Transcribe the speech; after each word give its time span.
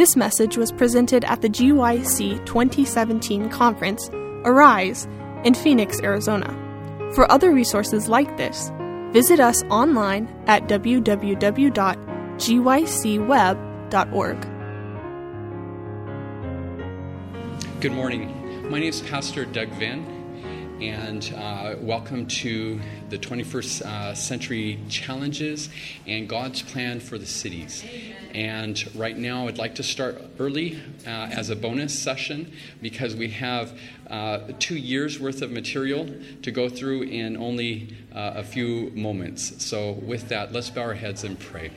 This 0.00 0.16
message 0.16 0.56
was 0.56 0.72
presented 0.72 1.24
at 1.26 1.42
the 1.42 1.50
GYC 1.50 2.46
2017 2.46 3.50
conference, 3.50 4.08
Arise, 4.46 5.06
in 5.44 5.52
Phoenix, 5.52 6.00
Arizona. 6.00 6.48
For 7.14 7.30
other 7.30 7.52
resources 7.52 8.08
like 8.08 8.34
this, 8.38 8.72
visit 9.12 9.40
us 9.40 9.62
online 9.64 10.26
at 10.46 10.62
www.gycweb.org. 10.68 11.40
Good 17.80 17.92
morning. 17.92 18.70
My 18.70 18.78
name 18.78 18.88
is 18.88 19.02
Pastor 19.02 19.44
Doug 19.44 19.68
Venn, 19.68 20.09
and 20.80 21.34
uh, 21.36 21.74
welcome 21.80 22.26
to 22.26 22.80
the 23.10 23.18
21st 23.18 23.82
uh, 23.82 24.14
Century 24.14 24.80
Challenges 24.88 25.68
and 26.06 26.26
God's 26.26 26.62
Plan 26.62 27.00
for 27.00 27.18
the 27.18 27.26
Cities. 27.26 27.84
And 28.32 28.82
right 28.94 29.16
now, 29.16 29.46
I'd 29.46 29.58
like 29.58 29.74
to 29.74 29.82
start 29.82 30.22
early 30.38 30.80
uh, 31.06 31.10
as 31.10 31.50
a 31.50 31.56
bonus 31.56 31.98
session 31.98 32.52
because 32.80 33.14
we 33.14 33.28
have 33.28 33.78
uh, 34.08 34.52
two 34.58 34.76
years 34.76 35.20
worth 35.20 35.42
of 35.42 35.50
material 35.50 36.08
to 36.42 36.50
go 36.50 36.70
through 36.70 37.02
in 37.02 37.36
only 37.36 37.94
uh, 38.14 38.32
a 38.36 38.42
few 38.42 38.90
moments. 38.94 39.62
So, 39.62 39.92
with 39.92 40.28
that, 40.28 40.52
let's 40.52 40.70
bow 40.70 40.82
our 40.82 40.94
heads 40.94 41.24
and 41.24 41.38
pray. 41.38 41.72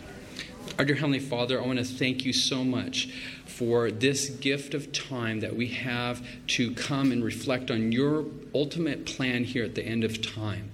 Our 0.79 0.85
dear 0.85 0.95
Heavenly 0.95 1.19
Father, 1.19 1.61
I 1.61 1.65
want 1.67 1.79
to 1.79 1.85
thank 1.85 2.23
you 2.23 2.31
so 2.31 2.63
much 2.63 3.09
for 3.57 3.91
this 3.91 4.29
gift 4.29 4.73
of 4.73 4.91
time 4.91 5.39
that 5.41 5.55
we 5.55 5.67
have 5.67 6.25
to 6.47 6.73
come 6.73 7.11
and 7.11 7.23
reflect 7.23 7.69
on 7.69 7.91
your 7.91 8.25
ultimate 8.55 9.05
plan 9.05 9.43
here 9.43 9.63
at 9.63 9.75
the 9.75 9.85
end 9.85 10.03
of 10.03 10.21
time 10.21 10.71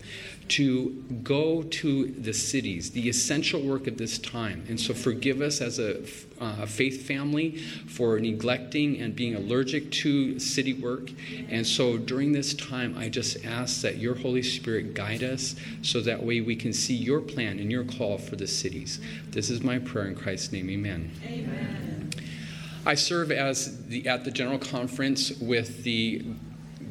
to 0.50 0.90
go 1.22 1.62
to 1.62 2.08
the 2.08 2.34
cities, 2.34 2.92
the 2.92 3.08
essential 3.08 3.62
work 3.62 3.86
of 3.86 3.98
this 3.98 4.18
time. 4.18 4.66
And 4.68 4.80
so 4.80 4.94
forgive 4.94 5.42
us 5.42 5.62
as 5.62 5.78
a 5.78 6.02
uh, 6.42 6.66
faith 6.66 7.06
family 7.06 7.58
for 7.88 8.20
neglecting 8.20 9.00
and 9.00 9.16
being 9.16 9.36
allergic 9.36 9.92
to 9.92 10.40
city 10.40 10.74
work. 10.74 11.12
And 11.50 11.66
so 11.66 11.98
during 11.98 12.32
this 12.32 12.54
time, 12.56 12.98
I 12.98 13.10
just 13.10 13.46
ask 13.46 13.82
that 13.82 13.98
your 13.98 14.16
Holy 14.16 14.42
Spirit 14.42 14.96
guide 14.96 15.24
us 15.24 15.56
so 15.84 16.02
that 16.02 16.24
way 16.24 16.42
we 16.42 16.56
can 16.56 16.74
see 16.74 16.96
your 16.96 17.22
plan 17.22 17.60
and 17.60 17.72
your 17.72 17.84
call 17.84 18.18
for 18.18 18.36
the 18.36 18.48
cities. 18.48 19.00
This 19.30 19.52
is 19.52 19.62
my 19.62 19.78
prayer 19.78 20.08
in 20.08 20.16
Christ's 20.16 20.52
name. 20.52 20.70
Amen. 20.70 21.12
Amen. 21.26 21.99
I 22.90 22.96
serve 22.96 23.32
as 23.32 23.86
the, 23.86 24.08
at 24.08 24.26
the 24.26 24.32
General 24.32 24.58
Conference 24.58 25.30
with 25.40 25.84
the 25.84 26.26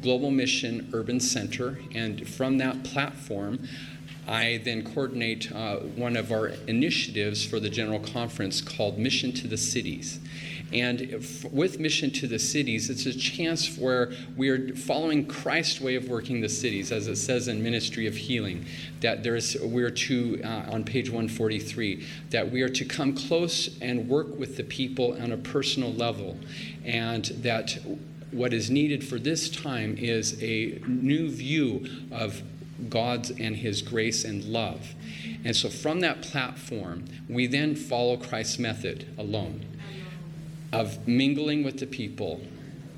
Global 0.01 0.31
Mission 0.31 0.89
Urban 0.93 1.19
Center, 1.19 1.77
and 1.93 2.25
from 2.25 2.57
that 2.59 2.85
platform, 2.85 3.67
I 4.25 4.61
then 4.63 4.81
coordinate 4.93 5.51
uh, 5.51 5.79
one 5.79 6.15
of 6.15 6.31
our 6.31 6.53
initiatives 6.67 7.43
for 7.43 7.59
the 7.59 7.69
General 7.69 7.99
Conference 7.99 8.61
called 8.61 8.97
Mission 8.97 9.33
to 9.33 9.47
the 9.49 9.57
Cities. 9.57 10.21
And 10.71 11.01
if, 11.01 11.43
with 11.51 11.79
Mission 11.79 12.11
to 12.11 12.27
the 12.27 12.37
Cities, 12.37 12.89
it's 12.89 13.05
a 13.05 13.13
chance 13.13 13.77
where 13.77 14.11
we 14.37 14.49
are 14.49 14.75
following 14.75 15.25
Christ's 15.25 15.81
way 15.81 15.95
of 15.95 16.07
working 16.07 16.41
the 16.41 16.49
cities, 16.49 16.91
as 16.91 17.07
it 17.07 17.15
says 17.15 17.47
in 17.47 17.63
Ministry 17.63 18.05
of 18.05 18.15
Healing, 18.15 18.65
that 19.01 19.23
there's 19.23 19.57
we're 19.59 19.89
to 19.89 20.41
uh, 20.43 20.71
on 20.71 20.83
page 20.83 21.09
143 21.09 22.05
that 22.29 22.51
we 22.51 22.61
are 22.61 22.69
to 22.69 22.85
come 22.85 23.15
close 23.15 23.79
and 23.81 24.07
work 24.07 24.37
with 24.37 24.57
the 24.57 24.63
people 24.63 25.19
on 25.19 25.31
a 25.31 25.37
personal 25.37 25.91
level, 25.91 26.37
and 26.85 27.25
that 27.25 27.77
what 28.31 28.53
is 28.53 28.69
needed 28.69 29.03
for 29.03 29.17
this 29.17 29.49
time 29.49 29.97
is 29.97 30.41
a 30.43 30.79
new 30.85 31.29
view 31.29 31.87
of 32.11 32.43
God's 32.89 33.31
and 33.31 33.55
His 33.55 33.81
grace 33.81 34.23
and 34.23 34.45
love. 34.45 34.93
And 35.43 35.55
so 35.55 35.69
from 35.69 36.01
that 36.01 36.21
platform, 36.21 37.05
we 37.27 37.47
then 37.47 37.75
follow 37.75 38.17
Christ's 38.17 38.59
method 38.59 39.07
alone 39.17 39.65
of 40.71 41.07
mingling 41.07 41.63
with 41.63 41.79
the 41.79 41.87
people, 41.87 42.41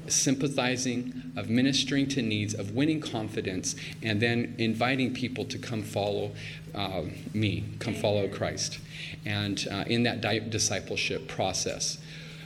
sympathizing, 0.07 1.31
of 1.37 1.49
ministering 1.49 2.07
to 2.09 2.21
needs, 2.21 2.53
of 2.53 2.71
winning 2.71 2.99
confidence, 2.99 3.75
and 4.03 4.21
then 4.21 4.55
inviting 4.57 5.13
people 5.13 5.45
to 5.45 5.57
come 5.57 5.81
follow 5.81 6.31
uh, 6.75 7.03
me, 7.33 7.65
come 7.79 7.93
follow 7.93 8.27
Christ. 8.27 8.79
And 9.25 9.65
uh, 9.71 9.83
in 9.87 10.03
that 10.03 10.21
di- 10.21 10.39
discipleship 10.39 11.27
process. 11.27 11.97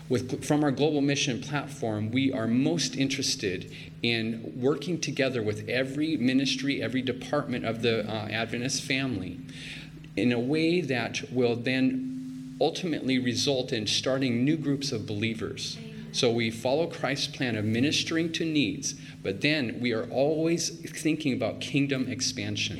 With, 0.07 0.45
from 0.45 0.63
our 0.63 0.69
global 0.69 1.01
mission 1.01 1.41
platform, 1.41 2.11
we 2.11 2.31
are 2.31 2.45
most 2.45 2.95
interested 2.95 3.71
in 4.03 4.53
working 4.55 5.01
together 5.01 5.41
with 5.41 5.67
every 5.67 6.15
ministry, 6.15 6.79
every 6.79 7.01
department 7.01 7.65
of 7.65 7.81
the 7.81 8.07
uh, 8.07 8.27
Adventist 8.27 8.83
family 8.83 9.39
in 10.15 10.31
a 10.31 10.39
way 10.39 10.81
that 10.81 11.23
will 11.31 11.55
then 11.55 12.14
ultimately 12.59 13.19
result 13.19 13.73
in 13.73 13.85
starting 13.87 14.43
new 14.43 14.57
groups 14.57 14.91
of 14.91 15.05
believers. 15.05 15.77
So 16.11 16.31
we 16.31 16.49
follow 16.49 16.87
Christ's 16.87 17.27
plan 17.27 17.57
of 17.57 17.65
ministering 17.65 18.31
to 18.33 18.45
needs, 18.45 18.95
but 19.21 19.41
then 19.41 19.79
we 19.81 19.91
are 19.91 20.05
always 20.05 20.69
thinking 20.69 21.33
about 21.33 21.59
kingdom 21.59 22.07
expansion. 22.07 22.79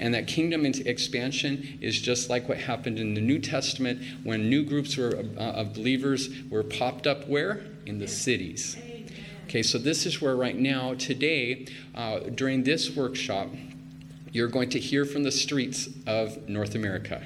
And 0.00 0.12
that 0.12 0.26
kingdom 0.26 0.66
expansion 0.66 1.78
is 1.80 2.00
just 2.00 2.28
like 2.28 2.48
what 2.48 2.58
happened 2.58 2.98
in 2.98 3.14
the 3.14 3.20
New 3.20 3.38
Testament 3.38 4.02
when 4.24 4.50
new 4.50 4.64
groups 4.64 4.96
were, 4.96 5.24
uh, 5.36 5.40
of 5.40 5.72
believers 5.74 6.28
were 6.50 6.64
popped 6.64 7.06
up 7.06 7.28
where? 7.28 7.64
In 7.86 8.00
the 8.00 8.08
cities. 8.08 8.76
Okay, 9.44 9.62
so 9.62 9.78
this 9.78 10.04
is 10.04 10.20
where 10.20 10.34
right 10.34 10.58
now, 10.58 10.94
today, 10.94 11.66
uh, 11.94 12.18
during 12.34 12.64
this 12.64 12.96
workshop, 12.96 13.50
you're 14.32 14.48
going 14.48 14.70
to 14.70 14.80
hear 14.80 15.04
from 15.04 15.22
the 15.22 15.30
streets 15.30 15.88
of 16.08 16.48
North 16.48 16.74
America. 16.74 17.24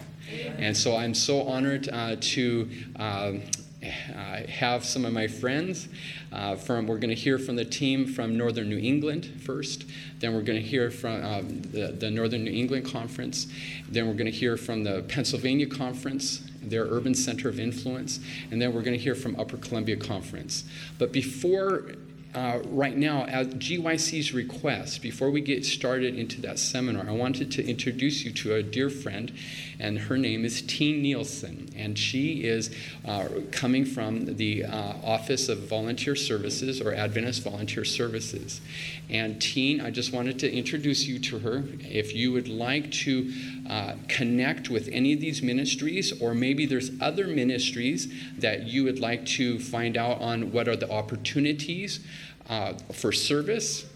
And 0.58 0.76
so 0.76 0.96
I'm 0.96 1.14
so 1.14 1.42
honored 1.42 1.88
uh, 1.88 2.16
to 2.20 2.68
um, 2.96 3.42
uh, 3.82 4.42
have 4.48 4.84
some 4.84 5.04
of 5.04 5.12
my 5.12 5.26
friends 5.26 5.88
uh, 6.32 6.56
from. 6.56 6.86
We're 6.86 6.98
going 6.98 7.14
to 7.14 7.20
hear 7.20 7.38
from 7.38 7.56
the 7.56 7.64
team 7.64 8.06
from 8.06 8.36
Northern 8.36 8.68
New 8.68 8.78
England 8.78 9.40
first. 9.44 9.84
Then 10.18 10.34
we're 10.34 10.42
going 10.42 10.60
to 10.60 10.66
hear 10.66 10.90
from 10.90 11.24
um, 11.24 11.62
the, 11.62 11.92
the 11.92 12.10
Northern 12.10 12.44
New 12.44 12.50
England 12.50 12.86
Conference. 12.86 13.46
Then 13.88 14.06
we're 14.06 14.14
going 14.14 14.30
to 14.30 14.36
hear 14.36 14.56
from 14.56 14.82
the 14.82 15.02
Pennsylvania 15.08 15.66
Conference 15.66 16.42
their 16.60 16.84
urban 16.86 17.14
center 17.14 17.48
of 17.48 17.60
influence, 17.60 18.18
and 18.50 18.60
then 18.60 18.72
we're 18.72 18.82
going 18.82 18.96
to 18.96 19.02
hear 19.02 19.14
from 19.14 19.38
Upper 19.38 19.56
Columbia 19.56 19.96
Conference. 19.96 20.64
But 20.98 21.12
before 21.12 21.92
uh, 22.34 22.60
right 22.66 22.96
now, 22.96 23.24
at 23.24 23.58
GYC's 23.58 24.34
request, 24.34 25.00
before 25.00 25.30
we 25.30 25.40
get 25.40 25.64
started 25.64 26.14
into 26.14 26.42
that 26.42 26.58
seminar, 26.58 27.08
I 27.08 27.12
wanted 27.12 27.50
to 27.52 27.66
introduce 27.66 28.22
you 28.22 28.32
to 28.32 28.56
a 28.56 28.62
dear 28.62 28.90
friend, 28.90 29.32
and 29.80 29.98
her 29.98 30.18
name 30.18 30.44
is 30.44 30.60
Teen 30.60 31.00
Nielsen. 31.00 31.70
And 31.74 31.98
she 31.98 32.44
is 32.44 32.74
uh, 33.06 33.28
coming 33.50 33.86
from 33.86 34.36
the 34.36 34.64
uh, 34.64 34.94
Office 35.02 35.48
of 35.48 35.68
Volunteer 35.68 36.14
Services 36.14 36.82
or 36.82 36.94
Adventist 36.94 37.42
Volunteer 37.42 37.84
Services. 37.84 38.60
And 39.08 39.40
Teen, 39.40 39.80
I 39.80 39.90
just 39.90 40.12
wanted 40.12 40.38
to 40.40 40.52
introduce 40.52 41.06
you 41.06 41.18
to 41.20 41.38
her. 41.38 41.64
If 41.80 42.14
you 42.14 42.32
would 42.32 42.48
like 42.48 42.92
to 42.92 43.32
uh, 43.68 43.94
connect 44.08 44.70
with 44.70 44.88
any 44.92 45.12
of 45.12 45.20
these 45.20 45.42
ministries, 45.42 46.18
or 46.20 46.34
maybe 46.34 46.64
there's 46.64 46.90
other 47.00 47.26
ministries 47.26 48.08
that 48.38 48.62
you 48.62 48.84
would 48.84 48.98
like 48.98 49.26
to 49.26 49.58
find 49.58 49.96
out 49.96 50.20
on 50.20 50.52
what 50.52 50.68
are 50.68 50.76
the 50.76 50.90
opportunities 50.90 52.00
uh, 52.48 52.72
for 52.92 53.12
service, 53.12 53.86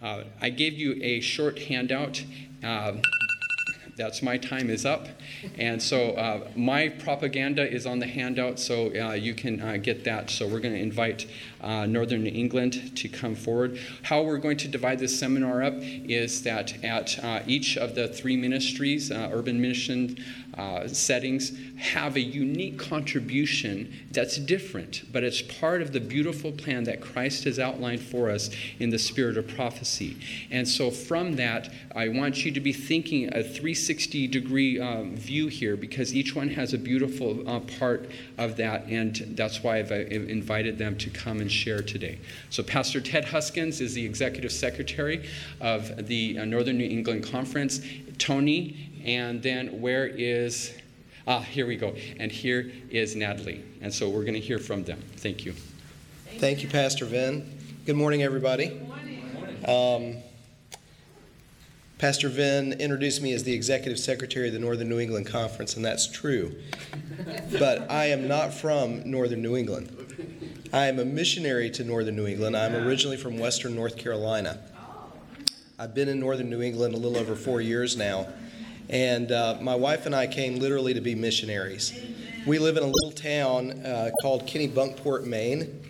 Uh, 0.00 0.24
I 0.40 0.50
gave 0.50 0.74
you 0.74 0.98
a 1.02 1.20
short 1.20 1.58
handout. 1.58 2.22
That's 3.98 4.22
my 4.22 4.38
time 4.38 4.70
is 4.70 4.86
up. 4.86 5.08
And 5.58 5.82
so 5.82 6.12
uh, 6.12 6.48
my 6.54 6.88
propaganda 6.88 7.68
is 7.68 7.84
on 7.84 7.98
the 7.98 8.06
handout, 8.06 8.60
so 8.60 8.94
uh, 8.94 9.14
you 9.14 9.34
can 9.34 9.60
uh, 9.60 9.76
get 9.76 10.04
that. 10.04 10.30
So 10.30 10.46
we're 10.46 10.60
going 10.60 10.74
to 10.74 10.80
invite 10.80 11.26
uh, 11.60 11.84
Northern 11.84 12.24
England 12.24 12.96
to 12.96 13.08
come 13.08 13.34
forward. 13.34 13.80
How 14.04 14.22
we're 14.22 14.38
going 14.38 14.56
to 14.58 14.68
divide 14.68 15.00
this 15.00 15.18
seminar 15.18 15.64
up 15.64 15.74
is 15.78 16.44
that 16.44 16.84
at 16.84 17.22
uh, 17.24 17.42
each 17.48 17.76
of 17.76 17.96
the 17.96 18.06
three 18.06 18.36
ministries, 18.36 19.10
uh, 19.10 19.30
urban 19.32 19.60
mission 19.60 20.16
settings, 20.88 21.52
have 21.76 22.16
a 22.16 22.20
unique 22.20 22.78
contribution 22.78 23.92
that's 24.10 24.36
different, 24.36 25.02
but 25.12 25.22
it's 25.22 25.42
part 25.42 25.80
of 25.80 25.92
the 25.92 26.00
beautiful 26.00 26.50
plan 26.52 26.84
that 26.84 27.00
Christ 27.00 27.44
has 27.44 27.58
outlined 27.58 28.00
for 28.00 28.30
us 28.30 28.50
in 28.78 28.90
the 28.90 28.98
spirit 28.98 29.38
of 29.38 29.46
prophecy. 29.48 30.16
And 30.50 30.66
so 30.66 30.90
from 30.90 31.36
that, 31.36 31.72
I 31.94 32.08
want 32.08 32.44
you 32.44 32.52
to 32.52 32.60
be 32.60 32.72
thinking 32.72 33.28
a 33.28 33.42
360 33.42 34.26
degree 34.26 34.80
um, 34.80 35.16
view 35.16 35.46
here 35.48 35.76
because 35.76 36.14
each 36.14 36.34
one 36.34 36.48
has 36.48 36.74
a 36.74 36.78
beautiful 36.78 37.48
uh, 37.48 37.60
part 37.78 38.10
of 38.36 38.56
that, 38.56 38.86
and 38.86 39.14
that's 39.36 39.62
why 39.62 39.78
I've, 39.78 39.92
I've 39.92 40.10
invited 40.12 40.78
them 40.78 40.96
to 40.98 41.10
come 41.10 41.40
and 41.40 41.50
share 41.50 41.82
today. 41.82 42.18
So, 42.50 42.62
Pastor 42.62 43.00
Ted 43.00 43.24
Huskins 43.24 43.80
is 43.80 43.94
the 43.94 44.04
executive 44.04 44.52
secretary 44.52 45.28
of 45.60 46.06
the 46.08 46.38
uh, 46.38 46.44
Northern 46.44 46.78
New 46.78 46.88
England 46.88 47.24
Conference. 47.24 47.80
Tony, 48.18 48.97
and 49.08 49.42
then 49.42 49.80
where 49.80 50.06
is. 50.06 50.74
Ah, 51.26 51.40
here 51.40 51.66
we 51.66 51.76
go. 51.76 51.94
And 52.20 52.30
here 52.30 52.70
is 52.90 53.16
Natalie. 53.16 53.64
And 53.80 53.92
so 53.92 54.08
we're 54.08 54.22
going 54.22 54.34
to 54.34 54.40
hear 54.40 54.58
from 54.58 54.84
them. 54.84 55.02
Thank 55.16 55.46
you. 55.46 55.54
Thank 56.36 56.62
you, 56.62 56.68
Pastor 56.68 57.06
Venn. 57.06 57.58
Good 57.86 57.96
morning, 57.96 58.22
everybody. 58.22 58.68
Good 58.68 58.88
morning. 58.88 60.16
Um, 60.16 60.22
Pastor 61.98 62.28
Venn 62.28 62.74
introduced 62.74 63.22
me 63.22 63.32
as 63.32 63.44
the 63.44 63.52
executive 63.52 63.98
secretary 63.98 64.48
of 64.48 64.52
the 64.52 64.60
Northern 64.60 64.88
New 64.88 65.00
England 65.00 65.26
Conference, 65.26 65.74
and 65.74 65.84
that's 65.84 66.06
true. 66.06 66.54
but 67.58 67.90
I 67.90 68.06
am 68.06 68.28
not 68.28 68.52
from 68.52 69.10
Northern 69.10 69.42
New 69.42 69.56
England. 69.56 69.90
I 70.72 70.86
am 70.86 70.98
a 70.98 71.04
missionary 71.04 71.70
to 71.70 71.84
northern 71.84 72.14
New 72.14 72.26
England. 72.26 72.56
I'm 72.56 72.74
originally 72.74 73.16
from 73.16 73.38
western 73.38 73.74
North 73.74 73.96
Carolina. 73.96 74.60
I've 75.78 75.94
been 75.94 76.08
in 76.08 76.20
northern 76.20 76.50
New 76.50 76.60
England 76.60 76.94
a 76.94 76.98
little 76.98 77.16
over 77.16 77.34
four 77.34 77.60
years 77.60 77.96
now. 77.96 78.26
And 78.88 79.32
uh, 79.32 79.58
my 79.60 79.74
wife 79.74 80.06
and 80.06 80.14
I 80.14 80.26
came 80.26 80.58
literally 80.58 80.94
to 80.94 81.00
be 81.00 81.14
missionaries. 81.14 81.92
We 82.46 82.58
live 82.58 82.76
in 82.76 82.82
a 82.82 82.86
little 82.86 83.12
town 83.12 83.84
uh, 83.84 84.10
called 84.22 84.46
Kennebunkport, 84.46 85.24
Maine. 85.24 85.82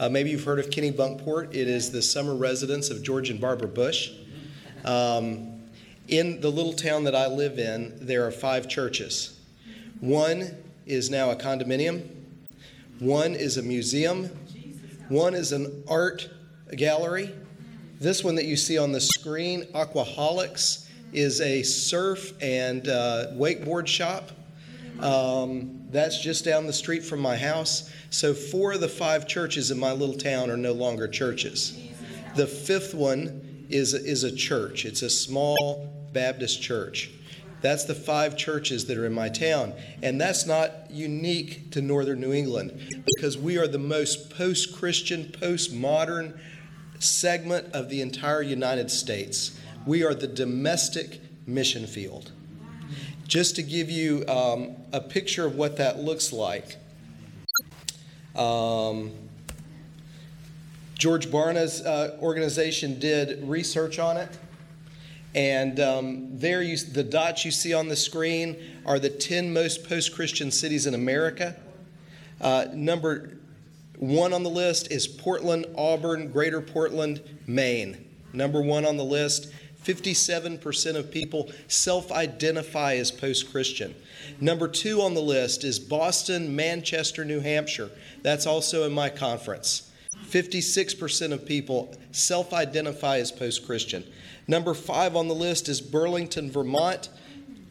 Uh, 0.00 0.08
maybe 0.08 0.30
you've 0.30 0.44
heard 0.44 0.58
of 0.58 0.70
Kennebunkport. 0.70 1.54
It 1.54 1.68
is 1.68 1.92
the 1.92 2.02
summer 2.02 2.34
residence 2.34 2.90
of 2.90 3.02
George 3.02 3.30
and 3.30 3.40
Barbara 3.40 3.68
Bush. 3.68 4.10
Um, 4.84 5.60
in 6.08 6.40
the 6.40 6.50
little 6.50 6.72
town 6.72 7.04
that 7.04 7.14
I 7.14 7.28
live 7.28 7.58
in, 7.58 7.94
there 8.00 8.26
are 8.26 8.32
five 8.32 8.68
churches. 8.68 9.40
One 10.00 10.56
is 10.86 11.10
now 11.10 11.30
a 11.30 11.36
condominium. 11.36 12.08
One 13.00 13.34
is 13.34 13.56
a 13.56 13.62
museum, 13.62 14.26
one 15.08 15.34
is 15.34 15.50
an 15.50 15.82
art 15.88 16.30
gallery. 16.76 17.34
This 18.00 18.22
one 18.22 18.36
that 18.36 18.44
you 18.44 18.56
see 18.56 18.78
on 18.78 18.92
the 18.92 19.00
screen, 19.00 19.64
Aquaholics, 19.74 20.83
is 21.12 21.40
a 21.40 21.62
surf 21.62 22.32
and 22.40 22.88
uh, 22.88 23.28
wakeboard 23.34 23.86
shop. 23.86 24.30
Um, 25.00 25.82
that's 25.90 26.20
just 26.20 26.44
down 26.44 26.66
the 26.66 26.72
street 26.72 27.04
from 27.04 27.20
my 27.20 27.36
house. 27.36 27.90
So, 28.10 28.32
four 28.32 28.72
of 28.72 28.80
the 28.80 28.88
five 28.88 29.26
churches 29.26 29.70
in 29.70 29.78
my 29.78 29.92
little 29.92 30.16
town 30.16 30.50
are 30.50 30.56
no 30.56 30.72
longer 30.72 31.08
churches. 31.08 31.78
The 32.36 32.46
fifth 32.46 32.94
one 32.94 33.66
is, 33.68 33.94
is 33.94 34.24
a 34.24 34.34
church, 34.34 34.84
it's 34.84 35.02
a 35.02 35.10
small 35.10 35.92
Baptist 36.12 36.62
church. 36.62 37.10
That's 37.60 37.84
the 37.84 37.94
five 37.94 38.36
churches 38.36 38.84
that 38.86 38.98
are 38.98 39.06
in 39.06 39.14
my 39.14 39.30
town. 39.30 39.72
And 40.02 40.20
that's 40.20 40.46
not 40.46 40.90
unique 40.90 41.70
to 41.70 41.80
northern 41.80 42.20
New 42.20 42.34
England 42.34 43.04
because 43.06 43.38
we 43.38 43.56
are 43.56 43.66
the 43.66 43.78
most 43.78 44.28
post 44.28 44.76
Christian, 44.76 45.32
post 45.32 45.72
modern 45.72 46.38
segment 46.98 47.72
of 47.72 47.88
the 47.88 48.02
entire 48.02 48.42
United 48.42 48.90
States. 48.90 49.58
We 49.86 50.02
are 50.02 50.14
the 50.14 50.26
domestic 50.26 51.20
mission 51.46 51.86
field. 51.86 52.32
Just 53.26 53.56
to 53.56 53.62
give 53.62 53.90
you 53.90 54.24
um, 54.28 54.76
a 54.92 55.00
picture 55.00 55.44
of 55.46 55.56
what 55.56 55.76
that 55.76 55.98
looks 55.98 56.32
like. 56.32 56.76
Um, 58.34 59.12
George 60.94 61.30
Barna's 61.30 61.82
uh, 61.82 62.16
organization 62.22 62.98
did 62.98 63.46
research 63.46 63.98
on 63.98 64.16
it. 64.16 64.30
And 65.34 65.80
um, 65.80 66.38
there, 66.38 66.62
you, 66.62 66.76
the 66.78 67.02
dots 67.02 67.44
you 67.44 67.50
see 67.50 67.74
on 67.74 67.88
the 67.88 67.96
screen 67.96 68.56
are 68.86 68.98
the 68.98 69.10
10 69.10 69.52
most 69.52 69.86
post 69.86 70.14
Christian 70.14 70.50
cities 70.50 70.86
in 70.86 70.94
America. 70.94 71.56
Uh, 72.40 72.66
number 72.72 73.36
one 73.98 74.32
on 74.32 74.42
the 74.44 74.50
list 74.50 74.90
is 74.90 75.06
Portland, 75.06 75.66
Auburn, 75.76 76.30
Greater 76.30 76.60
Portland, 76.60 77.20
Maine. 77.46 78.04
Number 78.32 78.60
one 78.60 78.84
on 78.84 78.96
the 78.96 79.04
list. 79.04 79.52
57% 79.84 80.96
of 80.96 81.10
people 81.10 81.50
self 81.68 82.10
identify 82.10 82.94
as 82.94 83.10
post 83.10 83.50
Christian. 83.52 83.94
Number 84.40 84.66
two 84.66 85.02
on 85.02 85.14
the 85.14 85.22
list 85.22 85.64
is 85.64 85.78
Boston, 85.78 86.56
Manchester, 86.56 87.24
New 87.24 87.40
Hampshire. 87.40 87.90
That's 88.22 88.46
also 88.46 88.84
in 88.84 88.92
my 88.92 89.10
conference. 89.10 89.90
56% 90.26 91.32
of 91.32 91.44
people 91.44 91.94
self 92.12 92.52
identify 92.52 93.18
as 93.18 93.30
post 93.30 93.66
Christian. 93.66 94.04
Number 94.46 94.74
five 94.74 95.16
on 95.16 95.28
the 95.28 95.34
list 95.34 95.68
is 95.68 95.80
Burlington, 95.80 96.50
Vermont, 96.50 97.08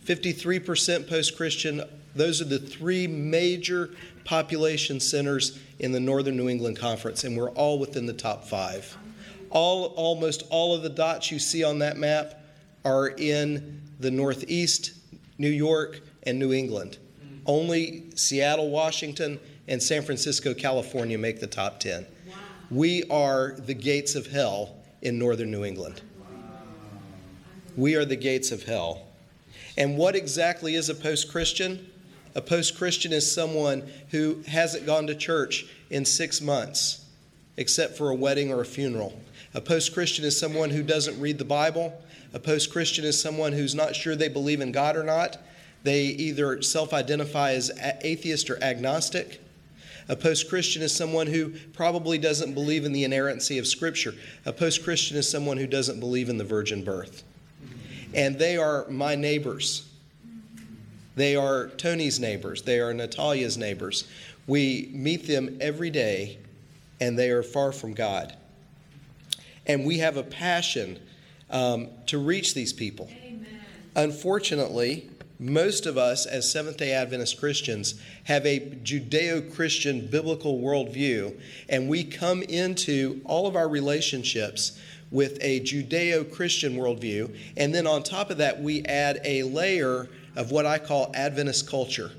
53% 0.06 1.08
post 1.08 1.36
Christian. 1.36 1.84
Those 2.16 2.42
are 2.42 2.46
the 2.46 2.60
three 2.60 3.08
major 3.08 3.92
population 4.24 5.00
centers 5.00 5.60
in 5.80 5.92
the 5.92 6.00
Northern 6.00 6.38
New 6.38 6.50
England 6.50 6.78
Conference, 6.78 7.24
and 7.24 7.36
we're 7.38 7.52
all 7.52 7.80
within 7.80 8.06
the 8.06 8.14
top 8.14 8.46
five. 8.46 8.98
All, 9.54 9.86
almost 9.96 10.44
all 10.50 10.74
of 10.76 10.82
the 10.82 10.90
dots 10.90 11.32
you 11.32 11.38
see 11.38 11.64
on 11.64 11.80
that 11.80 11.96
map 11.96 12.42
are 12.84 13.08
in 13.08 13.82
the 14.00 14.10
Northeast, 14.10 14.94
New 15.38 15.50
York, 15.50 16.02
and 16.24 16.40
New 16.40 16.52
England. 16.52 16.98
Only 17.46 18.06
Seattle, 18.16 18.72
Washington, 18.72 19.40
and 19.68 19.82
San 19.82 20.02
Francisco, 20.02 20.56
California 20.56 21.18
make 21.18 21.40
the 21.40 21.48
top 21.48 21.80
10. 21.80 22.06
We 22.72 23.04
are 23.12 23.52
the 23.52 23.76
gates 23.76 24.16
of 24.16 24.26
hell 24.28 24.76
in 25.04 25.20
Northern 25.20 25.52
New 25.52 25.64
England. 25.64 26.02
We 27.78 27.96
are 27.96 28.06
the 28.06 28.16
gates 28.16 28.52
of 28.52 28.64
hell. 28.64 29.04
And 29.78 29.98
what 29.98 30.16
exactly 30.16 30.74
is 30.74 30.90
a 30.90 30.96
post 30.96 31.32
Christian? 31.32 31.90
A 32.34 32.42
post 32.42 32.76
Christian 32.76 33.14
is 33.14 33.32
someone 33.32 33.84
who 34.10 34.42
hasn't 34.48 34.88
gone 34.88 35.06
to 35.08 35.16
church 35.16 35.68
in 35.92 36.06
six 36.06 36.42
months, 36.42 37.06
except 37.58 37.96
for 37.98 38.10
a 38.10 38.16
wedding 38.16 38.52
or 38.52 38.62
a 38.62 38.66
funeral. 38.66 39.14
A 39.54 39.62
post 39.62 39.94
Christian 39.94 40.26
is 40.26 40.38
someone 40.40 40.70
who 40.70 40.84
doesn't 40.84 41.20
read 41.20 41.38
the 41.38 41.46
Bible. 41.46 42.02
A 42.34 42.40
post 42.40 42.72
Christian 42.72 43.06
is 43.06 43.20
someone 43.20 43.54
who's 43.54 43.76
not 43.76 43.96
sure 43.96 44.16
they 44.16 44.28
believe 44.28 44.62
in 44.62 44.72
God 44.72 44.96
or 44.96 45.04
not. 45.04 45.38
They 45.84 46.06
either 46.06 46.62
self 46.62 46.94
identify 46.94 47.52
as 47.52 47.72
atheist 48.02 48.50
or 48.50 48.62
agnostic. 48.64 49.42
A 50.10 50.16
post 50.16 50.50
Christian 50.50 50.82
is 50.82 50.94
someone 50.94 51.28
who 51.28 51.54
probably 51.74 52.18
doesn't 52.18 52.54
believe 52.54 52.84
in 52.84 52.94
the 52.94 53.04
inerrancy 53.04 53.58
of 53.58 53.68
Scripture. 53.68 54.14
A 54.46 54.52
post 54.52 54.84
Christian 54.84 55.18
is 55.18 55.30
someone 55.30 55.58
who 55.58 55.68
doesn't 55.68 56.00
believe 56.00 56.30
in 56.30 56.38
the 56.38 56.44
virgin 56.44 56.84
birth 56.84 57.24
and 58.14 58.38
they 58.38 58.58
are 58.58 58.88
my 58.90 59.16
neighbors. 59.16 59.88
They 61.16 61.36
are 61.36 61.68
Tony's 61.70 62.20
neighbors. 62.20 62.62
They 62.62 62.80
are 62.80 62.94
Natalia's 62.94 63.58
neighbors. 63.58 64.08
We 64.48 64.90
meet 64.92 65.28
them 65.28 65.58
every 65.62 65.90
day, 65.90 66.38
and 67.00 67.18
they 67.18 67.30
are 67.30 67.44
far 67.44 67.72
from 67.72 67.94
God. 67.94 68.36
And 69.66 69.86
we 69.86 70.00
have 70.00 70.18
a 70.18 70.24
passion 70.24 71.00
um, 71.50 71.90
to 72.08 72.18
reach 72.18 72.54
these 72.54 72.74
people. 72.74 73.10
Amen. 73.24 73.62
Unfortunately, 73.96 75.10
most 75.40 75.86
of 75.86 75.98
us 75.98 76.26
as 76.26 76.50
Seventh 76.50 76.78
day 76.78 76.94
Adventist 76.94 77.40
Christians 77.40 77.96
have 78.26 78.46
a 78.46 78.60
Judeo 78.60 79.54
Christian 79.54 80.08
biblical 80.08 80.60
worldview, 80.60 81.40
and 81.70 81.90
we 81.90 82.04
come 82.04 82.44
into 82.44 83.22
all 83.26 83.48
of 83.48 83.56
our 83.56 83.68
relationships 83.68 84.80
with 85.12 85.38
a 85.42 85.60
Judeo 85.60 86.32
Christian 86.34 86.76
worldview. 86.76 87.36
And 87.56 87.74
then 87.74 87.86
on 87.86 88.04
top 88.04 88.32
of 88.32 88.38
that, 88.38 88.62
we 88.62 88.84
add 88.86 89.22
a 89.24 89.44
layer 89.44 90.08
of 90.36 90.52
what 90.52 90.66
I 90.66 90.80
call 90.80 91.12
Adventist 91.14 91.70
culture. 91.70 92.12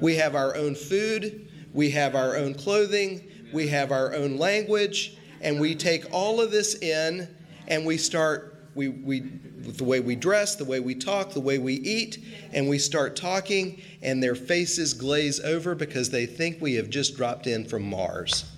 We 0.00 0.16
have 0.16 0.34
our 0.34 0.56
own 0.56 0.74
food, 0.74 1.48
we 1.72 1.90
have 1.90 2.16
our 2.16 2.36
own 2.36 2.54
clothing, 2.54 3.30
we 3.52 3.68
have 3.68 3.92
our 3.92 4.14
own 4.14 4.36
language, 4.36 5.16
and 5.42 5.60
we 5.60 5.74
take 5.74 6.06
all 6.12 6.40
of 6.40 6.50
this 6.50 6.80
in 6.80 7.28
and 7.68 7.84
we 7.84 7.98
start, 7.98 8.56
we, 8.74 8.88
we, 8.88 9.20
the 9.20 9.84
way 9.84 10.00
we 10.00 10.16
dress, 10.16 10.56
the 10.56 10.64
way 10.64 10.80
we 10.80 10.94
talk, 10.94 11.32
the 11.32 11.40
way 11.40 11.58
we 11.58 11.74
eat, 11.74 12.24
and 12.52 12.68
we 12.68 12.78
start 12.78 13.16
talking, 13.16 13.82
and 14.02 14.22
their 14.22 14.34
faces 14.34 14.94
glaze 14.94 15.40
over 15.40 15.74
because 15.74 16.10
they 16.10 16.26
think 16.26 16.60
we 16.60 16.74
have 16.74 16.88
just 16.88 17.16
dropped 17.16 17.46
in 17.46 17.66
from 17.66 17.82
Mars. 17.82 18.50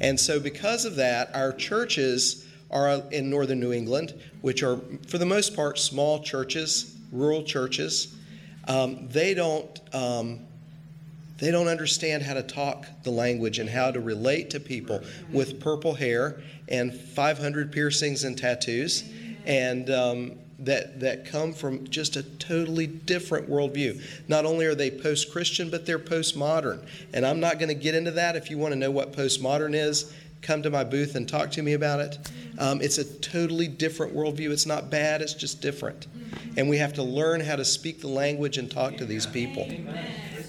And 0.00 0.18
so, 0.18 0.38
because 0.38 0.84
of 0.84 0.96
that, 0.96 1.34
our 1.34 1.52
churches 1.52 2.46
are 2.70 3.02
in 3.10 3.30
northern 3.30 3.60
New 3.60 3.72
England, 3.72 4.14
which 4.42 4.62
are, 4.62 4.78
for 5.06 5.18
the 5.18 5.26
most 5.26 5.56
part, 5.56 5.78
small 5.78 6.22
churches, 6.22 6.96
rural 7.10 7.42
churches. 7.42 8.14
Um, 8.66 9.08
they 9.08 9.34
don't. 9.34 9.80
Um, 9.92 10.40
they 11.38 11.50
don't 11.50 11.68
understand 11.68 12.22
how 12.22 12.34
to 12.34 12.42
talk 12.42 12.86
the 13.04 13.10
language 13.10 13.58
and 13.58 13.70
how 13.70 13.90
to 13.90 14.00
relate 14.00 14.50
to 14.50 14.60
people 14.60 15.00
with 15.32 15.60
purple 15.60 15.94
hair 15.94 16.40
and 16.68 16.92
500 16.92 17.72
piercings 17.72 18.24
and 18.24 18.36
tattoos, 18.36 19.04
and 19.46 19.88
um, 19.88 20.32
that 20.58 20.98
that 21.00 21.24
come 21.24 21.52
from 21.52 21.88
just 21.88 22.16
a 22.16 22.22
totally 22.22 22.86
different 22.86 23.48
worldview. 23.48 24.02
Not 24.26 24.44
only 24.44 24.66
are 24.66 24.74
they 24.74 24.90
post-Christian, 24.90 25.70
but 25.70 25.86
they're 25.86 25.98
postmodern. 25.98 26.84
And 27.12 27.24
I'm 27.24 27.40
not 27.40 27.58
going 27.58 27.68
to 27.68 27.74
get 27.74 27.94
into 27.94 28.10
that. 28.12 28.34
If 28.34 28.50
you 28.50 28.58
want 28.58 28.72
to 28.72 28.78
know 28.78 28.90
what 28.90 29.12
postmodern 29.12 29.74
is, 29.74 30.12
come 30.42 30.62
to 30.62 30.70
my 30.70 30.84
booth 30.84 31.14
and 31.14 31.28
talk 31.28 31.52
to 31.52 31.62
me 31.62 31.74
about 31.74 32.00
it. 32.00 32.18
Um, 32.58 32.80
it's 32.80 32.98
a 32.98 33.04
totally 33.04 33.68
different 33.68 34.14
worldview. 34.14 34.50
It's 34.50 34.66
not 34.66 34.90
bad, 34.90 35.22
it's 35.22 35.34
just 35.34 35.62
different. 35.62 36.08
And 36.56 36.68
we 36.68 36.78
have 36.78 36.94
to 36.94 37.02
learn 37.02 37.40
how 37.40 37.56
to 37.56 37.64
speak 37.64 38.00
the 38.00 38.08
language 38.08 38.58
and 38.58 38.70
talk 38.70 38.96
to 38.96 39.04
these 39.04 39.26
people. 39.26 39.68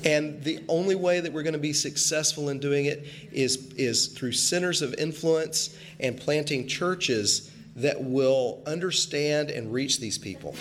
And 0.06 0.42
the 0.44 0.64
only 0.68 0.96
way 0.96 1.20
that 1.20 1.34
we're 1.34 1.44
going 1.44 1.54
to 1.54 1.60
be 1.60 1.74
successful 1.74 2.50
in 2.50 2.60
doing 2.60 2.86
it 2.86 3.06
is, 3.32 3.74
is 3.74 4.08
through 4.08 4.32
centers 4.32 4.82
of 4.82 4.94
influence 4.96 5.76
and 6.00 6.18
planting 6.18 6.68
churches 6.68 7.52
that 7.76 8.02
will 8.02 8.62
understand 8.66 9.50
and 9.50 9.74
reach 9.74 10.00
these 10.00 10.18
people. 10.18 10.56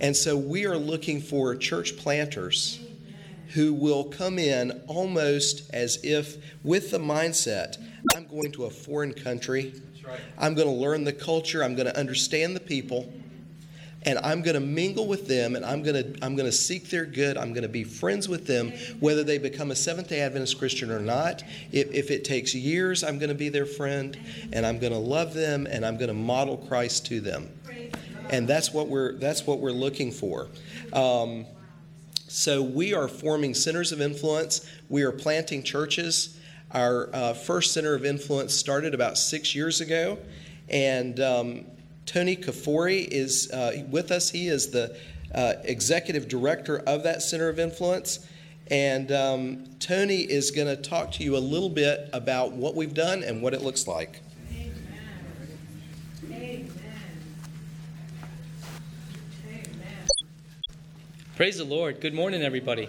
And 0.00 0.16
so 0.16 0.36
we 0.36 0.66
are 0.66 0.76
looking 0.76 1.20
for 1.20 1.54
church 1.56 1.96
planters 1.96 2.80
who 3.54 3.72
will 3.72 4.04
come 4.04 4.38
in 4.38 4.82
almost 4.86 5.70
as 5.72 5.98
if 6.04 6.36
with 6.62 6.90
the 6.90 6.98
mindset 6.98 7.76
I'm 8.14 8.26
going 8.26 8.52
to 8.52 8.64
a 8.64 8.70
foreign 8.70 9.12
country. 9.12 9.74
I'm 10.38 10.54
going 10.54 10.68
to 10.68 10.74
learn 10.74 11.04
the 11.04 11.12
culture. 11.12 11.64
I'm 11.64 11.74
going 11.74 11.86
to 11.86 11.98
understand 11.98 12.54
the 12.54 12.60
people. 12.60 13.12
And 14.06 14.18
I'm 14.20 14.40
going 14.40 14.54
to 14.54 14.60
mingle 14.60 15.06
with 15.06 15.26
them 15.26 15.56
and 15.56 15.64
I'm 15.64 15.82
going 15.82 16.02
to, 16.02 16.24
I'm 16.24 16.36
going 16.36 16.46
to 16.46 16.56
seek 16.56 16.88
their 16.90 17.04
good. 17.04 17.36
I'm 17.36 17.52
going 17.52 17.64
to 17.64 17.68
be 17.68 17.84
friends 17.84 18.28
with 18.28 18.46
them, 18.46 18.72
whether 19.00 19.24
they 19.24 19.36
become 19.38 19.72
a 19.72 19.76
Seventh 19.76 20.08
day 20.08 20.20
Adventist 20.20 20.58
Christian 20.58 20.90
or 20.90 21.00
not. 21.00 21.42
If, 21.72 21.92
if 21.92 22.10
it 22.10 22.24
takes 22.24 22.54
years, 22.54 23.02
I'm 23.02 23.18
going 23.18 23.30
to 23.30 23.34
be 23.34 23.48
their 23.48 23.66
friend 23.66 24.16
and 24.52 24.64
I'm 24.64 24.78
going 24.78 24.92
to 24.92 24.98
love 24.98 25.34
them 25.34 25.66
and 25.66 25.84
I'm 25.84 25.96
going 25.96 26.08
to 26.08 26.14
model 26.14 26.56
Christ 26.56 27.06
to 27.06 27.20
them. 27.20 27.50
And 28.30 28.48
that's 28.48 28.72
what 28.72 28.88
we're, 28.88 29.12
that's 29.14 29.46
what 29.46 29.60
we're 29.60 29.70
looking 29.70 30.10
for. 30.10 30.48
Um, 30.92 31.46
so 32.28 32.62
we 32.62 32.92
are 32.92 33.08
forming 33.08 33.54
centers 33.54 33.92
of 33.92 34.00
influence. 34.00 34.68
We 34.88 35.02
are 35.02 35.12
planting 35.12 35.62
churches. 35.62 36.38
Our 36.72 37.08
uh, 37.14 37.34
first 37.34 37.72
center 37.72 37.94
of 37.94 38.04
influence 38.04 38.52
started 38.52 38.94
about 38.94 39.16
six 39.16 39.54
years 39.54 39.80
ago, 39.80 40.18
and 40.68 41.20
um, 41.20 41.64
Tony 42.06 42.36
Kafori 42.36 43.06
is 43.06 43.50
uh, 43.52 43.84
with 43.90 44.10
us. 44.10 44.30
He 44.30 44.48
is 44.48 44.70
the 44.70 44.96
uh, 45.34 45.54
executive 45.64 46.28
director 46.28 46.78
of 46.86 47.02
that 47.02 47.22
center 47.22 47.48
of 47.48 47.58
influence. 47.58 48.26
And 48.68 49.12
um, 49.12 49.64
Tony 49.78 50.20
is 50.20 50.50
going 50.50 50.68
to 50.68 50.76
talk 50.80 51.12
to 51.12 51.22
you 51.22 51.36
a 51.36 51.38
little 51.38 51.68
bit 51.68 52.08
about 52.12 52.52
what 52.52 52.74
we've 52.74 52.94
done 52.94 53.22
and 53.22 53.42
what 53.42 53.54
it 53.54 53.62
looks 53.62 53.86
like. 53.86 54.22
Praise 61.36 61.58
the 61.58 61.64
Lord. 61.64 62.00
Good 62.00 62.14
morning, 62.14 62.42
everybody. 62.42 62.88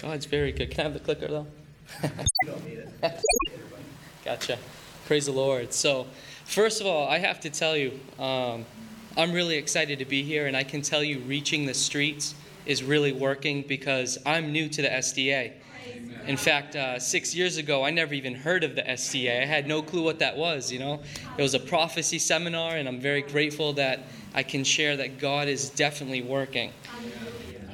God's 0.00 0.26
very 0.26 0.50
good. 0.50 0.72
Can 0.72 0.80
I 0.80 0.82
have 0.82 0.94
the 0.94 0.98
clicker, 0.98 1.28
though? 1.28 1.46
gotcha. 4.24 4.58
Praise 5.06 5.26
the 5.26 5.32
Lord. 5.32 5.72
So, 5.72 6.08
first 6.52 6.80
of 6.80 6.86
all, 6.86 7.08
I 7.08 7.18
have 7.18 7.40
to 7.40 7.50
tell 7.50 7.76
you, 7.76 7.98
um, 8.18 8.66
I'm 9.16 9.32
really 9.32 9.56
excited 9.56 9.98
to 9.98 10.04
be 10.04 10.22
here, 10.22 10.46
and 10.46 10.56
I 10.56 10.64
can 10.64 10.82
tell 10.82 11.02
you, 11.02 11.20
reaching 11.20 11.66
the 11.66 11.74
streets 11.74 12.34
is 12.66 12.82
really 12.82 13.12
working 13.12 13.64
because 13.66 14.18
I'm 14.26 14.52
new 14.52 14.68
to 14.68 14.82
the 14.82 14.88
SDA. 14.88 15.52
In 16.26 16.36
fact, 16.36 16.76
uh, 16.76 16.98
six 17.00 17.34
years 17.34 17.56
ago, 17.56 17.84
I 17.84 17.90
never 17.90 18.14
even 18.14 18.34
heard 18.34 18.62
of 18.62 18.76
the 18.76 18.82
SDA. 18.82 19.42
I 19.42 19.46
had 19.46 19.66
no 19.66 19.82
clue 19.82 20.02
what 20.02 20.20
that 20.20 20.36
was, 20.36 20.70
you 20.70 20.78
know. 20.78 21.00
It 21.36 21.42
was 21.42 21.54
a 21.54 21.58
prophecy 21.58 22.18
seminar, 22.18 22.76
and 22.76 22.86
I'm 22.86 23.00
very 23.00 23.22
grateful 23.22 23.72
that 23.74 24.00
I 24.34 24.42
can 24.42 24.62
share 24.62 24.96
that 24.98 25.18
God 25.18 25.48
is 25.48 25.70
definitely 25.70 26.22
working. 26.22 26.72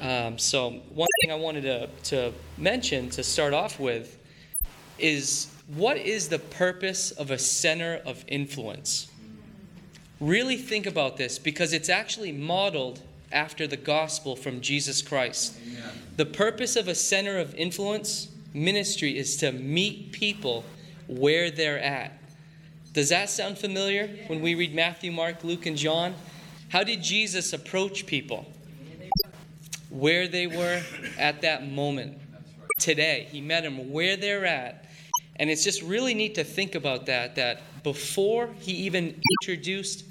Um, 0.01 0.39
so, 0.39 0.71
one 0.95 1.09
thing 1.21 1.33
I 1.33 1.35
wanted 1.35 1.63
to, 1.63 1.89
to 2.11 2.33
mention 2.57 3.11
to 3.11 3.23
start 3.23 3.53
off 3.53 3.79
with 3.79 4.17
is 4.99 5.49
what 5.69 5.97
is 5.99 6.29
the 6.29 6.39
purpose 6.39 7.11
of 7.11 7.31
a 7.31 7.39
center 7.39 8.01
of 8.05 8.25
influence? 8.27 9.09
Really 10.21 10.57
think 10.57 10.87
about 10.87 11.17
this 11.17 11.39
because 11.39 11.73
it's 11.73 11.89
actually 11.89 12.33
modeled 12.33 13.01
after 13.31 13.67
the 13.67 13.77
gospel 13.77 14.35
from 14.35 14.61
Jesus 14.61 15.03
Christ. 15.03 15.59
The 16.17 16.27
purpose 16.27 16.75
of 16.75 16.89
a 16.89 16.95
center 16.95 17.39
of 17.39 17.55
influence 17.55 18.29
ministry 18.55 19.17
is 19.17 19.37
to 19.37 19.53
meet 19.53 20.13
people 20.13 20.65
where 21.07 21.51
they're 21.51 21.79
at. 21.79 22.13
Does 22.95 23.11
that 23.11 23.29
sound 23.31 23.59
familiar 23.59 24.09
when 24.27 24.41
we 24.41 24.55
read 24.55 24.75
Matthew, 24.75 25.13
Mark, 25.13 25.45
Luke, 25.45 25.67
and 25.67 25.77
John? 25.77 26.15
How 26.71 26.83
did 26.83 27.03
Jesus 27.03 27.53
approach 27.53 28.07
people? 28.07 28.51
Where 29.91 30.27
they 30.27 30.47
were 30.47 30.83
at 31.19 31.43
that 31.43 31.71
moment. 31.71 32.19
Today, 32.79 33.29
he 33.31 33.41
met 33.41 33.63
them 33.63 33.93
where 33.93 34.17
they're 34.17 34.47
at. 34.47 34.87
And 35.39 35.51
it's 35.51 35.63
just 35.63 35.83
really 35.83 36.15
neat 36.15 36.35
to 36.35 36.45
think 36.45 36.75
about 36.75 37.07
that, 37.07 37.37
that 37.37 37.61
before 37.83 38.51
he 38.59 38.73
even 38.73 39.21
introduced 39.41 40.05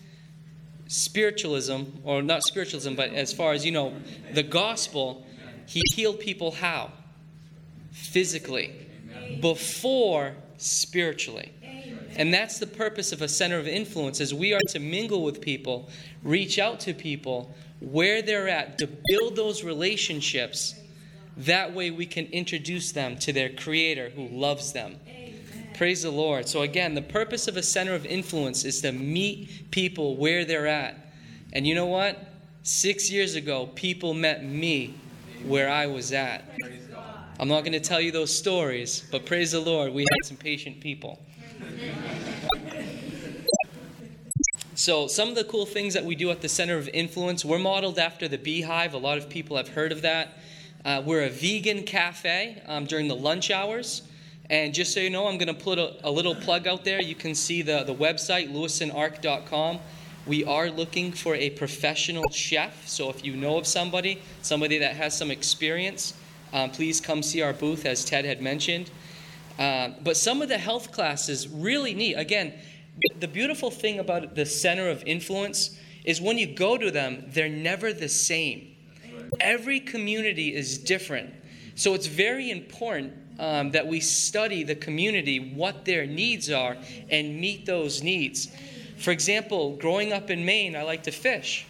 spiritualism, 0.88 1.84
or 2.04 2.22
not 2.22 2.44
spiritualism, 2.44 2.96
but 2.96 3.14
as 3.14 3.34
far 3.34 3.52
as, 3.52 3.66
you 3.66 3.72
know, 3.72 3.94
the 4.34 4.44
gospel, 4.44 5.26
he 5.66 5.82
healed 5.94 6.20
people 6.20 6.52
how? 6.52 6.92
Physically. 7.92 8.74
Before 9.42 10.34
spiritually. 10.58 11.52
And 12.16 12.34
that's 12.34 12.58
the 12.58 12.68
purpose 12.68 13.12
of 13.12 13.22
a 13.22 13.28
center 13.28 13.60
of 13.60 13.68
influence 13.68 14.22
is 14.22 14.34
we 14.34 14.54
are 14.54 14.62
to 14.70 14.80
mingle 14.80 15.24
with 15.24 15.40
people, 15.42 15.90
reach 16.24 16.58
out 16.58 16.80
to 16.82 16.94
people 16.94 17.54
where 17.80 18.24
they're 18.24 18.48
at, 18.48 18.80
to 18.80 18.88
build 19.10 19.36
those 19.36 19.64
relationships. 19.64 20.74
That 21.38 21.74
way 21.74 21.92
we 21.92 22.06
can 22.06 22.26
introduce 22.28 22.92
them 22.92 23.18
to 23.20 23.32
their 23.32 23.50
creator 23.50 24.10
who 24.10 24.28
loves 24.28 24.74
them. 24.74 25.00
Praise 25.76 26.02
the 26.02 26.12
Lord. 26.12 26.50
So 26.50 26.64
again, 26.64 26.96
the 26.96 27.02
purpose 27.04 27.48
of 27.48 27.56
a 27.56 27.64
center 27.64 27.94
of 27.94 28.06
influence 28.06 28.66
is 28.66 28.82
to 28.82 28.92
meet 28.92 29.70
people 29.70 30.18
where 30.18 30.44
they're 30.44 30.66
at. 30.66 30.96
And 31.54 31.68
you 31.68 31.76
know 31.76 31.86
what? 31.86 32.18
6 32.64 33.12
years 33.12 33.36
ago, 33.36 33.68
people 33.76 34.14
met 34.14 34.44
me 34.44 34.96
where 35.46 35.70
I 35.70 35.86
was 35.86 36.12
at. 36.12 36.44
I'm 37.40 37.48
not 37.48 37.62
going 37.62 37.74
to 37.74 37.80
tell 37.80 38.02
you 38.02 38.12
those 38.12 38.36
stories, 38.36 39.08
but 39.12 39.28
praise 39.28 39.52
the 39.52 39.60
Lord, 39.60 39.94
we 39.94 40.02
had 40.02 40.26
some 40.26 40.38
patient 40.38 40.80
people. 40.80 41.24
So, 44.74 45.08
some 45.08 45.30
of 45.30 45.36
the 45.36 45.44
cool 45.44 45.66
things 45.66 45.94
that 45.94 46.04
we 46.04 46.16
do 46.16 46.32
at 46.32 46.42
the 46.42 46.50
Center 46.50 46.78
of 46.78 46.88
Influence, 46.90 47.46
we're 47.46 47.60
modeled 47.60 48.00
after 48.00 48.28
the 48.28 48.38
Beehive. 48.38 48.94
A 48.94 48.98
lot 48.98 49.18
of 49.18 49.30
people 49.30 49.58
have 49.58 49.70
heard 49.70 49.92
of 49.92 50.02
that. 50.02 50.40
Uh, 50.88 51.02
we're 51.06 51.24
a 51.24 51.30
vegan 51.30 51.84
cafe 51.84 52.62
um, 52.66 52.86
during 52.86 53.10
the 53.10 53.16
lunch 53.16 53.52
hours. 53.52 54.04
And 54.50 54.74
just 54.74 54.94
so 54.94 55.02
you 55.02 55.10
know, 55.10 55.28
I'm 55.28 55.38
going 55.38 55.54
to 55.54 55.62
put 55.62 55.78
a, 55.78 55.98
a, 56.08 56.10
little 56.10 56.34
plug 56.34 56.66
out 56.66 56.86
there. 56.86 57.02
You 57.02 57.14
can 57.14 57.36
see 57.36 57.62
the, 57.62 57.84
the 57.84 57.94
website, 57.94 58.54
lewisonark.com. 58.54 59.80
We 60.26 60.46
are 60.46 60.70
looking 60.70 61.12
for 61.12 61.36
a 61.36 61.50
professional 61.50 62.30
chef. 62.30 62.88
So 62.88 63.10
if 63.10 63.26
you 63.26 63.36
know 63.36 63.58
of 63.58 63.68
somebody, 63.68 64.22
somebody 64.42 64.78
that 64.78 64.96
has 64.96 65.18
some 65.18 65.30
experience, 65.30 66.14
um, 66.54 66.72
please 66.72 67.02
come 67.02 67.22
see 67.22 67.42
our 67.42 67.52
booth, 67.52 67.86
as 67.86 68.06
Ted 68.06 68.24
had 68.24 68.42
mentioned. 68.42 68.90
Uh, 69.60 69.90
but 70.06 70.16
some 70.16 70.42
of 70.42 70.48
the 70.48 70.58
health 70.58 70.94
classes 70.94 71.50
really 71.50 71.96
neat. 71.96 72.14
Again, 72.14 72.54
the 73.20 73.28
beautiful 73.28 73.72
thing 73.72 74.00
about 74.00 74.36
the 74.36 74.46
center 74.46 74.88
of 74.88 75.04
influence 75.06 75.78
is 76.06 76.22
when 76.22 76.38
you 76.38 76.48
go 76.48 76.78
to 76.78 76.92
them, 76.92 77.26
they're 77.28 77.50
never 77.50 77.92
the 77.92 78.08
same. 78.08 78.77
Every 79.40 79.80
community 79.80 80.54
is 80.54 80.78
different. 80.78 81.34
So 81.76 81.94
it's 81.94 82.08
very 82.08 82.50
important 82.50 83.14
um, 83.40 83.72
that 83.72 83.88
we 83.88 84.00
study 84.00 84.64
the 84.64 84.76
community, 84.76 85.54
what 85.54 85.86
their 85.86 86.06
needs 86.06 86.50
are, 86.50 86.78
and 87.10 87.40
meet 87.40 87.66
those 87.66 88.02
needs. 88.02 88.50
For 88.98 89.12
example, 89.12 89.76
growing 89.78 90.12
up 90.12 90.30
in 90.30 90.44
Maine, 90.44 90.76
I 90.76 90.84
like 90.84 91.04
to 91.04 91.12
fish. 91.12 91.66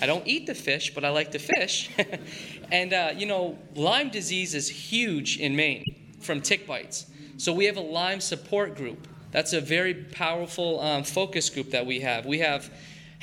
I 0.00 0.06
don't 0.06 0.26
eat 0.26 0.46
the 0.46 0.54
fish, 0.54 0.92
but 0.92 1.04
I 1.04 1.10
like 1.10 1.30
to 1.32 1.38
fish. 1.38 1.88
and, 2.72 2.92
uh, 2.92 3.12
you 3.16 3.26
know, 3.26 3.56
Lyme 3.76 4.10
disease 4.10 4.54
is 4.54 4.68
huge 4.68 5.38
in 5.38 5.54
Maine 5.54 5.84
from 6.20 6.40
tick 6.40 6.66
bites. 6.66 7.06
So 7.36 7.52
we 7.52 7.66
have 7.66 7.76
a 7.76 7.80
Lyme 7.80 8.20
support 8.20 8.76
group. 8.76 9.06
That's 9.30 9.52
a 9.52 9.60
very 9.60 9.94
powerful 9.94 10.80
um, 10.80 11.04
focus 11.04 11.50
group 11.50 11.70
that 11.70 11.86
we 11.86 12.00
have. 12.00 12.26
We 12.26 12.40
have 12.40 12.70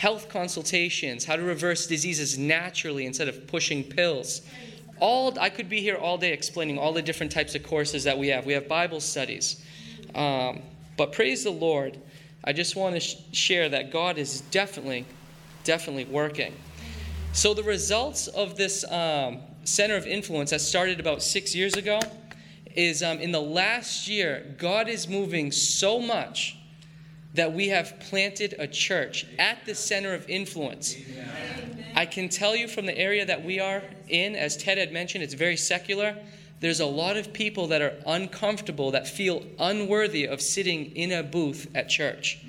health 0.01 0.29
consultations, 0.29 1.25
how 1.25 1.35
to 1.35 1.43
reverse 1.43 1.85
diseases 1.85 2.35
naturally 2.35 3.05
instead 3.05 3.27
of 3.27 3.45
pushing 3.45 3.83
pills. 3.83 4.41
All 4.99 5.37
I 5.39 5.51
could 5.51 5.69
be 5.69 5.79
here 5.79 5.95
all 5.95 6.17
day 6.17 6.33
explaining 6.33 6.79
all 6.79 6.91
the 6.91 7.03
different 7.03 7.31
types 7.31 7.53
of 7.53 7.61
courses 7.61 8.03
that 8.05 8.17
we 8.17 8.29
have. 8.29 8.47
We 8.47 8.53
have 8.53 8.67
Bible 8.67 8.99
studies. 8.99 9.63
Um, 10.15 10.63
But 10.97 11.13
praise 11.13 11.43
the 11.43 11.51
Lord, 11.51 11.99
I 12.43 12.51
just 12.51 12.75
want 12.75 12.95
to 12.95 12.99
sh- 12.99 13.17
share 13.31 13.69
that 13.69 13.91
God 13.91 14.17
is 14.17 14.41
definitely, 14.49 15.05
definitely 15.63 16.05
working. 16.05 16.53
So, 17.33 17.53
the 17.53 17.63
results 17.63 18.27
of 18.27 18.57
this 18.57 18.83
um, 18.91 19.37
center 19.65 19.95
of 19.97 20.07
influence 20.07 20.49
that 20.49 20.61
started 20.61 20.99
about 20.99 21.21
six 21.21 21.53
years 21.53 21.75
ago 21.75 21.99
is 22.75 23.03
um, 23.03 23.19
in 23.19 23.31
the 23.31 23.41
last 23.61 24.07
year, 24.07 24.55
God 24.57 24.89
is 24.89 25.07
moving 25.07 25.51
so 25.51 25.99
much 25.99 26.57
that 27.33 27.53
we 27.53 27.69
have 27.69 27.99
planted 27.99 28.55
a 28.59 28.67
church 28.67 29.25
at 29.39 29.65
the 29.65 29.73
center 29.73 30.13
of 30.13 30.29
influence. 30.29 30.95
I 31.95 32.05
can 32.05 32.29
tell 32.29 32.55
you 32.55 32.67
from 32.67 32.85
the 32.85 32.97
area 32.97 33.25
that 33.25 33.43
we 33.43 33.59
are 33.59 33.83
in, 34.09 34.35
as 34.35 34.57
Ted 34.57 34.77
had 34.77 34.91
mentioned, 34.91 35.23
it's 35.23 35.33
very 35.33 35.57
secular. 35.57 36.17
There's 36.59 36.79
a 36.79 36.85
lot 36.85 37.17
of 37.17 37.33
people 37.33 37.67
that 37.67 37.81
are 37.81 37.93
uncomfortable, 38.05 38.91
that 38.91 39.07
feel 39.07 39.43
unworthy 39.59 40.25
of 40.25 40.41
sitting 40.41 40.95
in 40.95 41.11
a 41.11 41.23
booth 41.23 41.67
at 41.73 41.89
church. 41.89 42.39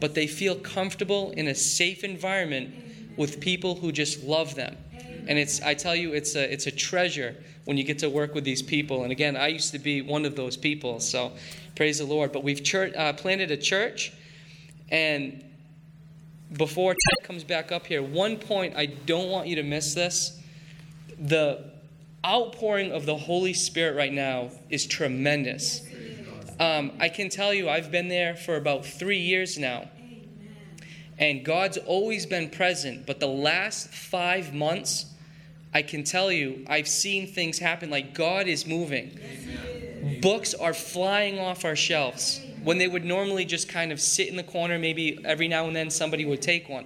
But 0.00 0.14
they 0.14 0.26
feel 0.26 0.56
comfortable 0.56 1.30
in 1.32 1.48
a 1.48 1.54
safe 1.54 2.04
environment 2.04 2.74
with 3.16 3.40
people 3.40 3.74
who 3.76 3.90
just 3.90 4.22
love 4.22 4.54
them. 4.54 4.76
And 5.26 5.38
it's, 5.38 5.60
I 5.62 5.74
tell 5.74 5.96
you, 5.96 6.12
it's 6.12 6.36
a, 6.36 6.52
it's 6.52 6.66
a 6.66 6.70
treasure 6.70 7.34
when 7.64 7.76
you 7.76 7.84
get 7.84 7.98
to 8.00 8.10
work 8.10 8.34
with 8.34 8.44
these 8.44 8.62
people. 8.62 9.02
And 9.02 9.10
again, 9.10 9.36
I 9.36 9.48
used 9.48 9.72
to 9.72 9.78
be 9.78 10.02
one 10.02 10.24
of 10.24 10.36
those 10.36 10.56
people, 10.56 11.00
so 11.00 11.32
praise 11.74 11.98
the 11.98 12.04
Lord. 12.04 12.32
But 12.32 12.44
we've 12.44 12.62
church, 12.62 12.94
uh, 12.94 13.14
planted 13.14 13.50
a 13.50 13.56
church, 13.56 14.12
and 14.90 15.44
before 16.52 16.92
Ted 16.92 17.26
comes 17.26 17.44
back 17.44 17.72
up 17.72 17.86
here, 17.86 18.02
one 18.02 18.36
point 18.36 18.76
I 18.76 18.86
don't 18.86 19.30
want 19.30 19.48
you 19.48 19.56
to 19.56 19.62
miss 19.62 19.94
this. 19.94 20.40
The 21.18 21.64
outpouring 22.24 22.92
of 22.92 23.06
the 23.06 23.16
Holy 23.16 23.54
Spirit 23.54 23.96
right 23.96 24.12
now 24.12 24.50
is 24.70 24.86
tremendous. 24.86 25.82
Um, 26.58 26.92
I 27.00 27.08
can 27.08 27.28
tell 27.28 27.52
you, 27.52 27.68
I've 27.68 27.90
been 27.90 28.08
there 28.08 28.34
for 28.34 28.56
about 28.56 28.86
three 28.86 29.18
years 29.18 29.58
now. 29.58 29.88
And 31.18 31.44
God's 31.44 31.78
always 31.78 32.26
been 32.26 32.50
present, 32.50 33.06
but 33.06 33.20
the 33.20 33.26
last 33.26 33.88
five 33.88 34.54
months, 34.54 35.06
I 35.72 35.82
can 35.82 36.04
tell 36.04 36.30
you, 36.30 36.64
I've 36.68 36.88
seen 36.88 37.26
things 37.26 37.58
happen 37.58 37.90
like 37.90 38.14
God 38.14 38.46
is 38.46 38.66
moving. 38.66 39.18
Amen. 39.18 40.20
Books 40.20 40.54
are 40.54 40.74
flying 40.74 41.38
off 41.38 41.64
our 41.64 41.76
shelves 41.76 42.45
when 42.66 42.78
they 42.78 42.88
would 42.88 43.04
normally 43.04 43.44
just 43.44 43.68
kind 43.68 43.92
of 43.92 44.00
sit 44.00 44.26
in 44.26 44.34
the 44.34 44.42
corner, 44.42 44.76
maybe 44.76 45.20
every 45.24 45.46
now 45.46 45.68
and 45.68 45.76
then 45.76 45.88
somebody 45.88 46.24
would 46.24 46.42
take 46.42 46.68
one. 46.68 46.84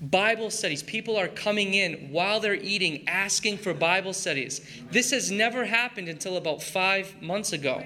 Bible 0.00 0.50
studies. 0.50 0.82
People 0.82 1.16
are 1.16 1.28
coming 1.28 1.72
in 1.72 2.10
while 2.10 2.40
they're 2.40 2.56
eating, 2.56 3.06
asking 3.06 3.58
for 3.58 3.72
Bible 3.72 4.12
studies. 4.12 4.60
This 4.90 5.12
has 5.12 5.30
never 5.30 5.66
happened 5.66 6.08
until 6.08 6.36
about 6.36 6.64
five 6.64 7.22
months 7.22 7.52
ago. 7.52 7.80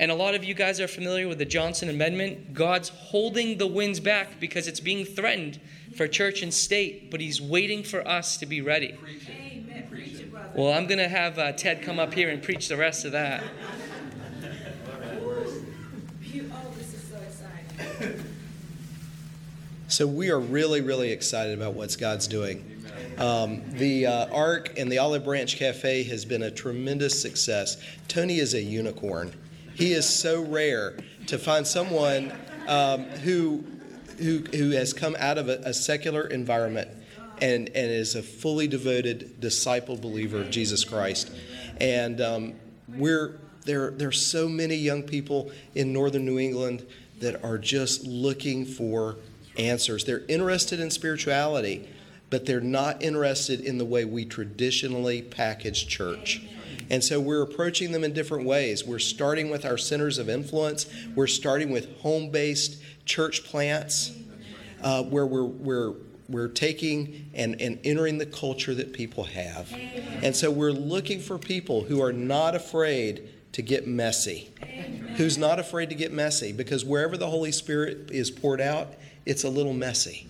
And 0.00 0.10
a 0.10 0.14
lot 0.14 0.34
of 0.34 0.42
you 0.42 0.54
guys 0.54 0.80
are 0.80 0.88
familiar 0.88 1.28
with 1.28 1.36
the 1.36 1.44
Johnson 1.44 1.90
Amendment. 1.90 2.54
God's 2.54 2.88
holding 2.88 3.58
the 3.58 3.66
winds 3.66 4.00
back 4.00 4.40
because 4.40 4.66
it's 4.66 4.80
being 4.80 5.04
threatened 5.04 5.60
for 5.96 6.08
church 6.08 6.40
and 6.40 6.54
state, 6.54 7.10
but 7.10 7.20
He's 7.20 7.42
waiting 7.42 7.82
for 7.82 8.08
us 8.08 8.38
to 8.38 8.46
be 8.46 8.62
ready. 8.62 8.96
Well, 10.54 10.72
I'm 10.72 10.86
going 10.86 10.98
to 10.98 11.08
have 11.08 11.38
uh, 11.38 11.52
Ted 11.52 11.82
come 11.82 11.98
up 11.98 12.14
here 12.14 12.30
and 12.30 12.42
preach 12.42 12.68
the 12.68 12.78
rest 12.78 13.04
of 13.04 13.12
that. 13.12 13.44
So 19.98 20.06
we 20.06 20.30
are 20.30 20.38
really, 20.38 20.80
really 20.80 21.10
excited 21.10 21.58
about 21.58 21.74
what 21.74 21.96
God's 21.98 22.28
doing. 22.28 22.84
Um, 23.18 23.68
the 23.72 24.06
uh, 24.06 24.32
Ark 24.32 24.78
and 24.78 24.92
the 24.92 24.98
Olive 24.98 25.24
Branch 25.24 25.56
Cafe 25.56 26.04
has 26.04 26.24
been 26.24 26.44
a 26.44 26.52
tremendous 26.52 27.20
success. 27.20 27.82
Tony 28.06 28.38
is 28.38 28.54
a 28.54 28.62
unicorn. 28.62 29.34
He 29.74 29.94
is 29.94 30.08
so 30.08 30.42
rare 30.44 30.96
to 31.26 31.36
find 31.36 31.66
someone 31.66 32.32
um, 32.68 33.06
who, 33.06 33.64
who, 34.18 34.44
who 34.54 34.70
has 34.70 34.92
come 34.92 35.16
out 35.18 35.36
of 35.36 35.48
a, 35.48 35.56
a 35.64 35.74
secular 35.74 36.28
environment 36.28 36.88
and, 37.42 37.66
and 37.66 37.90
is 37.90 38.14
a 38.14 38.22
fully 38.22 38.68
devoted 38.68 39.40
disciple 39.40 39.96
believer 39.96 40.42
of 40.42 40.50
Jesus 40.50 40.84
Christ. 40.84 41.32
And 41.80 42.20
um, 42.20 42.54
we're 42.86 43.40
there, 43.64 43.90
there 43.90 44.10
are 44.10 44.12
so 44.12 44.48
many 44.48 44.76
young 44.76 45.02
people 45.02 45.50
in 45.74 45.92
northern 45.92 46.24
New 46.24 46.38
England 46.38 46.86
that 47.18 47.42
are 47.42 47.58
just 47.58 48.04
looking 48.06 48.64
for 48.64 49.16
answers. 49.58 50.04
They're 50.04 50.24
interested 50.28 50.80
in 50.80 50.90
spirituality, 50.90 51.88
but 52.30 52.46
they're 52.46 52.60
not 52.60 53.02
interested 53.02 53.60
in 53.60 53.78
the 53.78 53.84
way 53.84 54.04
we 54.04 54.24
traditionally 54.24 55.22
package 55.22 55.88
church. 55.88 56.42
And 56.90 57.04
so 57.04 57.20
we're 57.20 57.42
approaching 57.42 57.92
them 57.92 58.04
in 58.04 58.12
different 58.12 58.46
ways. 58.46 58.84
We're 58.84 58.98
starting 58.98 59.50
with 59.50 59.64
our 59.64 59.76
centers 59.76 60.18
of 60.18 60.28
influence, 60.28 60.86
we're 61.14 61.26
starting 61.26 61.70
with 61.70 61.98
home 61.98 62.30
based 62.30 62.82
church 63.04 63.44
plants 63.44 64.12
uh, 64.82 65.02
where 65.04 65.26
we're, 65.26 65.44
we're 65.44 65.94
we're 66.28 66.48
taking 66.48 67.30
and, 67.34 67.60
and 67.60 67.78
entering 67.84 68.18
the 68.18 68.26
culture 68.26 68.74
that 68.74 68.92
people 68.92 69.24
have. 69.24 69.72
And 70.22 70.36
so 70.36 70.50
we're 70.50 70.72
looking 70.72 71.20
for 71.20 71.38
people 71.38 71.84
who 71.84 72.02
are 72.02 72.12
not 72.12 72.54
afraid 72.54 73.30
to 73.52 73.62
get 73.62 73.86
messy. 73.86 74.50
Who's 75.16 75.38
not 75.38 75.58
afraid 75.58 75.88
to 75.88 75.94
get 75.94 76.12
messy 76.12 76.52
because 76.52 76.84
wherever 76.84 77.16
the 77.16 77.28
Holy 77.28 77.50
Spirit 77.50 78.10
is 78.10 78.30
poured 78.30 78.60
out, 78.60 78.94
it's 79.28 79.44
a 79.44 79.50
little 79.50 79.74
messy. 79.74 80.26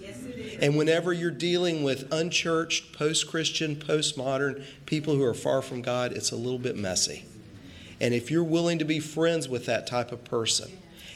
And 0.61 0.77
whenever 0.77 1.13
you're 1.13 1.31
dealing 1.31 1.85
with 1.85 2.13
unchurched, 2.13 2.93
post 2.93 3.29
Christian, 3.29 3.77
post-modern 3.77 4.65
people 4.87 5.15
who 5.15 5.23
are 5.23 5.35
far 5.35 5.63
from 5.63 5.83
God, 5.83 6.13
it's 6.13 6.33
a 6.33 6.37
little 6.37 6.59
bit 6.59 6.77
messy. 6.77 7.25
And 8.01 8.13
if 8.13 8.31
you're 8.31 8.45
willing 8.45 8.79
to 8.81 8.85
be 8.85 8.99
friends 8.99 9.49
with 9.49 9.67
that 9.67 9.87
type 9.87 10.11
of 10.11 10.25
person 10.25 10.71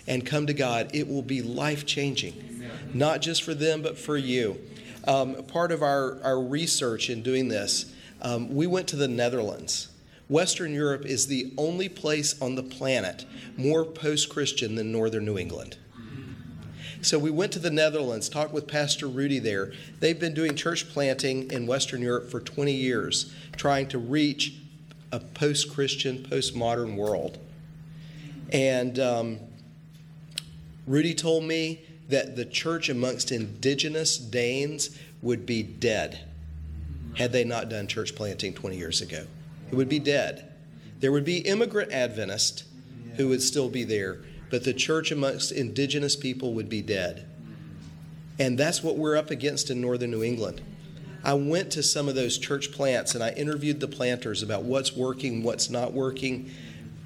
and 0.06 0.24
come 0.24 0.46
to 0.46 0.54
God, 0.54 0.90
it 0.94 1.08
will 1.08 1.22
be 1.22 1.42
life 1.42 1.84
changing, 1.84 2.64
not 2.94 3.20
just 3.20 3.42
for 3.42 3.54
them, 3.54 3.82
but 3.82 3.98
for 3.98 4.16
you. 4.16 4.60
Um, 5.08 5.42
part 5.44 5.72
of 5.72 5.82
our, 5.82 6.22
our 6.22 6.40
research 6.40 7.10
in 7.10 7.22
doing 7.22 7.48
this, 7.48 7.92
um, 8.20 8.54
we 8.54 8.68
went 8.68 8.86
to 8.88 8.96
the 8.96 9.08
Netherlands. 9.08 9.88
Western 10.28 10.72
Europe 10.72 11.04
is 11.04 11.26
the 11.26 11.52
only 11.58 11.88
place 11.88 12.40
on 12.40 12.54
the 12.54 12.62
planet 12.62 13.24
more 13.56 13.84
post 13.84 14.28
Christian 14.28 14.76
than 14.76 14.92
northern 14.92 15.24
New 15.24 15.36
England. 15.36 15.76
So 17.02 17.18
we 17.18 17.30
went 17.30 17.52
to 17.52 17.58
the 17.58 17.70
Netherlands, 17.70 18.28
talked 18.28 18.52
with 18.52 18.68
Pastor 18.68 19.08
Rudy 19.08 19.40
there. 19.40 19.72
They've 19.98 20.18
been 20.18 20.34
doing 20.34 20.54
church 20.54 20.88
planting 20.88 21.50
in 21.50 21.66
Western 21.66 22.00
Europe 22.00 22.30
for 22.30 22.38
20 22.38 22.72
years, 22.72 23.32
trying 23.56 23.88
to 23.88 23.98
reach 23.98 24.54
a 25.10 25.18
post 25.18 25.72
Christian, 25.72 26.22
post 26.22 26.54
modern 26.54 26.96
world. 26.96 27.38
And 28.52 29.00
um, 29.00 29.40
Rudy 30.86 31.12
told 31.12 31.42
me 31.42 31.80
that 32.08 32.36
the 32.36 32.44
church 32.44 32.88
amongst 32.88 33.32
indigenous 33.32 34.16
Danes 34.16 34.96
would 35.22 35.44
be 35.44 35.64
dead 35.64 36.20
had 37.16 37.32
they 37.32 37.42
not 37.42 37.68
done 37.68 37.88
church 37.88 38.14
planting 38.14 38.54
20 38.54 38.76
years 38.76 39.00
ago. 39.00 39.26
It 39.70 39.74
would 39.74 39.88
be 39.88 39.98
dead. 39.98 40.52
There 41.00 41.10
would 41.10 41.24
be 41.24 41.38
immigrant 41.38 41.90
Adventists 41.90 42.62
who 43.16 43.28
would 43.28 43.42
still 43.42 43.68
be 43.68 43.82
there, 43.82 44.20
but 44.52 44.64
the 44.64 44.74
church 44.74 45.10
amongst 45.10 45.50
indigenous 45.50 46.14
people 46.14 46.52
would 46.52 46.68
be 46.68 46.82
dead. 46.82 47.26
And 48.38 48.58
that's 48.58 48.82
what 48.82 48.98
we're 48.98 49.16
up 49.16 49.30
against 49.30 49.70
in 49.70 49.80
northern 49.80 50.10
New 50.10 50.22
England. 50.22 50.60
I 51.24 51.32
went 51.32 51.72
to 51.72 51.82
some 51.82 52.06
of 52.06 52.14
those 52.14 52.36
church 52.36 52.70
plants 52.70 53.14
and 53.14 53.24
I 53.24 53.30
interviewed 53.30 53.80
the 53.80 53.88
planters 53.88 54.42
about 54.42 54.64
what's 54.64 54.94
working, 54.94 55.42
what's 55.42 55.70
not 55.70 55.94
working, 55.94 56.50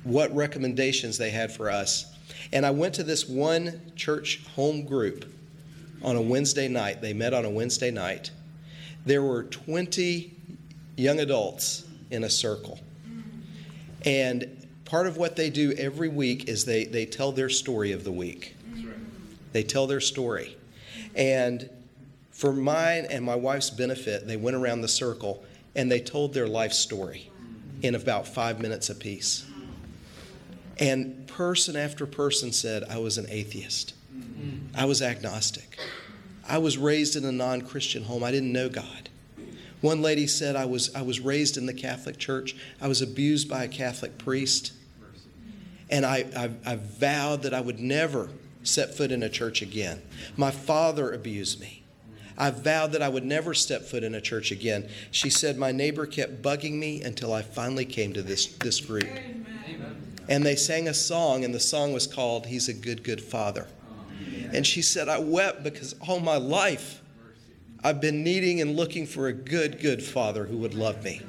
what 0.02 0.35
recommendations 0.35 1.18
they 1.18 1.30
had 1.30 1.52
for 1.52 1.70
us. 1.70 2.12
And 2.52 2.66
I 2.66 2.72
went 2.72 2.94
to 2.94 3.04
this 3.04 3.28
one 3.28 3.80
church 3.94 4.44
home 4.56 4.85
group 4.85 5.32
on 6.02 6.16
a 6.16 6.22
Wednesday 6.22 6.66
night. 6.66 7.00
They 7.00 7.12
met 7.12 7.32
on 7.32 7.44
a 7.44 7.50
Wednesday 7.50 7.92
night. 7.92 8.32
There 9.04 9.22
were 9.22 9.44
20 9.44 10.35
young 10.96 11.20
adults 11.20 11.85
in 12.11 12.24
a 12.24 12.30
circle. 12.30 12.80
And 14.04 14.65
part 14.87 15.07
of 15.07 15.18
what 15.18 15.37
they 15.37 15.51
do 15.51 15.72
every 15.72 16.09
week 16.09 16.49
is 16.49 16.64
they, 16.64 16.85
they 16.85 17.05
tell 17.05 17.33
their 17.33 17.51
story 17.51 17.92
of 17.92 18.05
the 18.05 18.12
week. 18.12 18.57
They 19.53 19.62
tell 19.62 19.87
their 19.87 20.01
story. 20.01 20.57
And 21.14 21.68
for 22.31 22.53
mine 22.53 23.07
and 23.11 23.25
my 23.25 23.35
wife's 23.35 23.70
benefit, 23.70 24.27
they 24.27 24.37
went 24.37 24.57
around 24.57 24.81
the 24.81 24.88
circle 24.88 25.44
and 25.75 25.90
they 25.90 26.01
told 26.01 26.33
their 26.33 26.46
life 26.46 26.72
story 26.72 27.31
in 27.83 27.94
about 27.94 28.27
five 28.27 28.61
minutes 28.61 28.88
apiece. 28.88 29.44
And 30.79 31.27
person 31.27 31.77
after 31.77 32.07
person 32.07 32.53
said, 32.53 32.85
I 32.85 32.99
was 32.99 33.18
an 33.18 33.27
atheist. 33.29 33.94
I 34.75 34.85
was 34.85 35.03
agnostic. 35.03 35.79
I 36.49 36.59
was 36.59 36.79
raised 36.79 37.16
in 37.16 37.25
a 37.25 37.33
non 37.33 37.62
Christian 37.62 38.05
home. 38.05 38.22
I 38.22 38.31
didn't 38.31 38.53
know 38.53 38.68
God. 38.68 39.09
One 39.81 40.01
lady 40.03 40.27
said, 40.27 40.57
I 40.57 40.64
was, 40.64 40.94
I 40.94 41.03
was 41.03 41.20
raised 41.20 41.57
in 41.57 41.66
the 41.66 41.75
Catholic 41.75 42.18
Church. 42.18 42.57
I 42.81 42.88
was 42.88 43.03
abused 43.03 43.49
by 43.49 43.64
a 43.64 43.68
Catholic 43.68 44.18
priest. 44.18 44.72
And 45.90 46.05
I, 46.05 46.27
I, 46.37 46.51
I 46.72 46.77
vowed 46.77 47.42
that 47.42 47.55
I 47.55 47.61
would 47.61 47.81
never 47.81 48.31
set 48.62 48.94
foot 48.94 49.12
in 49.12 49.22
a 49.22 49.29
church 49.29 49.62
again. 49.62 50.03
My 50.37 50.51
father 50.51 51.12
abused 51.12 51.61
me. 51.61 51.83
I 52.38 52.51
vowed 52.51 52.92
that 52.92 53.03
I 53.03 53.09
would 53.09 53.25
never 53.25 53.55
step 53.55 53.83
foot 53.83 54.05
in 54.05 54.14
a 54.14 54.20
church 54.20 54.51
again. 54.51 54.88
She 55.11 55.31
said, 55.31 55.57
My 55.57 55.72
neighbor 55.72 56.07
kept 56.07 56.42
bugging 56.42 56.75
me 56.75 57.03
until 57.03 57.33
I 57.33 57.42
finally 57.42 57.87
came 57.87 58.12
to 58.12 58.22
this, 58.22 58.46
this 58.46 58.81
group. 58.81 59.05
Amen. 59.05 59.46
And 60.29 60.44
they 60.44 60.57
sang 60.57 60.88
a 60.88 60.94
song, 60.94 61.44
and 61.44 61.55
the 61.55 61.61
song 61.61 61.92
was 61.92 62.07
called 62.07 62.46
He's 62.46 62.68
a 62.68 62.75
Good, 62.75 63.05
Good 63.05 63.22
Father. 63.22 63.68
And 64.53 64.66
she 64.66 64.83
said, 64.83 65.09
I 65.09 65.18
wept 65.18 65.62
because 65.62 65.94
all 66.07 66.20
my 66.20 66.37
life 66.37 67.01
I've 67.87 68.01
been 68.01 68.25
needing 68.25 68.61
and 68.61 68.77
looking 68.77 69.07
for 69.07 69.29
a 69.29 69.33
good, 69.33 69.81
good 69.81 70.03
father 70.03 70.44
who 70.44 70.57
would 70.59 70.75
love 70.75 71.05
me. 71.05 71.22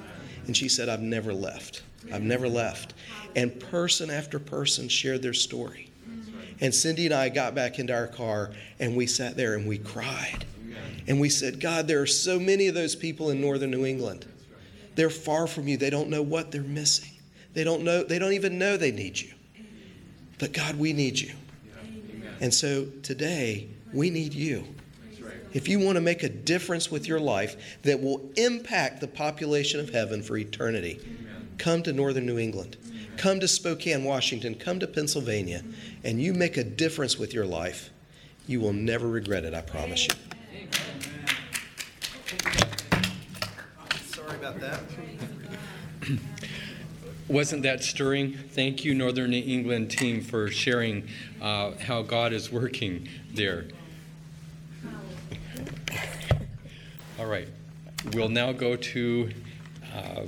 And 0.48 0.58
she 0.58 0.70
said, 0.70 0.90
I've 0.90 1.02
never 1.02 1.34
left. 1.34 1.84
I've 2.12 2.24
never 2.24 2.50
left. 2.50 2.94
And 3.38 3.58
person 3.60 4.10
after 4.10 4.40
person 4.40 4.90
shared 4.90 5.22
their 5.22 5.34
story. 5.34 5.92
And 6.60 6.74
Cindy 6.74 7.06
and 7.06 7.14
I 7.14 7.30
got 7.30 7.54
back 7.54 7.78
into 7.78 7.94
our 7.94 8.08
car 8.08 8.52
and 8.80 8.98
we 8.98 9.06
sat 9.06 9.38
there 9.38 9.54
and 9.54 9.68
we 9.68 9.78
cried. 9.78 10.44
And 11.08 11.22
we 11.22 11.30
said, 11.30 11.60
God, 11.60 11.88
there 11.88 12.02
are 12.02 12.08
so 12.08 12.40
many 12.40 12.68
of 12.68 12.74
those 12.74 12.96
people 12.96 13.30
in 13.30 13.40
northern 13.40 13.70
New 13.70 13.86
England. 13.86 14.26
They're 14.96 15.12
far 15.12 15.46
from 15.46 15.68
you. 15.68 15.78
They 15.78 15.92
don't 15.92 16.10
know 16.10 16.24
what 16.24 16.52
they're 16.52 16.64
missing. 16.64 17.12
They 17.54 17.64
don't 17.64 17.84
know, 17.84 18.04
they 18.04 18.18
don't 18.18 18.34
even 18.34 18.58
know 18.58 18.76
they 18.76 18.92
need 18.92 19.20
you. 19.20 19.34
But 20.40 20.52
God, 20.52 20.76
we 20.76 20.92
need 20.92 21.20
you. 21.20 21.34
And 22.42 22.52
so 22.52 22.88
today, 23.04 23.68
we 23.94 24.10
need 24.10 24.34
you. 24.34 24.68
If 25.54 25.68
you 25.68 25.80
want 25.80 25.96
to 25.96 26.02
make 26.02 26.24
a 26.24 26.30
difference 26.30 26.92
with 26.92 27.08
your 27.08 27.20
life 27.20 27.78
that 27.84 28.02
will 28.02 28.32
impact 28.36 29.00
the 29.00 29.08
population 29.08 29.80
of 29.80 29.92
heaven 29.92 30.24
for 30.24 30.38
eternity, 30.38 31.00
come 31.58 31.84
to 31.84 31.94
northern 31.94 32.26
New 32.26 32.38
England. 32.38 32.78
Come 33.18 33.40
to 33.40 33.48
Spokane, 33.48 34.04
Washington. 34.04 34.56
Come 34.56 34.80
to 34.80 34.88
Pennsylvania. 34.88 35.64
And 36.04 36.22
you 36.22 36.34
make 36.34 36.56
a 36.56 36.64
difference 36.64 37.18
with 37.18 37.34
your 37.34 37.46
life. 37.46 37.90
You 38.46 38.62
will 38.62 38.74
never 38.74 39.08
regret 39.08 39.44
it, 39.44 39.54
I 39.54 39.62
promise 39.62 40.08
you. 40.08 40.14
Sorry 44.06 44.36
about 44.38 44.60
that. 44.60 44.82
Wasn't 47.28 47.64
that 47.64 47.84
stirring? 47.84 48.34
Thank 48.34 48.86
you, 48.86 48.94
Northern 48.94 49.32
New 49.32 49.44
England 49.46 49.92
team, 49.92 50.22
for 50.22 50.50
sharing 50.50 51.10
uh, 51.42 51.72
how 51.82 52.04
God 52.04 52.32
is 52.32 52.52
working 52.52 53.10
there. 53.34 53.66
All 57.20 57.26
right, 57.26 57.50
we'll 58.14 58.30
now 58.30 58.54
go 58.54 58.76
to 58.78 59.30
uh, 59.94 60.22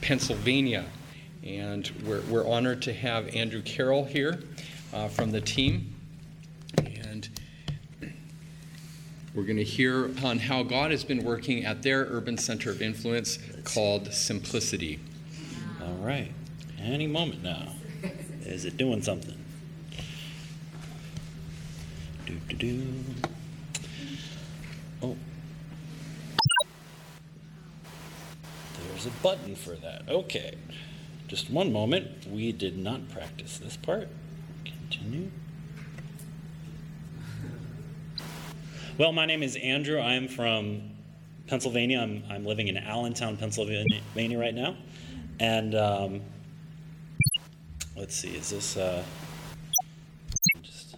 Pennsylvania, 0.00 0.86
and 1.42 1.90
we're, 2.04 2.20
we're 2.22 2.46
honored 2.46 2.82
to 2.82 2.92
have 2.92 3.28
Andrew 3.34 3.62
Carroll 3.62 4.04
here 4.04 4.40
uh, 4.92 5.08
from 5.08 5.30
the 5.30 5.40
team. 5.40 5.94
And 6.76 7.28
we're 9.34 9.44
going 9.44 9.56
to 9.56 9.64
hear 9.64 10.10
on 10.24 10.38
how 10.38 10.62
God 10.62 10.90
has 10.90 11.04
been 11.04 11.24
working 11.24 11.64
at 11.64 11.82
their 11.82 12.04
urban 12.10 12.36
center 12.36 12.70
of 12.70 12.82
influence 12.82 13.38
called 13.64 14.12
Simplicity. 14.12 15.00
All 15.82 15.94
right. 15.94 16.32
Any 16.78 17.06
moment 17.06 17.42
now. 17.42 17.74
Is 18.44 18.64
it 18.64 18.76
doing 18.76 19.02
something? 19.02 19.36
Do, 22.26 22.34
do, 22.48 22.56
do. 22.56 22.82
Oh. 25.02 25.16
There's 28.88 29.06
a 29.06 29.10
button 29.22 29.54
for 29.54 29.76
that. 29.76 30.08
Okay. 30.08 30.54
Just 31.30 31.48
one 31.48 31.72
moment. 31.72 32.26
We 32.28 32.50
did 32.50 32.76
not 32.76 33.08
practice 33.08 33.56
this 33.58 33.76
part. 33.76 34.08
Continue. 34.64 35.30
Well, 38.98 39.12
my 39.12 39.26
name 39.26 39.44
is 39.44 39.54
Andrew. 39.54 40.00
I'm 40.00 40.26
from 40.26 40.90
Pennsylvania. 41.46 42.00
I'm, 42.00 42.24
I'm 42.28 42.44
living 42.44 42.66
in 42.66 42.76
Allentown, 42.76 43.36
Pennsylvania 43.36 44.38
right 44.40 44.52
now. 44.52 44.74
And 45.38 45.76
um, 45.76 46.20
let's 47.96 48.16
see, 48.16 48.30
is 48.30 48.50
this. 48.50 48.76
Uh, 48.76 49.04
just, 50.62 50.96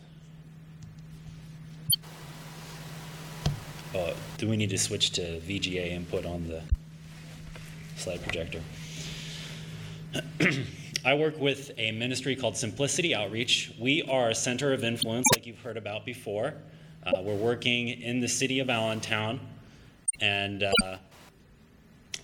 oh, 3.95 4.15
do 4.39 4.49
we 4.49 4.57
need 4.57 4.71
to 4.71 4.79
switch 4.79 5.11
to 5.11 5.41
VGA 5.41 5.91
input 5.91 6.25
on 6.25 6.49
the 6.49 6.63
slide 7.97 8.23
projector? 8.23 8.63
I 11.05 11.15
work 11.15 11.39
with 11.39 11.71
a 11.79 11.93
ministry 11.93 12.37
called 12.37 12.57
Simplicity 12.57 13.15
Outreach. 13.15 13.73
We 13.79 14.03
are 14.03 14.31
a 14.31 14.35
center 14.35 14.73
of 14.73 14.85
influence, 14.85 15.27
like 15.35 15.47
you've 15.47 15.61
heard 15.61 15.77
about 15.77 16.05
before. 16.05 16.55
Uh, 17.05 17.23
we're 17.23 17.35
working 17.35 17.89
in 17.89 18.21
the 18.21 18.29
city 18.29 18.61
of 18.61 18.69
Allentown, 18.69 19.41
and 20.21 20.63
uh, 20.63 20.97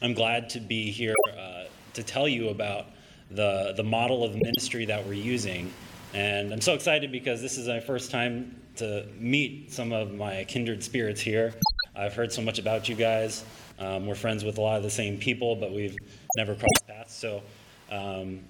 I'm 0.03 0.15
glad 0.15 0.51
to 0.51 0.61
be 0.61 0.91
here 0.91 1.15
uh, 1.37 1.65
to 1.95 2.03
tell 2.03 2.29
you 2.29 2.51
about 2.51 2.87
the, 3.31 3.75
the 3.77 3.83
model 3.83 4.23
of 4.23 4.35
ministry 4.35 4.85
that 4.85 5.05
we're 5.05 5.15
using. 5.15 5.73
And 6.15 6.53
I'm 6.53 6.61
so 6.61 6.75
excited 6.75 7.11
because 7.11 7.41
this 7.41 7.59
is 7.59 7.69
my 7.69 7.81
first 7.81 8.11
time 8.11 8.55
to 8.77 9.07
meet 9.19 9.73
some 9.73 9.93
of 9.93 10.15
my 10.15 10.45
kindred 10.45 10.85
spirits 10.85 11.21
here. 11.21 11.55
I've 11.97 12.15
heard 12.15 12.33
so 12.33 12.43
much 12.43 12.59
about 12.59 12.89
you 12.89 12.95
guys. 12.95 13.45
Um, 13.79 14.07
we're 14.07 14.15
friends 14.15 14.45
with 14.45 14.59
a 14.59 14.61
lot 14.61 14.77
of 14.77 14.83
the 14.83 14.91
same 14.91 15.19
people, 15.19 15.57
but 15.57 15.73
we've 15.73 15.97
never 16.37 16.55
crossed 16.55 16.87
paths. 16.87 17.15
So, 17.15 17.43
um, 17.91 18.41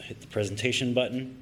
hit 0.00 0.20
the 0.20 0.26
presentation 0.26 0.94
button. 0.94 1.40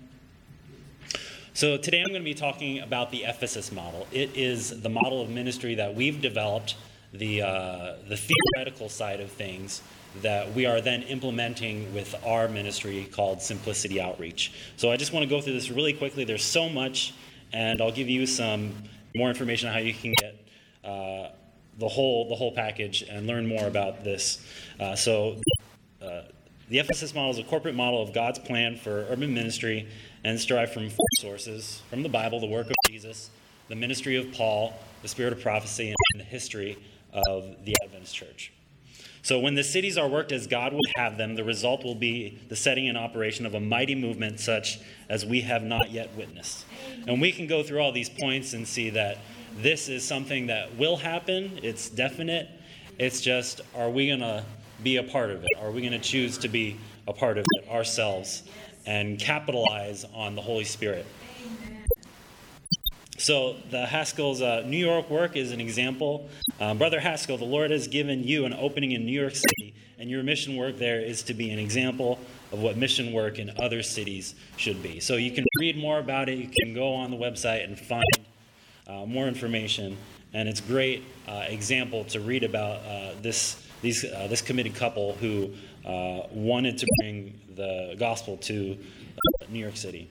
So, 1.55 1.77
today 1.77 2.01
I'm 2.01 2.09
going 2.09 2.23
to 2.23 2.25
be 2.25 2.35
talking 2.35 2.81
about 2.81 3.11
the 3.11 3.25
Ephesus 3.25 3.73
model. 3.73 4.07
It 4.11 4.37
is 4.37 4.81
the 4.81 4.89
model 4.89 5.21
of 5.21 5.29
ministry 5.29 5.75
that 5.75 5.95
we've 5.95 6.21
developed, 6.21 6.77
the, 7.13 7.43
uh, 7.43 7.97
the 8.09 8.17
theoretical 8.17 8.89
side 8.89 9.21
of 9.21 9.31
things 9.31 9.83
that 10.23 10.55
we 10.55 10.65
are 10.65 10.81
then 10.81 11.03
implementing 11.03 11.93
with 11.95 12.15
our 12.25 12.49
ministry 12.49 13.09
called 13.13 13.43
Simplicity 13.43 14.01
Outreach. 14.01 14.53
So, 14.77 14.91
I 14.91 14.97
just 14.97 15.13
want 15.13 15.25
to 15.25 15.29
go 15.29 15.43
through 15.43 15.53
this 15.53 15.71
really 15.71 15.93
quickly. 15.93 16.25
There's 16.25 16.45
so 16.45 16.71
much, 16.71 17.13
and 17.53 17.83
I'll 17.83 17.93
give 17.93 18.09
you 18.09 18.27
some 18.27 18.75
more 19.15 19.29
information 19.29 19.69
on 19.69 19.75
how 19.75 19.81
you 19.81 19.95
can 19.95 20.15
get. 20.21 20.37
Uh, 20.83 21.29
the 21.79 21.89
whole 21.89 22.29
the 22.29 22.35
whole 22.35 22.53
package 22.53 23.03
and 23.03 23.27
learn 23.27 23.47
more 23.47 23.67
about 23.67 24.05
this. 24.05 24.45
Uh, 24.79 24.95
so, 24.95 25.41
uh, 26.03 26.23
the 26.73 26.79
Ephesus 26.79 27.15
model 27.15 27.31
is 27.31 27.39
a 27.39 27.45
corporate 27.45 27.75
model 27.75 28.01
of 28.01 28.15
God's 28.15 28.39
plan 28.39 28.77
for 28.77 29.07
urban 29.11 29.35
ministry 29.35 29.87
and 30.25 30.35
it's 30.35 30.47
derived 30.47 30.73
from 30.73 30.89
four 30.89 31.07
sources: 31.19 31.83
from 31.91 32.03
the 32.03 32.09
Bible, 32.09 32.41
the 32.41 32.47
work 32.47 32.67
of 32.67 32.73
Jesus, 32.89 33.29
the 33.69 33.75
ministry 33.77 34.17
of 34.17 34.33
Paul, 34.33 34.73
the 35.03 35.09
spirit 35.09 35.35
of 35.35 35.43
prophecy, 35.43 35.89
and 35.89 36.21
the 36.21 36.25
history 36.25 36.79
of 37.13 37.63
the 37.67 37.77
Adventist 37.85 38.15
Church. 38.15 38.55
So, 39.21 39.39
when 39.39 39.55
the 39.55 39.63
cities 39.63 39.99
are 39.99 40.09
worked 40.09 40.33
as 40.33 40.47
God 40.47 40.73
would 40.73 40.81
have 40.97 41.19
them, 41.19 41.35
the 41.35 41.45
result 41.45 41.85
will 41.85 41.95
be 41.95 42.41
the 42.49 42.57
setting 42.57 42.87
in 42.87 42.97
operation 42.97 43.45
of 43.45 43.55
a 43.55 43.61
mighty 43.61 43.95
movement 43.95 44.41
such 44.41 44.81
as 45.11 45.27
we 45.27 45.43
have 45.43 45.63
not 45.63 45.91
yet 45.91 46.17
witnessed. 46.17 46.65
And 47.07 47.21
we 47.21 47.33
can 47.33 47.47
go 47.47 47.63
through 47.63 47.81
all 47.81 47.93
these 47.93 48.09
points 48.09 48.55
and 48.55 48.67
see 48.67 48.89
that 48.91 49.19
this 49.59 49.91
is 49.91 50.09
something 50.09 50.47
that 50.47 50.75
will 50.77 50.97
happen. 50.97 51.61
It's 51.63 51.91
definite. 51.91 52.49
It's 52.99 53.21
just, 53.21 53.61
are 53.75 53.91
we 53.91 54.07
going 54.09 54.21
to 54.21 54.43
be 54.83 54.97
a 54.97 55.03
part 55.03 55.31
of 55.31 55.45
it? 55.45 55.51
Are 55.61 55.71
we 55.71 55.81
going 55.81 55.92
to 55.92 55.99
choose 55.99 56.38
to 56.38 56.49
be 56.49 56.77
a 57.07 57.12
part 57.12 57.38
of 57.38 57.47
it 57.49 57.68
ourselves 57.68 58.42
and 58.87 59.18
capitalize 59.18 60.05
on 60.14 60.35
the 60.35 60.42
Holy 60.42 60.64
Spirit? 60.64 61.07
So, 63.18 63.57
the 63.71 63.87
Haskell's 63.87 64.42
uh, 64.42 64.64
New 64.66 64.85
York 64.85 65.09
work 65.09 65.37
is 65.37 65.53
an 65.53 65.61
example. 65.61 66.29
Um, 66.61 66.79
Brother 66.79 66.99
Haskell, 66.99 67.38
the 67.38 67.45
Lord 67.45 67.71
has 67.71 67.87
given 67.87 68.25
you 68.25 68.47
an 68.47 68.53
opening 68.53 68.92
in 68.92 69.07
New 69.07 69.21
York 69.21 69.37
City, 69.37 69.75
and 69.99 70.11
your 70.11 70.25
mission 70.25 70.57
work 70.57 70.77
there 70.79 71.01
is 71.01 71.23
to 71.25 71.35
be 71.35 71.51
an 71.51 71.59
example 71.61 72.18
of 72.51 72.61
what 72.61 72.77
mission 72.77 73.12
work 73.12 73.38
in 73.38 73.53
other 73.59 73.81
cities 73.83 74.35
should 74.57 74.83
be. 74.83 74.99
So, 74.99 75.16
you 75.16 75.31
can 75.31 75.45
read 75.61 75.77
more 75.77 76.01
about 76.01 76.29
it. 76.29 76.38
You 76.38 76.49
can 76.49 76.75
go 76.75 76.95
on 76.95 77.12
the 77.12 77.16
website 77.16 77.62
and 77.62 77.79
find 77.79 78.03
uh, 78.88 79.07
more 79.07 79.29
information. 79.29 79.97
And 80.35 80.49
it's 80.49 80.61
a 80.61 80.64
great 80.64 81.05
uh, 81.29 81.45
example 81.49 82.05
to 82.07 82.21
read 82.21 82.42
about 82.42 82.85
uh, 82.85 83.12
this, 83.21 83.64
these, 83.83 84.05
uh, 84.05 84.27
this 84.29 84.40
committed 84.40 84.75
couple 84.75 85.14
who 85.14 85.51
uh, 85.85 86.27
wanted 86.31 86.79
to 86.79 86.87
bring 87.01 87.38
the 87.55 87.95
gospel 87.99 88.38
to 88.38 88.73
uh, 88.73 89.47
New 89.51 89.59
York 89.59 89.77
City. 89.77 90.09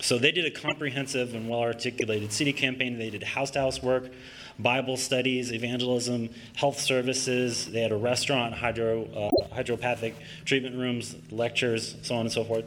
So 0.00 0.18
they 0.18 0.32
did 0.32 0.44
a 0.44 0.50
comprehensive 0.50 1.34
and 1.34 1.48
well 1.48 1.60
articulated 1.60 2.32
city 2.32 2.52
campaign. 2.52 2.98
They 2.98 3.10
did 3.10 3.22
house 3.22 3.50
to 3.52 3.60
house 3.60 3.82
work, 3.82 4.10
Bible 4.58 4.96
studies, 4.96 5.52
evangelism, 5.52 6.30
health 6.54 6.80
services. 6.80 7.66
They 7.66 7.80
had 7.80 7.92
a 7.92 7.96
restaurant, 7.96 8.54
hydro, 8.54 9.30
hydropathic 9.52 10.14
treatment 10.44 10.76
rooms, 10.76 11.14
lectures, 11.30 11.96
so 12.02 12.16
on 12.16 12.22
and 12.22 12.32
so 12.32 12.44
forth. 12.44 12.64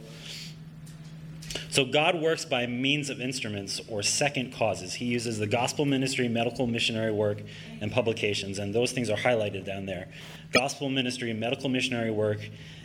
So 1.70 1.84
God 1.84 2.20
works 2.20 2.44
by 2.44 2.66
means 2.66 3.10
of 3.10 3.20
instruments 3.20 3.80
or 3.88 4.02
second 4.02 4.52
causes. 4.52 4.94
He 4.94 5.04
uses 5.04 5.38
the 5.38 5.46
gospel 5.46 5.84
ministry, 5.84 6.26
medical 6.26 6.66
missionary 6.66 7.12
work, 7.12 7.38
and 7.80 7.92
publications, 7.92 8.58
and 8.58 8.74
those 8.74 8.90
things 8.90 9.08
are 9.08 9.16
highlighted 9.16 9.64
down 9.64 9.86
there. 9.86 10.08
Gospel 10.52 10.90
ministry, 10.90 11.32
medical 11.32 11.68
missionary 11.68 12.10
work, 12.10 12.40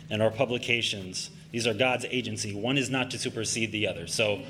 and 0.08 0.22
our 0.22 0.30
publications. 0.30 1.30
These 1.50 1.66
are 1.66 1.74
God's 1.74 2.04
agency. 2.10 2.54
One 2.54 2.78
is 2.78 2.88
not 2.88 3.10
to 3.10 3.18
supersede 3.18 3.72
the 3.72 3.88
other. 3.88 4.06
So, 4.06 4.40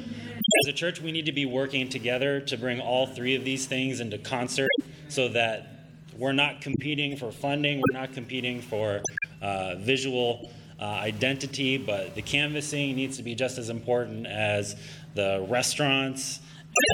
as 0.63 0.69
a 0.69 0.73
church, 0.73 1.01
we 1.01 1.13
need 1.13 1.27
to 1.27 1.33
be 1.33 1.47
working 1.47 1.89
together 1.89 2.41
to 2.41 2.59
bring 2.59 2.79
all 2.79 3.07
three 3.07 3.37
of 3.37 3.45
these 3.45 3.65
things 3.65 4.01
into 4.01 4.19
concert 4.19 4.71
so 5.09 5.29
that 5.29 5.89
we're 6.17 6.33
not 6.33 6.61
competing 6.61 7.17
for 7.17 7.33
funding, 7.33 7.79
we're 7.79 7.99
not 7.99 8.13
competing 8.13 8.61
for 8.61 9.01
uh, 9.41 9.77
visual 9.77 10.51
uh, 10.81 10.85
identity, 10.85 11.79
but 11.79 12.15
the 12.15 12.23
canvassing 12.23 12.95
needs 12.97 13.17
to 13.17 13.23
be 13.23 13.35
just 13.35 13.59
as 13.59 13.71
important 13.71 14.27
as 14.27 14.77
the 15.15 15.45
restaurants 15.49 16.41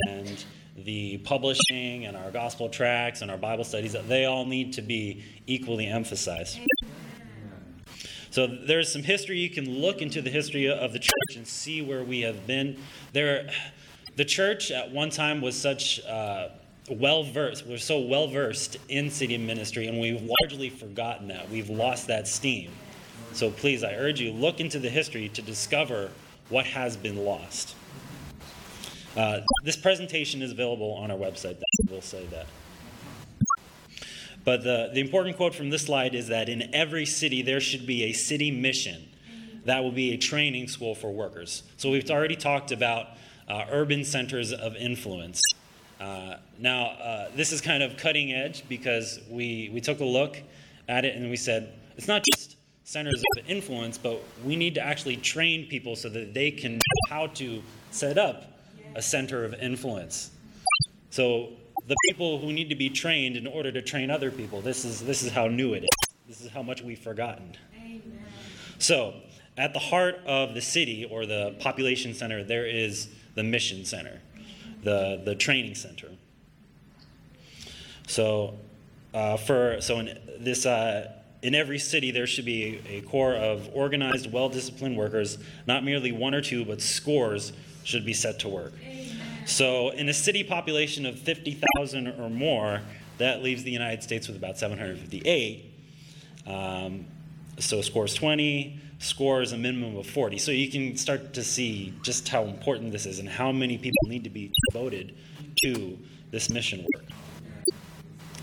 and 0.09 0.45
the 0.77 1.19
publishing 1.19 2.07
and 2.07 2.17
our 2.17 2.31
gospel 2.31 2.69
tracts 2.69 3.23
and 3.23 3.31
our 3.31 3.37
Bible 3.37 3.65
studies. 3.65 3.95
They 4.07 4.25
all 4.25 4.47
need 4.47 4.73
to 4.75 4.83
be 4.83 5.25
equally 5.47 5.87
emphasized. 5.87 6.59
So 8.31 8.47
there's 8.47 8.91
some 8.91 9.03
history. 9.03 9.39
You 9.39 9.51
can 9.51 9.69
look 9.69 10.01
into 10.01 10.23
the 10.23 10.31
history 10.31 10.71
of 10.71 10.93
the 10.95 10.99
church 10.99 11.37
and 11.37 11.47
see 11.47 11.83
where 11.83 12.03
we 12.03 12.23
have 12.23 12.47
been. 12.47 12.79
There, 13.13 13.51
the 14.17 14.25
church 14.25 14.71
at 14.71 14.91
one 14.91 15.11
time 15.11 15.43
was 15.43 15.61
such 15.61 16.01
uh, 16.07 16.49
well 16.89 17.25
versed. 17.25 17.67
We're 17.67 17.77
so 17.77 17.99
well 18.01 18.29
versed 18.29 18.79
in 18.89 19.11
city 19.11 19.37
ministry, 19.37 19.87
and 19.87 20.01
we've 20.01 20.23
largely 20.23 20.71
forgotten 20.71 21.29
that. 21.29 21.51
We've 21.51 21.69
lost 21.69 22.07
that 22.07 22.27
steam. 22.27 22.71
So 23.35 23.51
please, 23.51 23.83
I 23.83 23.95
urge 23.95 24.21
you, 24.21 24.33
look 24.33 24.61
into 24.61 24.79
the 24.79 24.91
history 24.91 25.29
to 25.31 25.43
discover 25.43 26.11
what 26.49 26.67
has 26.67 26.97
been 26.97 27.25
lost. 27.25 27.75
Uh, 29.17 29.41
this 29.65 29.77
presentation 29.77 30.43
is 30.43 30.53
available 30.53 30.93
on 30.93 31.11
our 31.11 31.17
website. 31.17 31.61
We'll 31.89 32.03
say 32.03 32.27
that. 32.27 32.47
But 34.45 34.65
the, 34.65 34.91
the 34.93 35.01
important 35.01 35.37
quote 35.37 35.55
from 35.55 35.71
this 35.71 35.83
slide 35.83 36.15
is 36.15 36.29
that 36.29 36.49
in 36.49 36.75
every 36.75 37.07
city 37.07 37.43
there 37.43 37.61
should 37.61 37.87
be 37.87 38.05
a 38.05 38.13
city 38.13 38.51
mission. 38.51 39.09
That 39.65 39.83
will 39.83 39.93
be 39.93 40.13
a 40.13 40.19
training 40.19 40.69
school 40.69 40.95
for 40.95 41.13
workers. 41.13 41.63
So 41.77 41.91
we've 41.91 42.11
already 42.11 42.37
talked 42.37 42.73
about 42.73 43.09
uh, 43.49 43.67
urban 43.71 44.05
centers 44.05 44.53
of 44.53 44.75
influence. 44.77 45.41
Uh, 46.01 46.37
now, 46.59 46.87
uh, 46.87 47.31
this 47.37 47.53
is 47.53 47.61
kind 47.61 47.83
of 47.83 47.97
cutting 47.97 48.33
edge 48.33 48.69
because 48.69 49.21
we, 49.31 49.71
we 49.73 49.81
took 49.81 50.01
a 50.01 50.05
look 50.05 50.43
at 50.89 51.05
it 51.05 51.15
and 51.15 51.31
we 51.31 51.37
said 51.37 51.73
it's 51.97 52.09
not 52.09 52.23
just 52.35 52.52
centers 52.85 53.23
of 53.37 53.49
influence, 53.49 53.99
but 53.99 54.23
we 54.45 54.57
need 54.57 54.75
to 54.75 54.81
actually 54.81 55.17
train 55.17 55.67
people 55.69 55.97
so 55.97 56.09
that 56.09 56.35
they 56.35 56.51
can 56.51 56.75
know 56.75 57.09
how 57.09 57.27
to 57.29 57.63
set 57.91 58.19
up 58.19 58.59
a 58.95 59.03
center 59.03 59.45
of 59.45 59.55
influence. 59.55 60.31
So 61.11 61.51
the 61.87 61.97
people 62.09 62.39
who 62.39 62.53
need 62.53 62.69
to 62.69 62.75
be 62.75 62.89
trained 62.89 63.37
in 63.37 63.47
order 63.47 63.73
to 63.73 63.83
train 63.83 64.11
other 64.11 64.31
people. 64.31 64.61
This 64.61 64.85
is, 64.85 65.01
this 65.01 65.23
is 65.23 65.33
how 65.33 65.49
new 65.49 65.75
it 65.75 65.85
is. 65.85 66.09
This 66.29 66.41
is 66.41 66.51
how 66.51 66.63
much 66.63 66.83
we've 66.83 66.99
forgotten. 66.99 67.57
Amen. 67.77 68.03
So, 68.79 69.15
at 69.59 69.73
the 69.73 69.79
heart 69.79 70.21
of 70.27 70.55
the 70.55 70.61
city 70.61 71.05
or 71.05 71.27
the 71.27 71.55
population 71.61 72.15
center, 72.15 72.43
there 72.43 72.67
is 72.67 73.09
the 73.35 73.43
mission 73.43 73.85
center, 73.85 74.21
the, 74.83 75.21
the 75.25 75.35
training 75.35 75.75
center. 75.75 76.09
So, 78.07 78.55
uh, 79.13 79.37
for 79.37 79.81
so 79.81 79.99
in 79.99 80.19
this 80.39 80.65
uh, 80.65 81.13
in 81.43 81.57
every 81.57 81.79
city 81.79 82.11
there 82.13 82.27
should 82.27 82.45
be 82.45 82.81
a, 82.89 83.01
core 83.03 83.35
of 83.35 83.69
organized, 83.75 84.33
well-disciplined 84.33 84.97
workers. 84.97 85.39
Not 85.67 85.85
merely 85.85 86.13
one 86.13 86.35
or 86.35 86.41
two, 86.41 86.65
but 86.65 86.81
scores 86.81 87.53
should 87.85 88.07
be 88.07 88.15
set 88.15 88.39
to 88.41 88.49
work. 88.49 88.73
So, 89.45 89.91
in 89.91 90.09
a 90.09 90.15
city 90.15 90.45
population 90.45 91.05
of 91.05 91.19
50,000 91.19 92.07
or 92.21 92.31
more, 92.31 92.81
that 93.19 93.43
leaves 93.43 93.65
the 93.65 93.73
United 93.73 94.03
States 94.03 94.29
with 94.29 94.37
about 94.37 94.57
758. 94.57 95.69
Um, 96.47 97.07
so, 97.59 97.81
scores 97.83 98.15
20, 98.15 98.79
scores 99.01 99.51
a 99.51 99.59
minimum 99.59 99.97
of 99.97 100.07
40. 100.07 100.39
So, 100.39 100.53
you 100.53 100.71
can 100.71 100.97
start 100.97 101.35
to 101.35 101.43
see 101.43 101.93
just 102.03 102.29
how 102.29 102.45
important 102.45 102.93
this 102.93 103.05
is 103.05 103.19
and 103.19 103.29
how 103.29 103.51
many 103.51 103.79
people 103.79 104.01
need 104.07 104.23
to 104.25 104.31
be 104.31 104.53
devoted 104.71 105.17
to 105.65 105.99
this 106.31 106.49
mission 106.49 106.87
work. 106.95 107.05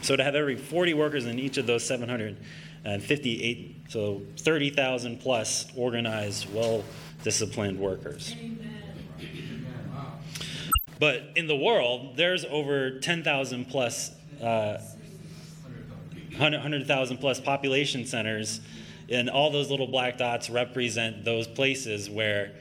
So, 0.01 0.17
to 0.17 0.23
have 0.23 0.35
every 0.35 0.57
40 0.57 0.95
workers 0.95 1.25
in 1.25 1.39
each 1.39 1.57
of 1.57 1.65
those 1.65 1.85
758, 2.83 3.85
so 3.89 4.21
30,000 4.37 5.19
plus 5.19 5.67
organized, 5.75 6.51
well 6.53 6.83
disciplined 7.23 7.77
workers. 7.77 8.35
But 10.99 11.31
in 11.35 11.47
the 11.47 11.55
world, 11.55 12.17
there's 12.17 12.45
over 12.45 12.99
10,000 12.99 13.65
plus, 13.65 14.11
uh, 14.41 14.77
100,000 16.37 17.17
plus 17.17 17.39
population 17.39 18.05
centers, 18.05 18.61
and 19.09 19.29
all 19.29 19.49
those 19.49 19.69
little 19.69 19.87
black 19.87 20.17
dots 20.17 20.49
represent 20.49 21.23
those 21.23 21.47
places 21.47 22.09
where 22.09 22.51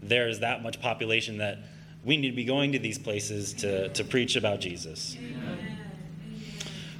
there's 0.00 0.40
that 0.40 0.62
much 0.62 0.80
population 0.80 1.38
that 1.38 1.58
we 2.04 2.16
need 2.16 2.30
to 2.30 2.36
be 2.36 2.44
going 2.44 2.72
to 2.72 2.78
these 2.78 2.98
places 2.98 3.52
to, 3.54 3.88
to 3.90 4.04
preach 4.04 4.36
about 4.36 4.60
Jesus. 4.60 5.16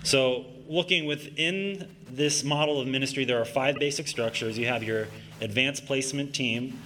So, 0.02 0.46
looking 0.68 1.06
within 1.06 1.88
this 2.10 2.44
model 2.44 2.80
of 2.80 2.86
ministry, 2.86 3.24
there 3.24 3.40
are 3.40 3.44
five 3.44 3.76
basic 3.76 4.06
structures. 4.06 4.58
You 4.58 4.66
have 4.66 4.82
your 4.82 5.08
advanced 5.40 5.86
placement 5.86 6.34
team, 6.34 6.78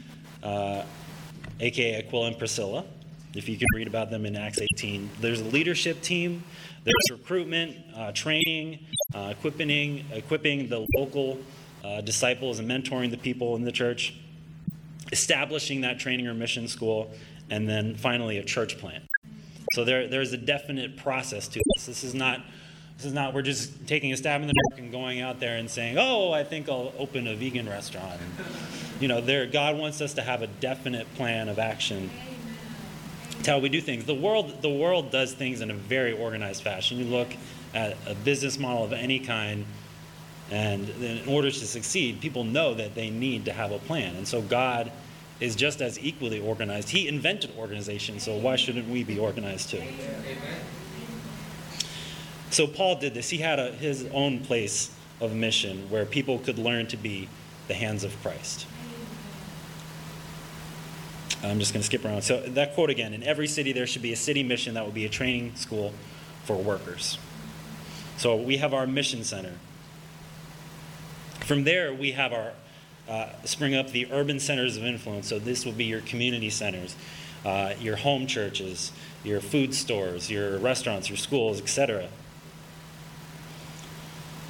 uh, 0.42 0.84
aka 1.60 1.98
Aquila 1.98 2.28
and 2.28 2.38
Priscilla 2.38 2.84
if 3.34 3.48
you 3.48 3.56
can 3.56 3.66
read 3.74 3.86
about 3.86 4.10
them 4.10 4.26
in 4.26 4.36
Acts 4.36 4.58
18. 4.78 5.08
There's 5.20 5.40
a 5.40 5.44
leadership 5.44 6.02
team, 6.02 6.44
there's 6.84 6.94
recruitment, 7.10 7.76
uh, 7.94 8.12
training, 8.12 8.80
uh, 9.14 9.32
equipping, 9.36 10.04
equipping 10.12 10.68
the 10.68 10.86
local 10.96 11.38
uh, 11.84 12.00
disciples 12.00 12.58
and 12.58 12.68
mentoring 12.70 13.10
the 13.10 13.16
people 13.16 13.56
in 13.56 13.64
the 13.64 13.72
church, 13.72 14.14
establishing 15.10 15.80
that 15.82 15.98
training 15.98 16.26
or 16.26 16.34
mission 16.34 16.68
school, 16.68 17.10
and 17.50 17.68
then 17.68 17.94
finally 17.94 18.38
a 18.38 18.44
church 18.44 18.78
plant. 18.78 19.04
So 19.74 19.84
there, 19.84 20.06
there's 20.06 20.32
a 20.32 20.36
definite 20.36 20.96
process 20.96 21.48
to 21.48 21.60
this. 21.74 21.86
This 21.86 22.04
is 22.04 22.14
not 22.14 22.40
this 23.02 23.08
is 23.08 23.14
not 23.14 23.34
we're 23.34 23.42
just 23.42 23.88
taking 23.88 24.12
a 24.12 24.16
stab 24.16 24.40
in 24.42 24.46
the 24.46 24.54
dark 24.70 24.80
and 24.80 24.92
going 24.92 25.20
out 25.20 25.40
there 25.40 25.56
and 25.56 25.68
saying, 25.68 25.98
"Oh, 25.98 26.30
I 26.30 26.44
think 26.44 26.68
I'll 26.68 26.92
open 26.98 27.26
a 27.26 27.34
vegan 27.34 27.68
restaurant." 27.68 28.20
You 29.00 29.08
know, 29.08 29.20
there 29.20 29.46
God 29.46 29.76
wants 29.76 30.00
us 30.00 30.14
to 30.14 30.22
have 30.22 30.42
a 30.42 30.46
definite 30.46 31.12
plan 31.14 31.48
of 31.48 31.58
action 31.58 32.10
how 33.44 33.58
we 33.58 33.68
do 33.68 33.80
things. 33.80 34.04
The 34.04 34.14
world, 34.14 34.62
the 34.62 34.70
world 34.70 35.10
does 35.10 35.32
things 35.32 35.60
in 35.60 35.70
a 35.72 35.74
very 35.74 36.12
organized 36.12 36.62
fashion. 36.62 36.98
You 36.98 37.06
look 37.06 37.28
at 37.74 37.96
a 38.06 38.14
business 38.14 38.56
model 38.56 38.84
of 38.84 38.92
any 38.92 39.18
kind, 39.18 39.64
and 40.48 40.88
in 40.88 41.28
order 41.28 41.50
to 41.50 41.66
succeed, 41.66 42.20
people 42.20 42.44
know 42.44 42.74
that 42.74 42.94
they 42.94 43.10
need 43.10 43.46
to 43.46 43.52
have 43.52 43.72
a 43.72 43.80
plan. 43.80 44.14
And 44.14 44.28
so 44.28 44.42
God 44.42 44.92
is 45.40 45.56
just 45.56 45.82
as 45.82 45.98
equally 45.98 46.40
organized. 46.40 46.90
He 46.90 47.08
invented 47.08 47.50
organization, 47.58 48.20
so 48.20 48.36
why 48.36 48.54
shouldn't 48.54 48.88
we 48.88 49.02
be 49.02 49.18
organized 49.18 49.70
too? 49.70 49.82
So 52.52 52.66
Paul 52.66 52.96
did 52.96 53.14
this. 53.14 53.30
He 53.30 53.38
had 53.38 53.58
a, 53.58 53.72
his 53.72 54.06
own 54.12 54.40
place 54.40 54.94
of 55.20 55.34
mission 55.34 55.88
where 55.88 56.04
people 56.04 56.38
could 56.38 56.58
learn 56.58 56.86
to 56.88 56.98
be 56.98 57.28
the 57.66 57.74
hands 57.74 58.04
of 58.04 58.14
Christ. 58.22 58.66
I'm 61.42 61.58
just 61.58 61.72
going 61.72 61.80
to 61.80 61.86
skip 61.86 62.04
around. 62.04 62.22
So, 62.22 62.40
that 62.40 62.74
quote 62.74 62.90
again 62.90 63.14
in 63.14 63.22
every 63.22 63.48
city, 63.48 63.72
there 63.72 63.86
should 63.86 64.02
be 64.02 64.12
a 64.12 64.16
city 64.16 64.42
mission 64.42 64.74
that 64.74 64.84
will 64.84 64.92
be 64.92 65.06
a 65.06 65.08
training 65.08 65.56
school 65.56 65.92
for 66.44 66.56
workers. 66.56 67.18
So, 68.18 68.36
we 68.36 68.58
have 68.58 68.74
our 68.74 68.86
mission 68.86 69.24
center. 69.24 69.54
From 71.40 71.64
there, 71.64 71.92
we 71.92 72.12
have 72.12 72.32
our 72.32 72.52
uh, 73.08 73.30
spring 73.44 73.74
up 73.74 73.90
the 73.90 74.06
urban 74.12 74.38
centers 74.38 74.76
of 74.76 74.84
influence. 74.84 75.26
So, 75.26 75.38
this 75.40 75.64
will 75.64 75.72
be 75.72 75.86
your 75.86 76.02
community 76.02 76.50
centers, 76.50 76.94
uh, 77.44 77.74
your 77.80 77.96
home 77.96 78.26
churches, 78.28 78.92
your 79.24 79.40
food 79.40 79.74
stores, 79.74 80.30
your 80.30 80.58
restaurants, 80.58 81.08
your 81.08 81.18
schools, 81.18 81.60
etc. 81.60 82.08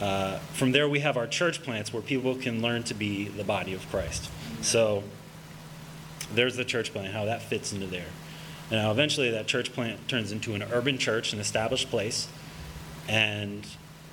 Uh, 0.02 0.38
from 0.52 0.72
there, 0.72 0.88
we 0.88 0.98
have 0.98 1.16
our 1.16 1.28
church 1.28 1.62
plants 1.62 1.92
where 1.92 2.02
people 2.02 2.34
can 2.34 2.60
learn 2.60 2.82
to 2.82 2.92
be 2.92 3.28
the 3.28 3.44
body 3.44 3.72
of 3.72 3.88
Christ. 3.88 4.28
So, 4.60 5.04
there's 6.34 6.56
the 6.56 6.64
church 6.64 6.92
plant, 6.92 7.12
how 7.12 7.26
that 7.26 7.40
fits 7.40 7.72
into 7.72 7.86
there. 7.86 8.08
Now, 8.68 8.90
eventually, 8.90 9.30
that 9.30 9.46
church 9.46 9.72
plant 9.72 10.08
turns 10.08 10.32
into 10.32 10.54
an 10.54 10.62
urban 10.72 10.98
church, 10.98 11.32
an 11.32 11.38
established 11.38 11.88
place, 11.88 12.26
and 13.06 13.64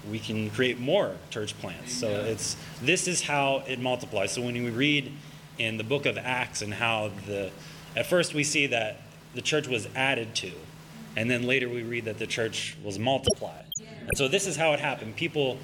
we 0.08 0.20
can 0.20 0.52
create 0.52 0.80
more 0.80 1.16
church 1.32 1.58
plants. 1.60 1.94
So 1.94 2.08
it's 2.08 2.56
this 2.82 3.08
is 3.08 3.22
how 3.24 3.64
it 3.68 3.80
multiplies. 3.80 4.32
So 4.32 4.42
when 4.44 4.54
we 4.54 4.70
read 4.70 5.12
in 5.58 5.78
the 5.78 5.84
book 5.84 6.06
of 6.06 6.18
Acts 6.18 6.62
and 6.62 6.74
how 6.74 7.12
the 7.26 7.52
at 7.96 8.06
first 8.06 8.34
we 8.36 8.44
see 8.44 8.68
that 8.68 9.02
the 9.34 9.42
church 9.42 9.68
was 9.68 9.88
added 9.96 10.36
to, 10.36 10.52
and 11.16 11.32
then 11.32 11.44
later 11.44 11.68
we 11.68 11.82
read 11.82 12.06
that 12.06 12.20
the 12.20 12.28
church 12.28 12.78
was 12.84 13.00
multiplied. 13.00 13.66
And 13.80 14.18
so 14.18 14.28
this 14.28 14.48
is 14.48 14.56
how 14.56 14.74
it 14.74 14.80
happened. 14.80 15.16
People 15.16 15.58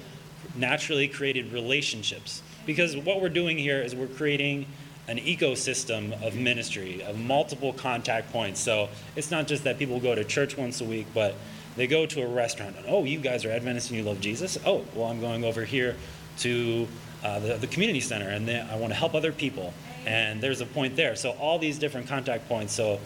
naturally 0.54 1.08
created 1.08 1.52
relationships 1.52 2.42
because 2.66 2.96
what 2.96 3.20
we're 3.20 3.28
doing 3.28 3.58
here 3.58 3.80
is 3.80 3.94
we're 3.94 4.06
creating 4.06 4.66
an 5.08 5.18
ecosystem 5.18 6.20
of 6.26 6.34
ministry, 6.34 7.02
of 7.02 7.18
multiple 7.18 7.72
contact 7.72 8.32
points. 8.32 8.60
So 8.60 8.88
it's 9.14 9.30
not 9.30 9.46
just 9.46 9.64
that 9.64 9.78
people 9.78 10.00
go 10.00 10.14
to 10.14 10.24
church 10.24 10.56
once 10.56 10.80
a 10.80 10.84
week, 10.84 11.06
but 11.14 11.34
they 11.76 11.86
go 11.86 12.06
to 12.06 12.22
a 12.22 12.26
restaurant 12.26 12.76
and, 12.76 12.86
oh, 12.88 13.04
you 13.04 13.20
guys 13.20 13.44
are 13.44 13.50
Adventists 13.50 13.90
and 13.90 13.98
you 13.98 14.04
love 14.04 14.20
Jesus? 14.20 14.58
Oh, 14.66 14.84
well, 14.94 15.06
I'm 15.06 15.20
going 15.20 15.44
over 15.44 15.64
here 15.64 15.94
to 16.38 16.88
uh, 17.22 17.38
the, 17.38 17.54
the 17.54 17.66
community 17.68 18.00
center 18.00 18.28
and 18.28 18.48
they, 18.48 18.58
I 18.58 18.76
want 18.76 18.92
to 18.92 18.98
help 18.98 19.14
other 19.14 19.32
people. 19.32 19.72
And 20.06 20.40
there's 20.40 20.60
a 20.60 20.66
point 20.66 20.96
there. 20.96 21.14
So 21.16 21.32
all 21.32 21.58
these 21.58 21.78
different 21.78 22.08
contact 22.08 22.48
points. 22.48 22.72
So 22.72 22.98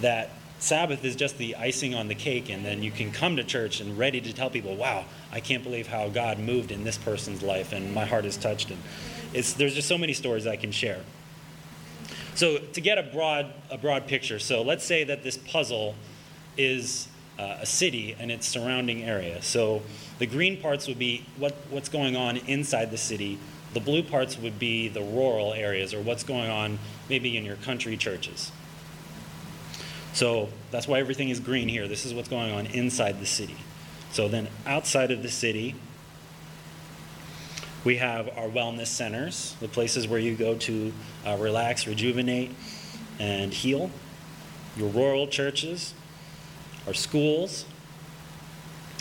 that 0.00 0.30
Sabbath 0.64 1.04
is 1.04 1.14
just 1.14 1.36
the 1.36 1.56
icing 1.56 1.94
on 1.94 2.08
the 2.08 2.14
cake, 2.14 2.48
and 2.48 2.64
then 2.64 2.82
you 2.82 2.90
can 2.90 3.12
come 3.12 3.36
to 3.36 3.44
church 3.44 3.80
and 3.80 3.98
ready 3.98 4.18
to 4.22 4.32
tell 4.32 4.48
people, 4.48 4.74
wow, 4.74 5.04
I 5.30 5.40
can't 5.40 5.62
believe 5.62 5.88
how 5.88 6.08
God 6.08 6.38
moved 6.38 6.70
in 6.70 6.84
this 6.84 6.96
person's 6.96 7.42
life, 7.42 7.74
and 7.74 7.92
my 7.92 8.06
heart 8.06 8.24
is 8.24 8.38
touched. 8.38 8.70
And 8.70 8.80
there's 9.34 9.74
just 9.74 9.86
so 9.86 9.98
many 9.98 10.14
stories 10.14 10.46
I 10.46 10.56
can 10.56 10.72
share. 10.72 11.00
So 12.34 12.56
to 12.56 12.80
get 12.80 12.96
a 12.96 13.02
broad, 13.02 13.52
a 13.70 13.76
broad 13.76 14.06
picture, 14.06 14.38
so 14.38 14.62
let's 14.62 14.86
say 14.86 15.04
that 15.04 15.22
this 15.22 15.36
puzzle 15.36 15.96
is 16.56 17.08
uh, 17.38 17.58
a 17.60 17.66
city 17.66 18.16
and 18.18 18.32
its 18.32 18.48
surrounding 18.48 19.02
area. 19.02 19.42
So 19.42 19.82
the 20.18 20.26
green 20.26 20.62
parts 20.62 20.88
would 20.88 20.98
be 20.98 21.26
what, 21.36 21.54
what's 21.68 21.90
going 21.90 22.16
on 22.16 22.38
inside 22.38 22.90
the 22.90 22.96
city. 22.96 23.38
The 23.74 23.80
blue 23.80 24.02
parts 24.02 24.38
would 24.38 24.58
be 24.58 24.88
the 24.88 25.02
rural 25.02 25.52
areas 25.52 25.92
or 25.92 26.00
what's 26.00 26.24
going 26.24 26.48
on 26.48 26.78
maybe 27.10 27.36
in 27.36 27.44
your 27.44 27.56
country 27.56 27.98
churches. 27.98 28.50
So 30.14 30.48
that's 30.70 30.86
why 30.86 31.00
everything 31.00 31.28
is 31.28 31.40
green 31.40 31.68
here. 31.68 31.88
This 31.88 32.06
is 32.06 32.14
what's 32.14 32.28
going 32.28 32.52
on 32.52 32.66
inside 32.66 33.20
the 33.20 33.26
city. 33.26 33.56
So 34.12 34.28
then 34.28 34.48
outside 34.64 35.10
of 35.10 35.22
the 35.22 35.28
city, 35.28 35.74
we 37.82 37.96
have 37.96 38.28
our 38.38 38.48
wellness 38.48 38.86
centers, 38.86 39.56
the 39.60 39.68
places 39.68 40.06
where 40.06 40.20
you 40.20 40.36
go 40.36 40.54
to 40.54 40.92
uh, 41.26 41.36
relax, 41.38 41.86
rejuvenate, 41.86 42.52
and 43.18 43.52
heal. 43.52 43.90
Your 44.76 44.88
rural 44.88 45.26
churches, 45.26 45.94
our 46.86 46.94
schools, 46.94 47.64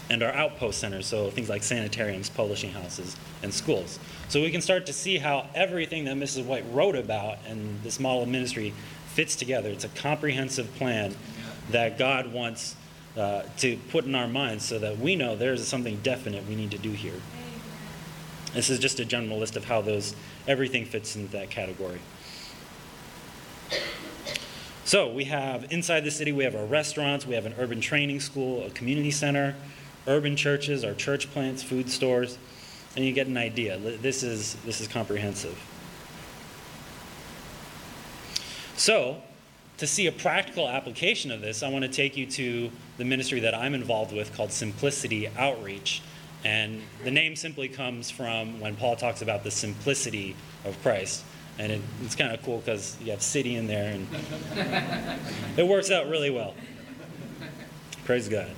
and 0.10 0.22
our 0.22 0.34
outpost 0.34 0.80
centers, 0.80 1.06
so 1.06 1.30
things 1.30 1.50
like 1.50 1.64
sanitariums, 1.64 2.30
publishing 2.30 2.72
houses, 2.72 3.16
and 3.42 3.54
schools. 3.54 4.00
So 4.30 4.42
we 4.42 4.52
can 4.52 4.62
start 4.62 4.86
to 4.88 4.94
see 4.94 5.18
how 5.18 5.48
everything 5.56 6.06
that 6.06 6.16
Mrs. 6.16 6.46
White 6.46 6.66
wrote 6.72 6.96
about 6.96 7.38
and 7.48 7.82
this 7.84 8.00
model 8.00 8.24
of 8.24 8.30
ministry 8.30 8.74
fits 9.14 9.36
together. 9.36 9.70
It's 9.70 9.86
a 9.86 9.90
comprehensive 9.90 10.74
plan 10.76 11.16
that 11.70 11.98
God 11.98 12.34
wants 12.34 12.76
uh, 13.16 13.44
to 13.58 13.78
put 13.90 14.06
in 14.06 14.16
our 14.16 14.28
minds 14.28 14.66
so 14.66 14.80
that 14.80 14.98
we 14.98 15.16
know 15.16 15.36
there's 15.36 15.66
something 15.68 16.00
definite 16.04 16.48
we 16.48 16.56
need 16.56 16.72
to 16.72 16.78
do 16.78 16.92
here. 16.92 17.20
This 18.54 18.70
is 18.70 18.80
just 18.80 19.00
a 19.00 19.06
general 19.06 19.40
list 19.40 19.56
of 19.56 19.66
how 19.66 19.82
those 19.82 20.16
everything 20.48 20.86
fits 20.86 21.16
into 21.16 21.32
that 21.32 21.50
category. 21.50 22.00
So 24.86 25.12
we 25.12 25.24
have 25.26 25.72
inside 25.72 26.02
the 26.02 26.12
city, 26.12 26.32
we 26.32 26.44
have 26.44 26.56
our 26.56 26.66
restaurants, 26.66 27.26
we 27.26 27.36
have 27.36 27.46
an 27.46 27.56
urban 27.58 27.82
training 27.82 28.20
school, 28.20 28.64
a 28.64 28.70
community 28.72 29.12
center, 29.12 29.56
urban 30.08 30.36
churches, 30.36 30.84
our 30.84 30.94
church 30.94 31.32
plants, 31.32 31.64
food 31.64 31.90
stores, 31.90 32.38
and 32.96 33.06
you 33.06 33.14
get 33.14 33.28
an 33.28 33.38
idea. 33.38 33.78
This 33.78 34.24
is 34.24 34.56
this 34.66 34.82
is 34.82 34.88
comprehensive. 34.88 35.58
So, 38.84 39.16
to 39.78 39.88
see 39.88 40.08
a 40.08 40.12
practical 40.12 40.68
application 40.68 41.32
of 41.32 41.40
this, 41.40 41.64
I 41.64 41.70
want 41.70 41.84
to 41.84 41.90
take 41.90 42.18
you 42.18 42.26
to 42.26 42.70
the 42.98 43.06
ministry 43.06 43.40
that 43.40 43.56
I'm 43.56 43.74
involved 43.74 44.12
with 44.12 44.36
called 44.36 44.52
Simplicity 44.52 45.30
Outreach. 45.38 46.02
And 46.44 46.82
the 47.02 47.10
name 47.10 47.38
simply 47.38 47.70
comes 47.70 48.12
from 48.12 48.60
when 48.60 48.76
Paul 48.76 48.98
talks 48.98 49.22
about 49.22 49.46
the 49.46 49.52
simplicity 49.52 50.36
of 50.66 50.78
Christ. 50.82 51.24
And 51.58 51.72
it, 51.72 51.82
it's 52.04 52.14
kind 52.14 52.34
of 52.34 52.44
cool 52.44 52.58
because 52.58 52.98
you 53.02 53.12
have 53.12 53.22
city 53.22 53.56
in 53.56 53.68
there, 53.68 53.94
and 53.94 54.06
it 55.58 55.66
works 55.66 55.90
out 55.90 56.10
really 56.10 56.30
well. 56.30 56.54
Praise 58.04 58.28
God. 58.28 58.52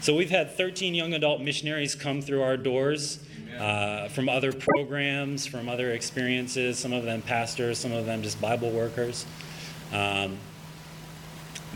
So 0.00 0.14
we've 0.14 0.30
had 0.30 0.56
13 0.56 0.94
young 0.94 1.12
adult 1.12 1.40
missionaries 1.40 1.96
come 1.96 2.22
through 2.22 2.42
our 2.42 2.56
doors 2.56 3.18
uh, 3.58 4.08
from 4.08 4.28
other 4.28 4.52
programs, 4.52 5.46
from 5.46 5.68
other 5.68 5.92
experiences, 5.92 6.78
some 6.78 6.92
of 6.92 7.04
them 7.04 7.22
pastors, 7.22 7.78
some 7.78 7.92
of 7.92 8.06
them 8.06 8.22
just 8.22 8.40
Bible 8.40 8.70
workers. 8.70 9.26
Um, 9.92 10.38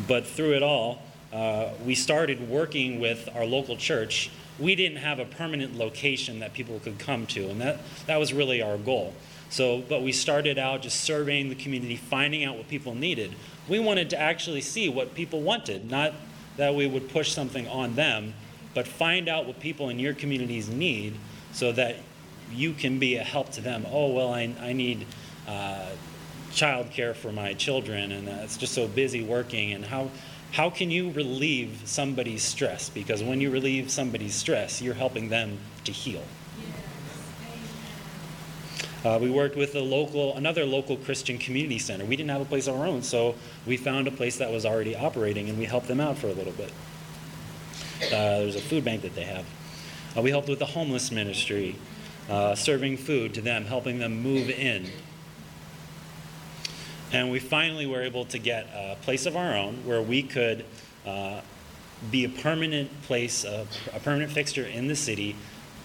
but 0.06 0.26
through 0.26 0.54
it 0.54 0.62
all, 0.62 1.02
uh, 1.32 1.70
we 1.84 1.94
started 1.94 2.48
working 2.48 3.00
with 3.00 3.28
our 3.34 3.44
local 3.44 3.76
church. 3.76 4.30
We 4.58 4.76
didn't 4.76 4.98
have 4.98 5.18
a 5.18 5.24
permanent 5.24 5.76
location 5.76 6.40
that 6.40 6.52
people 6.52 6.78
could 6.80 6.98
come 6.98 7.26
to, 7.28 7.48
and 7.48 7.60
that, 7.60 7.80
that 8.06 8.18
was 8.18 8.32
really 8.32 8.62
our 8.62 8.78
goal. 8.78 9.14
So, 9.50 9.82
but 9.88 10.02
we 10.02 10.12
started 10.12 10.58
out 10.58 10.82
just 10.82 11.00
surveying 11.00 11.48
the 11.48 11.54
community, 11.54 11.96
finding 11.96 12.44
out 12.44 12.56
what 12.56 12.68
people 12.68 12.94
needed. 12.94 13.34
We 13.68 13.78
wanted 13.78 14.10
to 14.10 14.20
actually 14.20 14.60
see 14.60 14.88
what 14.88 15.14
people 15.14 15.42
wanted, 15.42 15.90
not 15.90 16.12
that 16.56 16.74
we 16.74 16.87
would 16.87 17.08
push 17.08 17.32
something 17.32 17.66
on 17.68 17.94
them, 17.94 18.34
but 18.74 18.87
find 18.87 19.28
out 19.28 19.46
what 19.46 19.60
people 19.60 19.88
in 19.88 19.98
your 19.98 20.14
communities 20.14 20.68
need 20.68 21.14
so 21.54 21.72
that 21.72 21.96
you 22.52 22.74
can 22.74 22.98
be 22.98 23.16
a 23.16 23.22
help 23.22 23.50
to 23.52 23.60
them. 23.60 23.86
Oh, 23.90 24.12
well, 24.12 24.32
I, 24.32 24.54
I 24.60 24.72
need 24.72 25.06
uh, 25.48 25.86
childcare 26.50 27.14
for 27.14 27.32
my 27.32 27.54
children, 27.54 28.12
and 28.12 28.28
it's 28.28 28.56
just 28.56 28.74
so 28.74 28.86
busy 28.86 29.22
working. 29.22 29.72
And 29.72 29.84
how, 29.84 30.10
how 30.52 30.68
can 30.68 30.90
you 30.90 31.10
relieve 31.12 31.82
somebody's 31.84 32.42
stress? 32.42 32.90
Because 32.90 33.22
when 33.22 33.40
you 33.40 33.50
relieve 33.50 33.90
somebody's 33.90 34.34
stress, 34.34 34.82
you're 34.82 34.94
helping 34.94 35.28
them 35.28 35.58
to 35.84 35.92
heal. 35.92 36.22
Uh, 39.04 39.18
we 39.20 39.30
worked 39.30 39.54
with 39.54 39.74
a 39.74 39.80
local, 39.80 40.34
another 40.36 40.64
local 40.64 40.96
Christian 40.96 41.36
community 41.36 41.78
center. 41.78 42.06
We 42.06 42.16
didn't 42.16 42.30
have 42.30 42.40
a 42.40 42.46
place 42.46 42.66
of 42.66 42.74
our 42.74 42.86
own, 42.86 43.02
so 43.02 43.34
we 43.66 43.76
found 43.76 44.08
a 44.08 44.10
place 44.10 44.38
that 44.38 44.50
was 44.50 44.64
already 44.64 44.96
operating, 44.96 45.50
and 45.50 45.58
we 45.58 45.66
helped 45.66 45.88
them 45.88 46.00
out 46.00 46.16
for 46.16 46.28
a 46.28 46.32
little 46.32 46.54
bit. 46.54 46.72
Uh, 48.06 48.40
there's 48.40 48.56
a 48.56 48.60
food 48.60 48.82
bank 48.82 49.02
that 49.02 49.14
they 49.14 49.24
have. 49.24 49.44
Uh, 50.16 50.22
we 50.22 50.31
helped 50.31 50.48
with 50.48 50.59
the 50.59 50.66
homeless 50.66 51.11
ministry, 51.11 51.77
uh, 52.31 52.55
serving 52.55 52.96
food 52.96 53.35
to 53.35 53.40
them, 53.40 53.64
helping 53.64 53.98
them 53.98 54.22
move 54.22 54.48
in. 54.48 54.87
And 57.12 57.31
we 57.31 57.38
finally 57.38 57.87
were 57.87 58.03
able 58.03 58.24
to 58.27 58.38
get 58.38 58.66
a 58.74 58.96
place 59.03 59.27
of 59.27 59.37
our 59.37 59.57
own 59.57 59.77
where 59.85 60.03
we 60.03 60.22
could 60.22 60.64
uh, 61.07 61.40
be 62.11 62.24
a 62.24 62.29
permanent 62.29 62.90
place, 63.03 63.44
a 63.44 63.66
permanent 64.03 64.33
fixture 64.33 64.66
in 64.66 64.88
the 64.88 64.96
city, 64.96 65.37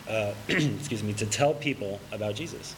uh, 0.08 0.34
excuse 0.48 1.04
me, 1.04 1.14
to 1.14 1.26
tell 1.26 1.54
people 1.54 2.00
about 2.12 2.36
Jesus. 2.36 2.76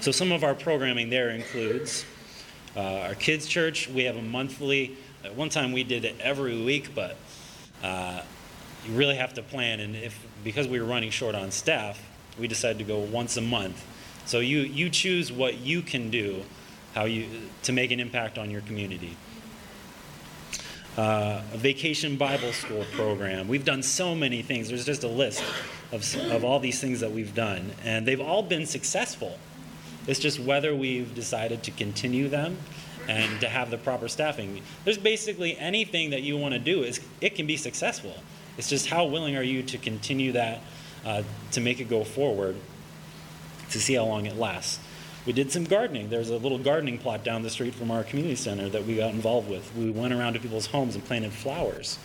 So 0.00 0.10
some 0.10 0.32
of 0.32 0.44
our 0.44 0.54
programming 0.54 1.08
there 1.08 1.30
includes 1.30 2.04
uh, 2.76 2.80
our 2.80 3.14
kids' 3.14 3.46
church. 3.46 3.88
We 3.88 4.04
have 4.04 4.16
a 4.16 4.22
monthly. 4.22 4.96
At 5.24 5.34
one 5.34 5.48
time 5.48 5.72
we 5.72 5.84
did 5.84 6.04
it 6.04 6.16
every 6.20 6.62
week, 6.62 6.94
but 6.94 7.16
uh, 7.82 8.20
you 8.86 8.94
really 8.94 9.16
have 9.16 9.34
to 9.34 9.42
plan. 9.42 9.80
And 9.80 9.96
if 9.96 10.18
because 10.42 10.68
we 10.68 10.80
were 10.80 10.86
running 10.86 11.10
short 11.10 11.34
on 11.34 11.50
staff, 11.50 12.02
we 12.38 12.48
decided 12.48 12.78
to 12.78 12.84
go 12.84 12.98
once 12.98 13.36
a 13.36 13.40
month. 13.40 13.84
So 14.26 14.40
you 14.40 14.60
you 14.60 14.90
choose 14.90 15.32
what 15.32 15.58
you 15.58 15.82
can 15.82 16.10
do, 16.10 16.42
how 16.94 17.04
you 17.04 17.26
to 17.62 17.72
make 17.72 17.90
an 17.90 18.00
impact 18.00 18.38
on 18.38 18.50
your 18.50 18.62
community. 18.62 19.16
Uh, 20.96 21.42
a 21.52 21.56
vacation 21.56 22.16
Bible 22.16 22.52
school 22.52 22.84
program. 22.92 23.48
We've 23.48 23.64
done 23.64 23.82
so 23.82 24.14
many 24.14 24.42
things. 24.42 24.68
There's 24.68 24.84
just 24.84 25.02
a 25.02 25.08
list 25.08 25.42
of, 25.90 26.14
of 26.30 26.44
all 26.44 26.60
these 26.60 26.80
things 26.80 27.00
that 27.00 27.10
we've 27.10 27.34
done, 27.34 27.72
and 27.84 28.06
they've 28.06 28.20
all 28.20 28.44
been 28.44 28.64
successful. 28.64 29.36
It's 30.06 30.20
just 30.20 30.38
whether 30.38 30.72
we've 30.72 31.12
decided 31.12 31.64
to 31.64 31.72
continue 31.72 32.28
them 32.28 32.58
and 33.08 33.40
to 33.40 33.48
have 33.48 33.70
the 33.70 33.78
proper 33.78 34.08
staffing. 34.08 34.62
There's 34.84 34.98
basically 34.98 35.58
anything 35.58 36.10
that 36.10 36.22
you 36.22 36.36
want 36.36 36.54
to 36.54 36.60
do 36.60 36.84
is 36.84 37.00
it 37.20 37.34
can 37.34 37.46
be 37.46 37.56
successful. 37.56 38.14
It's 38.56 38.68
just 38.68 38.86
how 38.86 39.06
willing 39.06 39.36
are 39.36 39.42
you 39.42 39.62
to 39.64 39.78
continue 39.78 40.32
that 40.32 40.60
uh, 41.04 41.22
to 41.52 41.60
make 41.60 41.80
it 41.80 41.88
go 41.88 42.04
forward 42.04 42.56
to 43.70 43.80
see 43.80 43.94
how 43.94 44.04
long 44.04 44.26
it 44.26 44.36
lasts. 44.36 44.78
We 45.26 45.32
did 45.32 45.50
some 45.50 45.64
gardening. 45.64 46.10
There's 46.10 46.30
a 46.30 46.36
little 46.36 46.58
gardening 46.58 46.98
plot 46.98 47.24
down 47.24 47.42
the 47.42 47.50
street 47.50 47.74
from 47.74 47.90
our 47.90 48.04
community 48.04 48.36
center 48.36 48.68
that 48.68 48.84
we 48.84 48.96
got 48.96 49.14
involved 49.14 49.48
with. 49.48 49.74
We 49.74 49.90
went 49.90 50.12
around 50.12 50.34
to 50.34 50.40
people's 50.40 50.66
homes 50.66 50.94
and 50.94 51.04
planted 51.04 51.32
flowers. 51.32 51.98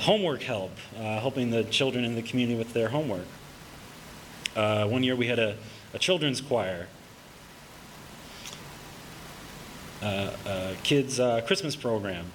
Homework 0.00 0.42
help, 0.42 0.72
uh, 0.98 1.20
helping 1.20 1.50
the 1.50 1.64
children 1.64 2.04
in 2.04 2.14
the 2.14 2.22
community 2.22 2.58
with 2.58 2.74
their 2.74 2.90
homework. 2.90 3.26
Uh, 4.54 4.86
one 4.86 5.02
year 5.02 5.16
we 5.16 5.26
had 5.26 5.38
a, 5.38 5.56
a 5.94 5.98
children's 5.98 6.40
choir 6.40 6.88
uh, 10.02 10.30
uh, 10.46 10.74
kids' 10.82 11.18
uh, 11.18 11.40
Christmas 11.46 11.74
program. 11.74 12.26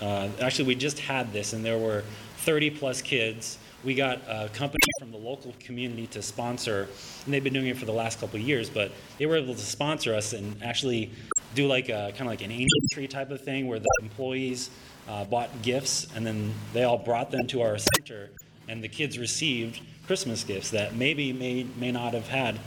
actually, 0.00 0.66
we 0.66 0.74
just 0.74 0.98
had 0.98 1.32
this, 1.32 1.52
and 1.52 1.64
there 1.64 1.78
were 1.78 2.02
30 2.44 2.70
plus 2.70 3.00
kids. 3.00 3.58
We 3.84 3.94
got 3.94 4.18
a 4.28 4.50
company 4.52 4.80
from 5.00 5.10
the 5.10 5.18
local 5.18 5.54
community 5.60 6.06
to 6.08 6.22
sponsor, 6.22 6.88
and 7.24 7.32
they've 7.34 7.42
been 7.42 7.52
doing 7.54 7.66
it 7.66 7.76
for 7.76 7.86
the 7.86 7.92
last 7.92 8.20
couple 8.20 8.38
of 8.38 8.46
years, 8.46 8.68
but 8.70 8.92
they 9.18 9.26
were 9.26 9.36
able 9.36 9.54
to 9.54 9.60
sponsor 9.60 10.14
us 10.14 10.32
and 10.34 10.62
actually 10.62 11.10
do 11.54 11.66
like 11.66 11.88
a 11.88 12.12
kind 12.12 12.22
of 12.22 12.26
like 12.26 12.42
an 12.42 12.50
angel 12.50 12.80
tree 12.92 13.06
type 13.06 13.30
of 13.30 13.42
thing 13.42 13.66
where 13.66 13.78
the 13.78 13.88
employees 14.02 14.70
uh, 15.08 15.24
bought 15.24 15.62
gifts 15.62 16.06
and 16.14 16.26
then 16.26 16.52
they 16.72 16.84
all 16.84 16.98
brought 16.98 17.30
them 17.30 17.46
to 17.46 17.62
our 17.62 17.78
center, 17.96 18.30
and 18.68 18.84
the 18.84 18.88
kids 18.88 19.18
received 19.18 19.80
Christmas 20.06 20.44
gifts 20.44 20.70
that 20.70 20.94
maybe 20.94 21.32
may, 21.32 21.66
may 21.78 21.92
not 21.92 22.12
have 22.12 22.28
had 22.28 22.58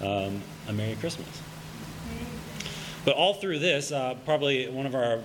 um, 0.00 0.42
a 0.68 0.72
Merry 0.72 0.96
Christmas. 0.96 1.28
But 3.04 3.16
all 3.16 3.34
through 3.34 3.60
this, 3.60 3.92
uh, 3.92 4.14
probably 4.24 4.68
one 4.68 4.86
of 4.86 4.94
our 4.94 5.20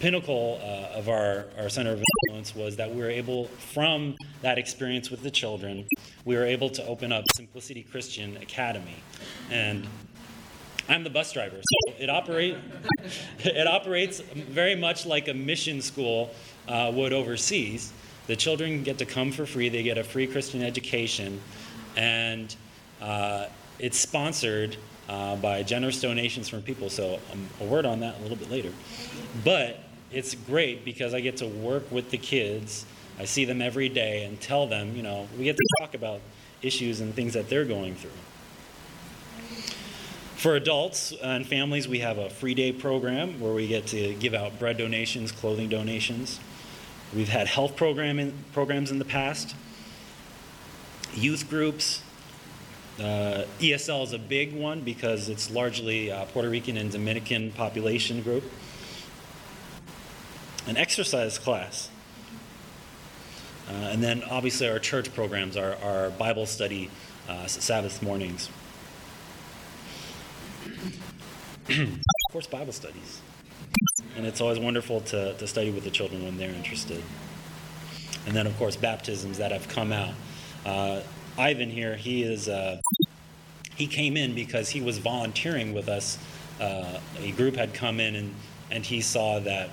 pinnacle 0.00 0.60
uh, 0.62 0.98
of 0.98 1.08
our, 1.08 1.46
our 1.58 1.68
center 1.68 1.92
of 1.92 2.02
influence 2.26 2.54
was 2.54 2.76
that 2.76 2.92
we 2.92 3.00
were 3.00 3.10
able, 3.10 3.46
from 3.72 4.14
that 4.42 4.58
experience 4.58 5.10
with 5.10 5.22
the 5.22 5.30
children, 5.30 5.86
we 6.24 6.36
were 6.36 6.44
able 6.44 6.68
to 6.70 6.86
open 6.86 7.12
up 7.12 7.24
Simplicity 7.34 7.82
Christian 7.82 8.36
Academy. 8.38 8.96
And 9.50 9.86
I'm 10.88 11.04
the 11.04 11.10
bus 11.10 11.32
driver, 11.32 11.56
so 11.56 11.94
it, 11.98 12.10
operate, 12.10 12.56
it 13.38 13.66
operates 13.66 14.20
very 14.20 14.74
much 14.74 15.06
like 15.06 15.28
a 15.28 15.34
mission 15.34 15.80
school 15.80 16.30
uh, 16.68 16.92
would 16.94 17.12
overseas. 17.12 17.92
The 18.26 18.36
children 18.36 18.82
get 18.82 18.98
to 18.98 19.06
come 19.06 19.32
for 19.32 19.46
free, 19.46 19.68
they 19.68 19.82
get 19.82 19.98
a 19.98 20.04
free 20.04 20.26
Christian 20.26 20.62
education, 20.62 21.40
and 21.96 22.54
uh, 23.00 23.46
it's 23.78 23.98
sponsored 23.98 24.76
uh, 25.08 25.36
by 25.36 25.62
generous 25.62 26.00
donations 26.00 26.48
from 26.48 26.62
people. 26.62 26.88
So 26.88 27.20
um, 27.32 27.46
a 27.60 27.64
word 27.64 27.86
on 27.86 28.00
that 28.00 28.18
a 28.18 28.22
little 28.22 28.36
bit 28.36 28.50
later. 28.50 28.72
But 29.44 29.83
it's 30.14 30.34
great 30.34 30.84
because 30.84 31.12
I 31.12 31.20
get 31.20 31.38
to 31.38 31.46
work 31.46 31.90
with 31.90 32.10
the 32.10 32.18
kids. 32.18 32.86
I 33.18 33.24
see 33.24 33.44
them 33.44 33.60
every 33.60 33.88
day 33.88 34.24
and 34.24 34.40
tell 34.40 34.66
them, 34.66 34.96
you 34.96 35.02
know, 35.02 35.28
we 35.36 35.44
get 35.44 35.56
to 35.56 35.66
talk 35.80 35.94
about 35.94 36.20
issues 36.62 37.00
and 37.00 37.14
things 37.14 37.34
that 37.34 37.48
they're 37.48 37.64
going 37.64 37.96
through. 37.96 38.10
For 40.36 40.56
adults 40.56 41.12
and 41.22 41.46
families, 41.46 41.88
we 41.88 42.00
have 42.00 42.18
a 42.18 42.30
free 42.30 42.54
day 42.54 42.72
program 42.72 43.40
where 43.40 43.52
we 43.52 43.66
get 43.66 43.86
to 43.88 44.14
give 44.14 44.34
out 44.34 44.58
bread 44.58 44.78
donations, 44.78 45.32
clothing 45.32 45.68
donations. 45.68 46.38
We've 47.14 47.28
had 47.28 47.46
health 47.46 47.76
program 47.76 48.18
in, 48.18 48.34
programs 48.52 48.90
in 48.90 48.98
the 48.98 49.04
past, 49.04 49.54
youth 51.14 51.48
groups. 51.48 52.02
Uh, 53.00 53.44
ESL 53.58 54.04
is 54.04 54.12
a 54.12 54.18
big 54.18 54.54
one 54.54 54.80
because 54.80 55.28
it's 55.28 55.50
largely 55.50 56.12
uh, 56.12 56.24
Puerto 56.26 56.48
Rican 56.48 56.76
and 56.76 56.90
Dominican 56.90 57.50
population 57.52 58.22
group. 58.22 58.44
An 60.66 60.76
exercise 60.76 61.38
class. 61.38 61.90
Uh, 63.68 63.72
and 63.72 64.02
then 64.02 64.22
obviously 64.24 64.68
our 64.68 64.78
church 64.78 65.14
programs, 65.14 65.56
our, 65.56 65.76
our 65.76 66.10
Bible 66.10 66.46
study 66.46 66.90
uh, 67.28 67.46
Sabbath 67.46 68.02
mornings. 68.02 68.50
of 71.68 72.32
course, 72.32 72.46
Bible 72.46 72.72
studies. 72.72 73.20
And 74.16 74.26
it's 74.26 74.40
always 74.40 74.58
wonderful 74.58 75.00
to, 75.02 75.34
to 75.34 75.46
study 75.46 75.70
with 75.70 75.84
the 75.84 75.90
children 75.90 76.24
when 76.24 76.36
they're 76.36 76.50
interested. 76.50 77.02
And 78.26 78.34
then, 78.34 78.46
of 78.46 78.56
course, 78.58 78.76
baptisms 78.76 79.38
that 79.38 79.52
have 79.52 79.68
come 79.68 79.92
out. 79.92 80.14
Uh, 80.64 81.00
Ivan 81.36 81.70
here, 81.70 81.96
he 81.96 82.22
is 82.22 82.48
uh, 82.48 82.80
he 83.74 83.86
came 83.86 84.16
in 84.16 84.34
because 84.34 84.68
he 84.68 84.80
was 84.80 84.98
volunteering 84.98 85.74
with 85.74 85.88
us. 85.88 86.18
Uh, 86.60 87.00
a 87.18 87.32
group 87.32 87.56
had 87.56 87.74
come 87.74 87.98
in 87.98 88.14
and, 88.14 88.34
and 88.70 88.86
he 88.86 89.00
saw 89.00 89.40
that, 89.40 89.70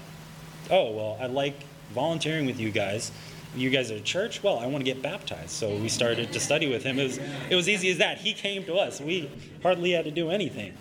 oh, 0.72 0.92
well, 0.92 1.18
I 1.20 1.28
like 1.28 1.56
volunteering 1.94 2.46
with 2.46 2.60
you 2.60 2.72
guys. 2.72 3.12
You 3.56 3.70
guys 3.70 3.92
are 3.92 3.96
a 3.96 4.00
church? 4.00 4.42
Well, 4.42 4.58
I 4.58 4.66
want 4.66 4.78
to 4.78 4.84
get 4.86 5.02
baptized. 5.02 5.50
So 5.50 5.76
we 5.76 5.90
started 5.90 6.32
to 6.32 6.40
study 6.40 6.70
with 6.70 6.84
him. 6.84 6.98
It 6.98 7.04
was, 7.04 7.20
it 7.50 7.56
was 7.56 7.68
easy 7.68 7.90
as 7.90 7.98
that. 7.98 8.18
He 8.18 8.34
came 8.34 8.64
to 8.64 8.76
us. 8.76 9.02
We 9.02 9.30
hardly 9.62 9.92
had 9.92 10.06
to 10.06 10.12
do 10.12 10.30
anything. 10.30 10.74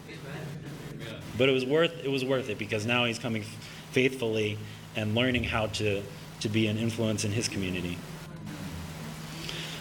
But 1.37 1.49
it 1.49 1.53
was 1.53 1.65
worth 1.65 2.05
it 2.05 2.11
was 2.11 2.25
worth 2.25 2.51
it 2.51 2.59
because 2.59 2.87
now 2.87 3.07
he's 3.07 3.19
coming 3.19 3.45
faithfully 3.93 4.59
and 4.95 5.15
learning 5.15 5.45
how 5.45 5.67
to, 5.67 6.03
to 6.41 6.49
be 6.49 6.67
an 6.67 6.77
influence 6.77 7.25
in 7.25 7.33
his 7.33 7.49
community. 7.49 7.99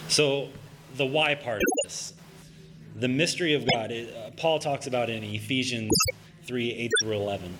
So 0.08 0.48
the 0.96 1.06
why 1.06 1.34
part 1.34 1.58
of 1.58 1.84
this, 1.84 2.14
the 2.96 3.08
mystery 3.08 3.54
of 3.54 3.64
God, 3.70 3.92
uh, 3.92 4.30
Paul 4.36 4.58
talks 4.58 4.86
about 4.86 5.10
in 5.10 5.22
Ephesians 5.22 5.90
3 6.46 6.72
8 6.72 6.90
through 7.02 7.12
11. 7.12 7.56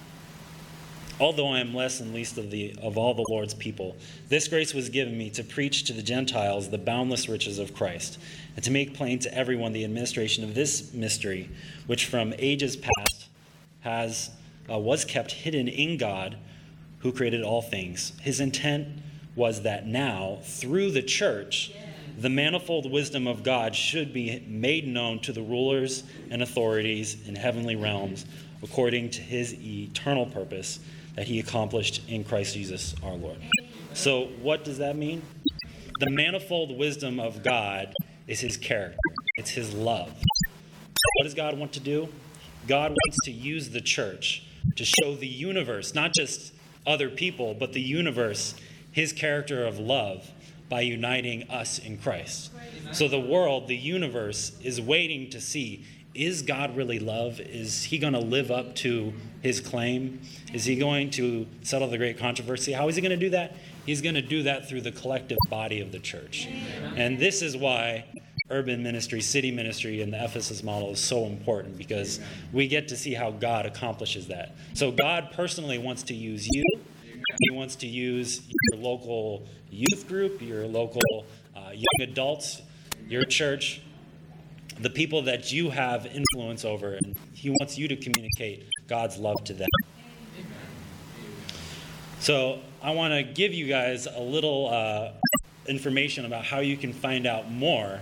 Although 1.21 1.49
I 1.49 1.61
am 1.61 1.75
less 1.75 2.01
and 2.01 2.15
least 2.15 2.39
of, 2.39 2.51
the, 2.51 2.75
of 2.81 2.97
all 2.97 3.13
the 3.13 3.27
Lord's 3.29 3.53
people, 3.53 3.95
this 4.31 4.49
grace 4.49 4.73
was 4.73 4.89
given 4.89 5.19
me 5.19 5.29
to 5.31 5.45
preach 5.45 5.85
to 5.85 5.93
the 5.93 6.03
Gentiles 6.03 6.71
the 6.71 6.79
boundless 6.79 7.29
riches 7.29 7.59
of 7.59 7.75
Christ, 7.75 8.19
and 8.57 8.65
to 8.65 8.71
make 8.71 8.95
plain 8.95 9.19
to 9.19 9.35
everyone 9.35 9.75
the 9.75 9.85
administration 9.85 10.45
of 10.45 10.55
this 10.55 10.95
mystery, 10.95 11.51
which 11.87 12.07
from 12.07 12.33
ages 12.39 12.75
past 12.75 13.27
has, 13.81 14.31
uh, 14.71 14.79
was 14.79 15.05
kept 15.05 15.33
hidden 15.33 15.69
in 15.69 15.99
God 15.99 16.39
who 17.01 17.13
created 17.13 17.43
all 17.43 17.61
things. 17.61 18.13
His 18.23 18.41
intent 18.41 18.89
was 19.37 19.61
that 19.63 19.87
now, 19.87 20.39
through 20.43 20.91
the 20.93 21.03
church, 21.03 21.71
the 22.19 22.31
manifold 22.31 22.91
wisdom 22.91 23.27
of 23.27 23.43
God 23.43 23.77
should 23.77 24.15
be 24.15 24.43
made 24.47 24.89
known 24.89 25.19
to 25.21 25.33
the 25.33 25.43
rulers 25.43 26.03
and 26.31 26.43
authorities 26.43 27.17
in 27.29 27.37
heavenly 27.37 27.77
realms 27.77 28.25
according 28.63 29.11
to 29.11 29.23
his 29.23 29.55
eternal 29.55 30.27
purpose 30.27 30.81
that 31.21 31.29
he 31.29 31.39
accomplished 31.39 32.01
in 32.09 32.25
Christ 32.25 32.55
Jesus 32.55 32.95
our 33.03 33.13
Lord. 33.13 33.37
So, 33.93 34.29
what 34.41 34.65
does 34.65 34.79
that 34.79 34.97
mean? 34.97 35.21
The 35.99 36.09
manifold 36.09 36.79
wisdom 36.79 37.21
of 37.21 37.43
God 37.43 37.93
is 38.27 38.41
his 38.41 38.57
character, 38.57 38.97
it's 39.37 39.51
his 39.51 39.75
love. 39.75 40.09
What 40.09 41.25
does 41.25 41.35
God 41.35 41.59
want 41.59 41.75
to 41.75 41.81
do? 41.81 42.09
God 42.67 42.93
wants 42.93 43.19
to 43.25 43.33
use 43.33 43.69
the 43.69 43.83
church 43.83 44.45
to 44.77 44.85
show 44.87 45.15
the 45.15 45.27
universe, 45.27 45.95
not 45.95 46.15
just 46.15 46.55
other 46.87 47.11
people, 47.11 47.53
but 47.53 47.75
the 47.75 47.83
universe, 47.83 48.55
his 48.91 49.13
character 49.13 49.67
of 49.67 49.79
love 49.79 50.31
by 50.71 50.81
uniting 50.81 51.43
us 51.51 51.79
in 51.79 51.99
Christ. 51.99 52.51
So 52.93 53.09
the 53.09 53.21
world, 53.21 53.69
the 53.69 53.77
universe, 53.77 54.59
is 54.63 54.81
waiting 54.81 55.29
to 55.31 55.41
see 55.43 55.85
is 56.15 56.43
God 56.43 56.77
really 56.77 56.99
love? 56.99 57.41
Is 57.41 57.85
he 57.85 57.99
going 57.99 58.15
to 58.15 58.21
live 58.21 58.51
up 58.51 58.75
to 58.77 59.13
his 59.43 59.61
claim? 59.61 60.21
Is 60.53 60.65
he 60.65 60.77
going 60.77 61.11
to 61.11 61.47
settle 61.63 61.89
the 61.89 61.99
great 61.99 62.19
controversy? 62.19 62.73
How 62.73 62.89
is 62.89 62.97
he 62.97 63.03
going 63.03 63.11
to 63.11 63.17
do 63.17 63.31
that? 63.31 63.57
He's 63.87 64.03
going 64.03 64.17
to 64.17 64.23
do 64.23 64.43
that 64.45 64.69
through 64.69 64.81
the 64.83 64.93
collective 64.93 65.39
body 65.49 65.81
of 65.81 65.93
the 65.93 65.99
church. 66.01 66.49
And 66.97 67.19
this 67.19 67.43
is 67.43 67.57
why 67.57 68.05
urban 68.51 68.83
ministry, 68.83 69.21
city 69.21 69.53
ministry, 69.53 70.03
and 70.03 70.13
the 70.13 70.23
Ephesus 70.23 70.63
model 70.63 70.91
is 70.91 70.99
so 71.01 71.25
important 71.27 71.79
because 71.79 72.21
we 72.53 72.67
get 72.67 72.89
to 72.89 72.97
see 72.97 73.15
how 73.15 73.31
God 73.31 73.65
accomplishes 73.65 74.27
that. 74.27 74.57
So, 74.75 74.91
God 74.91 75.31
personally 75.33 75.79
wants 75.79 76.03
to 76.05 76.15
use 76.15 76.47
you, 76.51 76.65
He 77.39 77.57
wants 77.57 77.77
to 77.77 77.87
use 77.87 78.43
your 78.71 78.81
local 78.81 79.47
youth 79.71 80.09
group, 80.09 80.43
your 80.43 80.67
local 80.67 81.27
uh, 81.57 81.71
young 81.71 82.11
adults, 82.11 82.61
your 83.09 83.25
church, 83.25 83.83
the 84.81 84.91
people 84.91 85.23
that 85.23 85.53
you 85.53 85.71
have 85.71 86.07
influence 86.07 86.65
over, 86.65 86.95
and 86.95 87.17
He 87.35 87.51
wants 87.51 87.79
you 87.79 87.89
to 87.89 87.97
communicate 87.97 88.67
God's 88.89 89.19
love 89.19 89.43
to 89.45 89.55
them. 89.55 89.69
So, 92.21 92.61
I 92.83 92.93
want 92.93 93.13
to 93.13 93.23
give 93.23 93.53
you 93.53 93.67
guys 93.67 94.07
a 94.07 94.21
little 94.21 94.69
uh, 94.69 95.13
information 95.67 96.25
about 96.25 96.45
how 96.45 96.61
you 96.61 96.77
can 96.77 96.93
find 96.93 97.27
out 97.27 97.51
more 97.51 98.01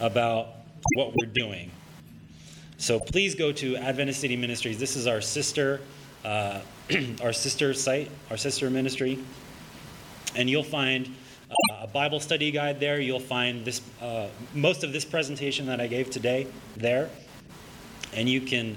about 0.00 0.48
what 0.94 1.14
we're 1.14 1.32
doing. 1.32 1.70
So 2.78 3.00
please 3.00 3.34
go 3.34 3.52
to 3.52 3.76
Adventist 3.76 4.20
City 4.20 4.36
Ministries. 4.36 4.78
This 4.78 4.96
is 4.96 5.06
our 5.06 5.20
sister, 5.20 5.80
uh, 6.24 6.60
our 7.22 7.32
sister 7.32 7.72
site, 7.74 8.10
our 8.30 8.36
sister 8.36 8.70
ministry, 8.70 9.18
and 10.34 10.48
you'll 10.48 10.62
find 10.62 11.14
uh, 11.50 11.82
a 11.82 11.86
Bible 11.86 12.20
study 12.20 12.50
guide 12.50 12.80
there. 12.80 13.00
You'll 13.00 13.20
find 13.20 13.64
this 13.64 13.80
uh, 14.00 14.28
most 14.54 14.84
of 14.84 14.92
this 14.92 15.04
presentation 15.04 15.66
that 15.66 15.80
I 15.80 15.86
gave 15.86 16.10
today 16.10 16.46
there, 16.76 17.08
and 18.12 18.28
you 18.28 18.40
can 18.40 18.76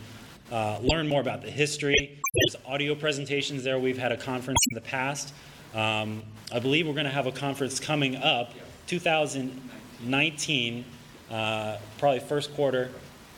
uh, 0.52 0.80
learn 0.82 1.08
more 1.08 1.22
about 1.22 1.42
the 1.42 1.52
history. 1.52 2.20
There's 2.36 2.56
audio 2.66 2.96
presentations 2.96 3.64
there. 3.64 3.80
We've 3.80 3.98
had 3.98 4.12
a 4.12 4.18
conference 4.18 4.60
in 4.72 4.76
the 4.76 4.82
past. 4.82 5.34
Um, 5.74 6.24
I 6.52 6.60
believe 6.60 6.88
we're 6.88 6.94
going 6.94 7.06
to 7.06 7.12
have 7.12 7.28
a 7.28 7.32
conference 7.32 7.80
coming 7.80 8.16
up, 8.16 8.54
2019 8.88 10.86
uh, 11.30 11.78
probably 11.98 12.20
first 12.20 12.54
quarter 12.56 12.90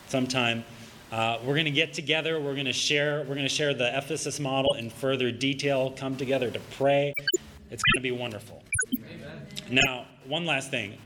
sometime. 0.07 0.63
Uh, 1.11 1.39
we're 1.43 1.55
going 1.55 1.65
to 1.65 1.71
get 1.71 1.93
together. 1.93 2.39
We're 2.39 2.53
going 2.53 2.65
to 2.65 2.73
share. 2.73 3.19
We're 3.19 3.35
going 3.35 3.41
to 3.41 3.49
share 3.49 3.73
the 3.73 3.97
Ephesus 3.97 4.39
model 4.39 4.75
in 4.75 4.89
further 4.89 5.31
detail. 5.31 5.91
Come 5.91 6.15
together 6.15 6.49
to 6.49 6.59
pray. 6.77 7.13
It's 7.69 7.83
going 7.93 8.01
to 8.01 8.01
be 8.01 8.11
wonderful. 8.11 8.60
Now, 9.71 10.03
one 10.27 10.45
last 10.45 10.69
thing. 10.69 10.97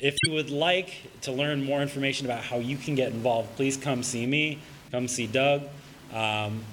If 0.00 0.16
you 0.24 0.32
would 0.32 0.50
like 0.50 0.90
to 1.20 1.30
learn 1.30 1.64
more 1.64 1.80
information 1.80 2.26
about 2.26 2.42
how 2.42 2.56
you 2.56 2.76
can 2.76 2.96
get 2.96 3.12
involved, 3.12 3.54
please 3.54 3.76
come 3.76 4.02
see 4.02 4.26
me. 4.26 4.58
Come 4.90 5.06
see 5.06 5.28
Doug. 5.28 5.62
Um, 6.12 6.64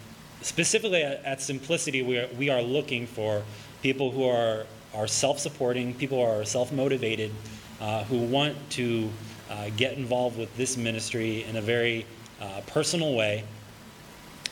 specifically 0.42 1.04
at, 1.04 1.24
at, 1.24 1.40
Simplicity, 1.40 2.02
we 2.02 2.18
are, 2.18 2.28
we 2.40 2.50
are 2.50 2.64
looking 2.64 3.06
for 3.06 3.44
people 3.84 4.10
who 4.10 4.28
are, 4.28 4.66
are 4.96 5.06
self 5.06 5.38
supporting, 5.38 5.94
people 5.94 6.18
who 6.18 6.24
are 6.24 6.44
self 6.44 6.72
motivated, 6.72 7.32
uh, 7.80 8.04
who 8.06 8.18
want 8.18 8.58
to 8.72 9.08
uh, 9.52 9.70
get 9.78 9.98
involved 9.98 10.40
with 10.40 10.56
this 10.58 10.76
ministry 10.76 11.44
in 11.44 11.56
a 11.56 11.62
very 11.62 12.04
uh, 12.42 12.62
personal 12.66 13.14
way, 13.14 13.44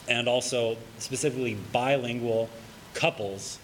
and 0.07 0.28
also 0.28 0.78
specifically 0.99 1.57
bilingual 1.74 2.47
couples. 2.93 3.57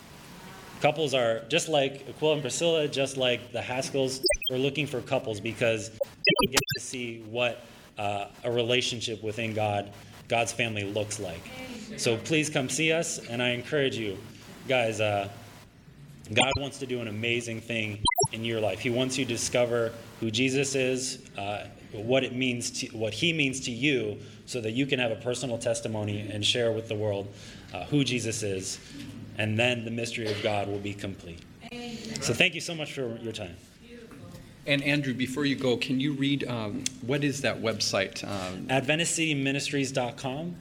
Couples 0.85 1.15
are 1.15 1.39
just 1.49 1.67
like 1.67 2.07
Aquila 2.07 2.33
and 2.33 2.41
Priscilla, 2.43 2.87
just 2.87 3.17
like 3.17 3.51
the 3.51 3.59
Haskells. 3.59 4.21
We're 4.51 4.57
looking 4.57 4.85
for 4.85 5.01
couples 5.01 5.39
because 5.39 5.89
we 6.41 6.47
get 6.51 6.59
to 6.75 6.79
see 6.79 7.23
what 7.27 7.65
uh, 7.97 8.27
a 8.43 8.51
relationship 8.51 9.23
within 9.23 9.55
God, 9.55 9.91
God's 10.27 10.53
family 10.53 10.83
looks 10.83 11.19
like. 11.19 11.41
So 11.97 12.17
please 12.17 12.51
come 12.51 12.69
see 12.69 12.91
us, 12.91 13.17
and 13.17 13.41
I 13.41 13.49
encourage 13.49 13.97
you, 13.97 14.19
guys. 14.67 15.01
Uh, 15.01 15.27
God 16.31 16.51
wants 16.57 16.77
to 16.77 16.85
do 16.85 17.01
an 17.01 17.07
amazing 17.07 17.61
thing 17.61 18.03
in 18.31 18.45
your 18.45 18.59
life. 18.59 18.77
He 18.77 18.91
wants 18.91 19.17
you 19.17 19.25
to 19.25 19.33
discover 19.33 19.91
who 20.19 20.29
Jesus 20.29 20.75
is, 20.75 21.27
uh, 21.35 21.65
what 21.93 22.23
it 22.23 22.35
means 22.35 22.69
to 22.81 22.87
what 22.95 23.11
He 23.11 23.33
means 23.33 23.59
to 23.61 23.71
you, 23.71 24.19
so 24.45 24.61
that 24.61 24.73
you 24.73 24.85
can 24.85 24.99
have 24.99 25.11
a 25.11 25.15
personal 25.15 25.57
testimony 25.57 26.29
and 26.31 26.45
share 26.45 26.71
with 26.71 26.87
the 26.89 26.95
world 26.95 27.27
uh, 27.73 27.85
who 27.85 28.03
Jesus 28.03 28.43
is, 28.43 28.79
and 29.37 29.57
then 29.57 29.85
the 29.85 29.91
mystery 29.91 30.31
of 30.31 30.41
God 30.41 30.67
will 30.67 30.79
be 30.79 30.93
complete. 30.93 31.39
So, 32.21 32.33
thank 32.33 32.55
you 32.55 32.61
so 32.61 32.73
much 32.73 32.93
for 32.93 33.17
your 33.17 33.33
time. 33.33 33.55
And 34.67 34.81
Andrew, 34.83 35.13
before 35.13 35.45
you 35.45 35.55
go, 35.55 35.77
can 35.77 35.99
you 35.99 36.13
read 36.13 36.47
um, 36.47 36.83
what 37.01 37.23
is 37.23 37.41
that 37.41 37.61
website? 37.61 38.23
Um, 38.23 38.65
AdventistCityMinistries.com. 38.67 40.55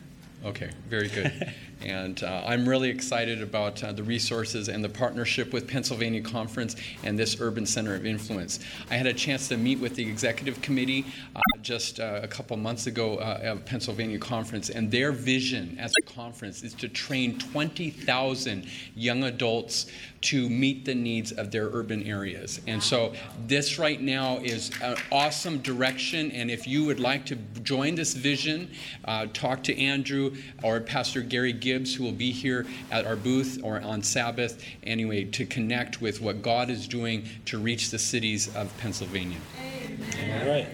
Okay, 0.45 0.71
very 0.91 1.09
good. 1.09 1.53
and 1.83 2.23
uh, 2.23 2.43
I'm 2.47 2.69
really 2.69 2.89
excited 2.89 3.43
about 3.43 3.83
uh, 3.83 3.93
the 3.93 4.03
resources 4.03 4.69
and 4.69 4.83
the 4.83 4.89
partnership 4.89 5.53
with 5.53 5.69
Pennsylvania 5.69 6.23
Conference 6.23 6.77
and 7.03 7.19
this 7.19 7.41
Urban 7.41 7.67
Center 7.67 7.95
of 7.95 8.07
Influence. 8.07 8.61
I 8.91 8.97
had 8.97 9.07
a 9.07 9.13
chance 9.13 9.49
to 9.49 9.57
meet 9.57 9.81
with 9.81 9.95
the 9.95 10.09
executive 10.09 10.61
committee 10.63 11.07
uh, 11.35 11.41
just 11.63 12.01
uh, 12.01 12.21
a 12.23 12.29
couple 12.29 12.57
months 12.57 12.87
ago 12.87 13.17
uh, 13.17 13.41
of 13.43 13.65
Pennsylvania 13.65 14.19
Conference, 14.19 14.71
and 14.71 14.91
their 14.91 15.13
vision 15.13 15.77
as 15.79 15.93
a 16.03 16.13
conference 16.13 16.63
is 16.63 16.75
to 16.75 16.89
train 16.89 17.39
20,000 17.39 18.67
young 18.95 19.25
adults 19.25 19.87
to 20.25 20.49
meet 20.49 20.85
the 20.85 20.95
needs 20.95 21.33
of 21.33 21.51
their 21.51 21.69
urban 21.69 22.03
areas. 22.05 22.61
And 22.67 22.83
so, 22.83 23.13
this 23.47 23.79
right 23.79 24.01
now 24.01 24.39
is 24.39 24.71
an 24.83 24.97
awesome 25.13 25.59
direction. 25.59 26.31
And 26.33 26.51
if 26.51 26.67
you 26.67 26.85
would 26.85 27.01
like 27.01 27.27
to 27.27 27.37
join 27.63 27.95
this 27.95 28.15
vision, 28.15 28.71
uh, 29.05 29.27
talk 29.33 29.63
to 29.65 29.79
Andrew 29.79 30.35
or 30.63 30.81
Pastor 30.81 31.21
Gary 31.21 31.53
Gibbs, 31.53 31.95
who 31.95 32.05
will 32.05 32.13
be 32.13 32.33
here 32.33 32.67
at 32.91 33.07
our 33.07 33.17
booth 33.17 33.61
or 33.63 33.81
on 33.81 34.03
Sabbath, 34.03 34.65
anyway, 34.83 35.25
to 35.25 35.45
connect 35.45 36.01
with 36.01 36.21
what 36.21 36.43
God 36.43 36.71
is 36.71 36.89
doing 36.89 37.29
to 37.47 37.59
reach 37.59 37.91
the 37.91 37.99
cities 37.99 38.55
of 38.57 38.77
Pennsylvania. 38.79 39.39
Amen. 39.61 40.43
All 40.43 40.53
right. 40.53 40.69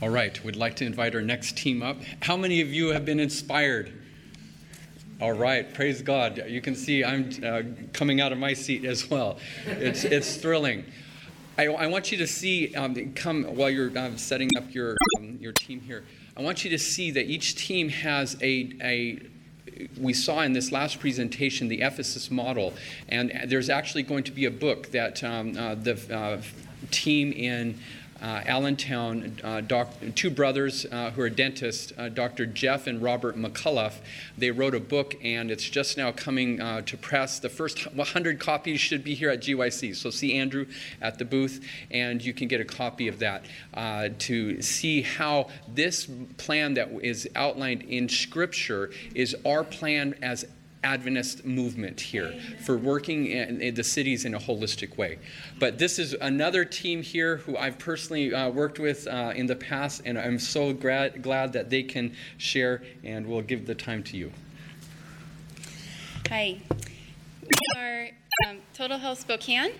All 0.00 0.10
right, 0.10 0.44
we'd 0.44 0.54
like 0.54 0.76
to 0.76 0.84
invite 0.84 1.16
our 1.16 1.22
next 1.22 1.56
team 1.56 1.82
up. 1.82 1.96
How 2.22 2.36
many 2.36 2.60
of 2.60 2.72
you 2.72 2.90
have 2.90 3.04
been 3.04 3.18
inspired? 3.18 3.92
All 5.20 5.32
right, 5.32 5.74
praise 5.74 6.00
God. 6.00 6.44
You 6.46 6.60
can 6.60 6.76
see 6.76 7.02
I'm 7.02 7.30
uh, 7.44 7.62
coming 7.92 8.20
out 8.20 8.30
of 8.30 8.38
my 8.38 8.52
seat 8.52 8.84
as 8.84 9.10
well. 9.10 9.38
It's, 9.66 10.04
it's 10.04 10.36
thrilling. 10.36 10.84
I, 11.58 11.66
I 11.66 11.88
want 11.88 12.12
you 12.12 12.18
to 12.18 12.26
see, 12.28 12.72
um, 12.76 12.94
come 13.14 13.42
while 13.42 13.68
you're 13.68 13.98
um, 13.98 14.16
setting 14.16 14.48
up 14.56 14.72
your, 14.72 14.96
um, 15.18 15.36
your 15.40 15.50
team 15.50 15.80
here, 15.80 16.04
I 16.36 16.42
want 16.42 16.62
you 16.62 16.70
to 16.70 16.78
see 16.78 17.10
that 17.10 17.24
each 17.24 17.56
team 17.56 17.88
has 17.88 18.36
a, 18.40 18.70
a 18.80 19.18
we 20.00 20.12
saw 20.12 20.42
in 20.42 20.52
this 20.52 20.70
last 20.70 21.00
presentation 21.00 21.66
the 21.66 21.80
Ephesus 21.80 22.30
model, 22.30 22.74
and 23.08 23.32
there's 23.48 23.68
actually 23.68 24.04
going 24.04 24.22
to 24.22 24.32
be 24.32 24.44
a 24.44 24.52
book 24.52 24.92
that 24.92 25.24
um, 25.24 25.56
uh, 25.56 25.74
the 25.74 25.98
uh, 26.16 26.40
team 26.92 27.32
in 27.32 27.76
uh, 28.20 28.42
Allentown, 28.46 29.36
uh, 29.44 29.60
doc, 29.60 29.92
two 30.14 30.30
brothers 30.30 30.86
uh, 30.86 31.10
who 31.10 31.22
are 31.22 31.30
dentists, 31.30 31.92
uh, 31.96 32.08
Dr. 32.08 32.46
Jeff 32.46 32.86
and 32.86 33.00
Robert 33.00 33.36
McCullough. 33.36 33.94
They 34.36 34.50
wrote 34.50 34.74
a 34.74 34.80
book, 34.80 35.16
and 35.22 35.50
it's 35.50 35.68
just 35.68 35.96
now 35.96 36.12
coming 36.12 36.60
uh, 36.60 36.82
to 36.82 36.96
press. 36.96 37.38
The 37.38 37.48
first 37.48 37.92
100 37.94 38.40
copies 38.40 38.80
should 38.80 39.04
be 39.04 39.14
here 39.14 39.30
at 39.30 39.40
GYC. 39.40 39.94
So 39.94 40.10
see 40.10 40.36
Andrew 40.36 40.66
at 41.00 41.18
the 41.18 41.24
booth, 41.24 41.64
and 41.90 42.24
you 42.24 42.32
can 42.32 42.48
get 42.48 42.60
a 42.60 42.64
copy 42.64 43.08
of 43.08 43.18
that 43.20 43.44
uh, 43.74 44.08
to 44.18 44.60
see 44.62 45.02
how 45.02 45.48
this 45.68 46.08
plan 46.36 46.74
that 46.74 46.90
is 47.02 47.28
outlined 47.36 47.82
in 47.82 48.08
Scripture 48.08 48.90
is 49.14 49.36
our 49.44 49.64
plan 49.64 50.14
as 50.22 50.44
Adventist 50.84 51.44
movement 51.44 52.00
here 52.00 52.32
for 52.64 52.76
working 52.76 53.26
in, 53.26 53.60
in, 53.60 53.74
the 53.74 53.84
cities 53.84 54.24
in 54.24 54.34
a 54.34 54.38
holistic 54.38 54.96
way. 54.96 55.18
But 55.58 55.78
this 55.78 55.98
is 55.98 56.14
another 56.20 56.64
team 56.64 57.02
here 57.02 57.38
who 57.38 57.56
I've 57.56 57.78
personally 57.78 58.32
uh, 58.32 58.50
worked 58.50 58.78
with 58.78 59.06
uh, 59.06 59.32
in 59.34 59.46
the 59.46 59.56
past, 59.56 60.02
and 60.04 60.18
I'm 60.18 60.38
so 60.38 60.72
glad, 60.72 61.22
glad 61.22 61.52
that 61.54 61.70
they 61.70 61.82
can 61.82 62.14
share, 62.36 62.82
and 63.02 63.26
we'll 63.26 63.42
give 63.42 63.66
the 63.66 63.74
time 63.74 64.02
to 64.04 64.16
you. 64.16 64.32
Hi. 66.28 66.60
We 67.42 67.80
are 67.80 68.08
um, 68.46 68.58
Total 68.74 68.98
Health 68.98 69.20
Spokane, 69.20 69.72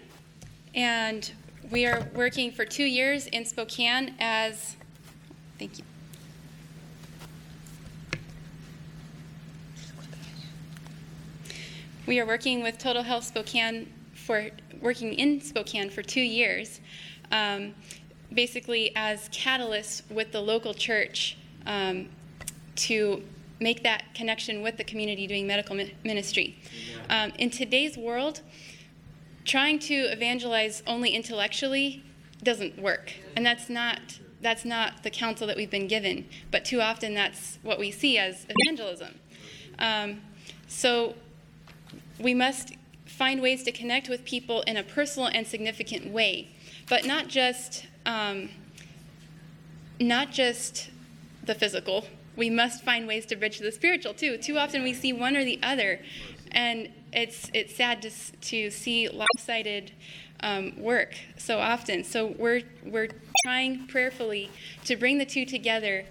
and 0.75 1.31
we 1.71 1.87
are 1.87 2.09
working 2.15 2.51
for 2.51 2.65
two 2.65 2.85
years 2.85 3.27
in 3.27 3.45
Spokane 3.45 4.15
as, 4.19 4.77
thank 5.59 5.79
you. 5.79 5.85
We 12.09 12.21
are 12.21 12.27
working 12.27 12.63
with 12.63 12.79
Total 12.79 13.03
Health 13.03 13.25
Spokane 13.25 13.93
for 14.15 14.49
working 14.81 15.13
in 15.13 15.43
Spokane 15.43 15.91
for 15.91 16.03
two 16.03 16.23
years, 16.23 16.81
um, 17.31 17.75
basically 18.33 18.93
as 18.97 19.29
catalysts 19.29 20.11
with 20.11 20.33
the 20.33 20.41
local 20.41 20.73
church 20.73 21.37
um, 21.67 22.09
to 22.77 23.23
make 23.61 23.83
that 23.83 24.15
connection 24.15 24.63
with 24.63 24.79
the 24.79 24.85
community 24.85 25.27
doing 25.27 25.47
medical 25.47 25.77
mi- 25.77 25.95
ministry. 26.03 26.59
Um, 27.11 27.31
in 27.39 27.51
today's 27.51 27.99
world, 27.99 28.41
trying 29.45 29.79
to 29.81 29.95
evangelize 29.95 30.83
only 30.87 31.11
intellectually 31.11 32.03
doesn't 32.43 32.79
work, 32.79 33.13
and 33.37 33.45
that's 33.45 33.69
not 33.69 34.01
that's 34.41 34.65
not 34.65 35.03
the 35.03 35.11
counsel 35.11 35.47
that 35.47 35.59
we've 35.59 35.71
been 35.71 35.89
given. 35.89 36.27
But 36.51 36.65
too 36.65 36.81
often, 36.81 37.13
that's 37.13 37.59
what 37.63 37.79
we 37.79 37.91
see 37.91 38.17
as 38.17 38.47
evangelism. 38.49 39.19
Um, 39.79 40.23
so 40.69 41.15
we 42.21 42.35
must 42.35 42.75
find 43.07 43.41
ways 43.41 43.63
to 43.65 43.73
connect 43.73 44.09
with 44.09 44.25
people 44.25 44.63
in 44.63 44.77
a 44.77 44.83
personal 44.83 45.29
and 45.29 45.47
significant 45.47 46.13
way, 46.13 46.49
but 46.89 47.07
not 47.07 47.29
just 47.29 47.87
um, 48.07 48.49
not 50.01 50.31
just 50.31 50.91
the 51.45 51.55
physical. 51.55 52.05
We 52.37 52.51
must 52.51 52.85
find 52.85 53.09
ways 53.09 53.27
to 53.27 53.37
bridge 53.37 53.59
the 53.59 53.73
spiritual 53.73 54.15
too. 54.15 54.37
Too 54.37 54.59
often 54.59 54.83
we 54.83 54.95
see 54.95 55.13
one 55.13 55.37
or 55.37 55.45
the 55.45 55.59
other, 55.63 56.01
and 56.53 56.89
it's 57.13 57.51
it's 57.55 57.75
sad 57.75 58.03
to 58.03 58.11
to 58.41 58.71
see 58.71 59.09
lopsided 59.09 59.93
um, 60.41 60.81
work 60.81 61.15
so 61.37 61.59
often. 61.59 62.05
So 62.05 62.27
we're 62.27 62.63
we're 62.85 63.09
trying 63.45 63.87
prayerfully 63.87 64.51
to 64.85 64.97
bring 64.97 65.19
the 65.19 65.27
two 65.27 65.45
together. 65.45 66.05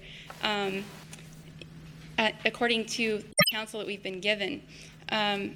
Um, 0.43 0.83
at, 2.17 2.35
according 2.45 2.85
to 2.85 3.19
the 3.19 3.33
counsel 3.53 3.79
that 3.79 3.87
we've 3.87 4.03
been 4.03 4.19
given. 4.19 4.61
Um, 5.09 5.55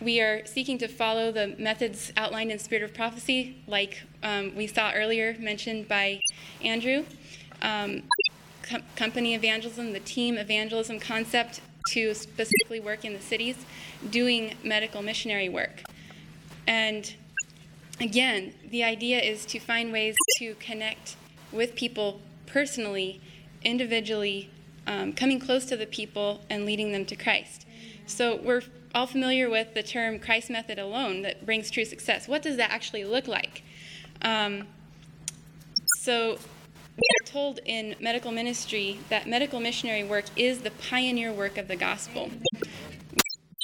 we 0.00 0.20
are 0.20 0.44
seeking 0.46 0.78
to 0.78 0.88
follow 0.88 1.30
the 1.30 1.54
methods 1.58 2.12
outlined 2.16 2.50
in 2.50 2.58
Spirit 2.58 2.82
of 2.82 2.94
Prophecy, 2.94 3.62
like 3.66 4.02
um, 4.22 4.54
we 4.56 4.66
saw 4.66 4.92
earlier 4.92 5.36
mentioned 5.38 5.88
by 5.88 6.20
Andrew. 6.62 7.04
Um, 7.60 8.04
com- 8.62 8.82
company 8.96 9.34
evangelism, 9.34 9.92
the 9.92 10.00
team 10.00 10.38
evangelism 10.38 11.00
concept 11.00 11.60
to 11.90 12.14
specifically 12.14 12.80
work 12.80 13.04
in 13.04 13.12
the 13.12 13.20
cities, 13.20 13.56
doing 14.10 14.54
medical 14.64 15.02
missionary 15.02 15.48
work. 15.48 15.82
And 16.66 17.12
again, 18.00 18.54
the 18.70 18.84
idea 18.84 19.20
is 19.20 19.44
to 19.46 19.58
find 19.58 19.92
ways 19.92 20.16
to 20.38 20.54
connect 20.54 21.16
with 21.52 21.74
people 21.74 22.20
personally, 22.46 23.20
individually, 23.62 24.50
um, 24.90 25.12
coming 25.12 25.38
close 25.38 25.64
to 25.66 25.76
the 25.76 25.86
people 25.86 26.40
and 26.50 26.66
leading 26.66 26.90
them 26.90 27.06
to 27.06 27.14
Christ. 27.14 27.64
So 28.06 28.36
we're 28.36 28.62
all 28.92 29.06
familiar 29.06 29.48
with 29.48 29.72
the 29.72 29.84
term 29.84 30.18
Christ 30.18 30.50
method 30.50 30.80
alone 30.80 31.22
that 31.22 31.46
brings 31.46 31.70
true 31.70 31.84
success. 31.84 32.26
What 32.26 32.42
does 32.42 32.56
that 32.56 32.72
actually 32.72 33.04
look 33.04 33.28
like? 33.28 33.62
Um, 34.22 34.66
so, 36.00 36.38
we 36.96 37.06
are 37.22 37.26
told 37.26 37.60
in 37.64 37.94
medical 38.00 38.32
ministry 38.32 38.98
that 39.08 39.26
medical 39.26 39.60
missionary 39.60 40.02
work 40.02 40.24
is 40.36 40.60
the 40.60 40.72
pioneer 40.72 41.32
work 41.32 41.56
of 41.56 41.68
the 41.68 41.76
gospel. 41.76 42.30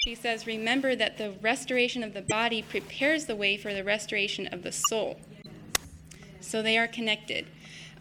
She 0.04 0.14
says, 0.14 0.46
Remember 0.46 0.94
that 0.94 1.18
the 1.18 1.32
restoration 1.42 2.04
of 2.04 2.14
the 2.14 2.22
body 2.22 2.62
prepares 2.62 3.26
the 3.26 3.36
way 3.36 3.56
for 3.56 3.74
the 3.74 3.82
restoration 3.82 4.46
of 4.46 4.62
the 4.62 4.72
soul. 4.72 5.18
So 6.40 6.62
they 6.62 6.78
are 6.78 6.86
connected. 6.86 7.46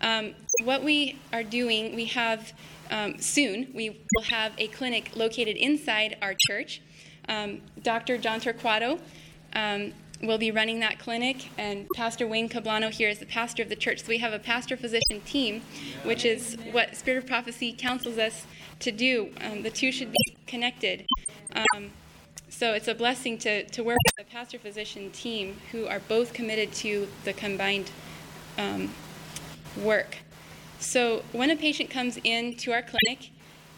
Um, 0.02 0.36
what 0.64 0.84
we 0.84 1.18
are 1.34 1.44
doing, 1.44 1.96
we 1.96 2.06
have 2.06 2.54
um, 2.92 3.20
soon, 3.20 3.72
we 3.74 3.90
will 3.90 4.24
have 4.24 4.54
a 4.58 4.68
clinic 4.68 5.12
located 5.16 5.58
inside 5.58 6.18
our 6.22 6.36
church 6.48 6.82
um, 7.28 7.62
Dr. 7.82 8.18
John 8.18 8.40
Torquato 8.40 9.00
um, 9.54 9.94
will 10.22 10.38
be 10.38 10.52
running 10.52 10.80
that 10.80 11.00
clinic, 11.00 11.50
and 11.58 11.88
Pastor 11.96 12.28
Wayne 12.28 12.50
Cablano 12.50 12.90
here 12.90 13.10
is 13.10 13.20
the 13.20 13.26
pastor 13.26 13.64
of 13.64 13.70
the 13.70 13.76
church. 13.76 14.02
So 14.02 14.08
we 14.10 14.20
have 14.20 14.34
a 14.34 14.40
pastor 14.40 14.78
physician 14.78 15.22
team, 15.26 15.62
which 16.04 16.26
is 16.26 16.58
what 16.72 16.96
Spirit 16.96 17.20
of 17.20 17.28
Prophecy 17.28 17.76
counsels 17.78 18.18
us 18.18 18.46
to 18.80 18.92
do. 18.92 19.32
Um, 19.42 19.64
the 19.64 19.70
two 19.70 19.92
should 19.92 20.12
be 20.12 20.38
connected. 20.48 21.06
Um, 21.54 21.92
so 22.50 22.74
it's 22.74 22.88
a 22.88 22.96
blessing 22.96 23.38
to, 23.40 23.66
to 23.66 23.84
work 23.84 23.98
with 24.06 24.28
a 24.28 24.30
pastor 24.32 24.58
physician 24.58 25.12
team 25.12 25.58
who 25.72 25.88
are 25.88 26.00
both 26.00 26.34
committed 26.34 26.72
to 26.74 27.08
the 27.24 27.34
combined 27.34 27.92
um, 28.58 28.94
work. 29.78 30.18
So 30.80 31.24
when 31.32 31.50
a 31.50 31.56
patient 31.56 31.90
comes 31.90 32.20
in 32.24 32.56
to 32.58 32.72
our 32.72 32.82
clinic 32.82 33.32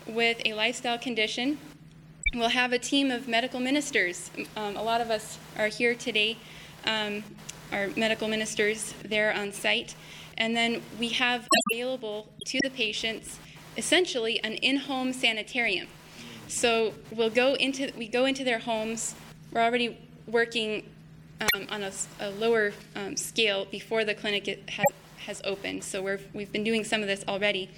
with 0.05 0.41
a 0.45 0.53
lifestyle 0.53 0.97
condition, 0.97 1.57
We'll 2.35 2.49
have 2.49 2.73
a 2.73 2.77
team 2.77 3.09
of 3.09 3.29
medical 3.29 3.61
ministers. 3.61 4.29
Um, 4.57 4.75
a 4.75 4.83
lot 4.83 4.99
of 4.99 5.09
us 5.09 5.39
are 5.57 5.67
here 5.67 5.95
today, 5.95 6.37
um, 6.85 7.23
our 7.71 7.87
medical 7.95 8.27
ministers 8.27 8.93
there 9.03 9.33
on 9.33 9.53
site. 9.53 9.95
And 10.37 10.55
then 10.55 10.81
we 10.99 11.07
have 11.09 11.47
available 11.71 12.27
to 12.47 12.59
the 12.61 12.69
patients 12.69 13.39
essentially 13.77 14.43
an 14.43 14.53
in-home 14.55 15.13
sanitarium. 15.13 15.87
So 16.49 16.93
we'll 17.11 17.29
go 17.29 17.53
into 17.53 17.93
we 17.97 18.09
go 18.09 18.25
into 18.25 18.43
their 18.43 18.59
homes. 18.59 19.15
We're 19.51 19.61
already 19.61 19.97
working 20.27 20.83
um, 21.39 21.67
on 21.69 21.83
a, 21.83 21.91
a 22.19 22.29
lower 22.31 22.73
um, 22.97 23.15
scale 23.15 23.65
before 23.65 24.03
the 24.03 24.13
clinic 24.13 24.49
it 24.49 24.69
ha- 24.69 24.83
has 25.25 25.41
opened. 25.43 25.83
So 25.83 26.01
we're, 26.01 26.19
we've 26.33 26.51
been 26.51 26.63
doing 26.63 26.83
some 26.83 27.01
of 27.01 27.07
this 27.07 27.23
already. 27.27 27.69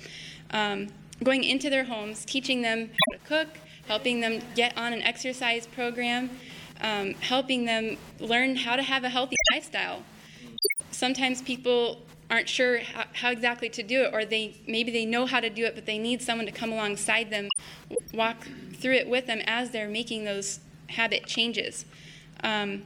Um, 0.51 0.87
going 1.23 1.43
into 1.43 1.69
their 1.69 1.83
homes, 1.83 2.25
teaching 2.25 2.61
them 2.61 2.89
how 2.89 3.17
to 3.17 3.25
cook, 3.25 3.57
helping 3.87 4.21
them 4.21 4.41
get 4.55 4.77
on 4.77 4.93
an 4.93 5.01
exercise 5.01 5.67
program, 5.67 6.29
um, 6.81 7.13
helping 7.15 7.65
them 7.65 7.97
learn 8.19 8.55
how 8.55 8.75
to 8.75 8.83
have 8.83 9.03
a 9.03 9.09
healthy 9.09 9.35
lifestyle. 9.53 10.03
Sometimes 10.91 11.41
people 11.41 12.01
aren't 12.29 12.47
sure 12.47 12.79
how, 12.79 13.05
how, 13.13 13.31
exactly 13.31 13.69
to 13.69 13.83
do 13.83 14.03
it, 14.03 14.13
or 14.13 14.23
they 14.23 14.55
maybe 14.67 14.91
they 14.91 15.05
know 15.05 15.25
how 15.25 15.39
to 15.39 15.49
do 15.49 15.65
it, 15.65 15.75
but 15.75 15.85
they 15.85 15.97
need 15.97 16.21
someone 16.21 16.45
to 16.45 16.51
come 16.51 16.71
alongside 16.71 17.29
them, 17.29 17.49
walk 18.13 18.47
through 18.75 18.93
it 18.93 19.09
with 19.09 19.25
them 19.25 19.41
as 19.45 19.71
they're 19.71 19.89
making 19.89 20.25
those 20.25 20.59
habit 20.87 21.25
changes. 21.25 21.85
Um, 22.43 22.83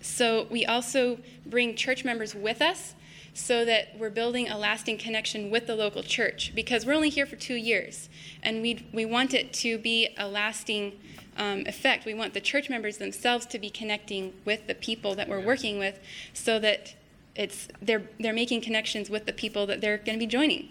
so 0.00 0.46
we 0.50 0.66
also 0.66 1.18
bring 1.46 1.76
church 1.76 2.04
members 2.04 2.34
with 2.34 2.60
us 2.60 2.94
so 3.34 3.64
that 3.64 3.96
we're 3.98 4.10
building 4.10 4.48
a 4.48 4.58
lasting 4.58 4.98
connection 4.98 5.50
with 5.50 5.66
the 5.66 5.74
local 5.74 6.02
church 6.02 6.52
because 6.54 6.84
we're 6.84 6.92
only 6.92 7.08
here 7.08 7.24
for 7.26 7.36
two 7.36 7.54
years 7.54 8.08
and 8.42 8.60
we, 8.60 8.86
we 8.92 9.04
want 9.04 9.32
it 9.32 9.52
to 9.52 9.78
be 9.78 10.08
a 10.18 10.28
lasting 10.28 10.92
um, 11.38 11.64
effect. 11.66 12.04
We 12.04 12.14
want 12.14 12.34
the 12.34 12.40
church 12.40 12.68
members 12.68 12.98
themselves 12.98 13.46
to 13.46 13.58
be 13.58 13.70
connecting 13.70 14.34
with 14.44 14.66
the 14.66 14.74
people 14.74 15.14
that 15.14 15.28
we're 15.28 15.40
working 15.40 15.78
with 15.78 15.98
so 16.34 16.58
that 16.58 16.94
it's, 17.34 17.68
they're, 17.80 18.02
they're 18.20 18.34
making 18.34 18.60
connections 18.60 19.08
with 19.08 19.24
the 19.24 19.32
people 19.32 19.66
that 19.66 19.80
they're 19.80 19.96
going 19.96 20.18
to 20.18 20.24
be 20.24 20.26
joining. 20.26 20.68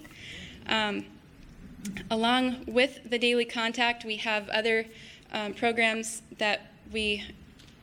Um, 0.68 1.06
along 2.12 2.66
with 2.68 3.10
the 3.10 3.18
daily 3.18 3.46
contact, 3.46 4.06
we 4.06 4.18
have 4.18 4.48
other 4.50 4.86
um, 5.34 5.56
programs 5.56 6.22
that 6.38 6.72
we 6.92 7.24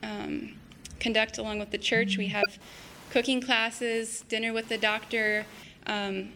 um, 0.05 0.55
conduct 1.01 1.39
along 1.39 1.59
with 1.59 1.71
the 1.73 1.79
church. 1.79 2.17
We 2.17 2.29
have 2.29 2.45
cooking 3.11 3.41
classes, 3.41 4.25
dinner 4.29 4.53
with 4.53 4.69
the 4.69 4.79
doctor, 4.79 5.45
um, 5.87 6.33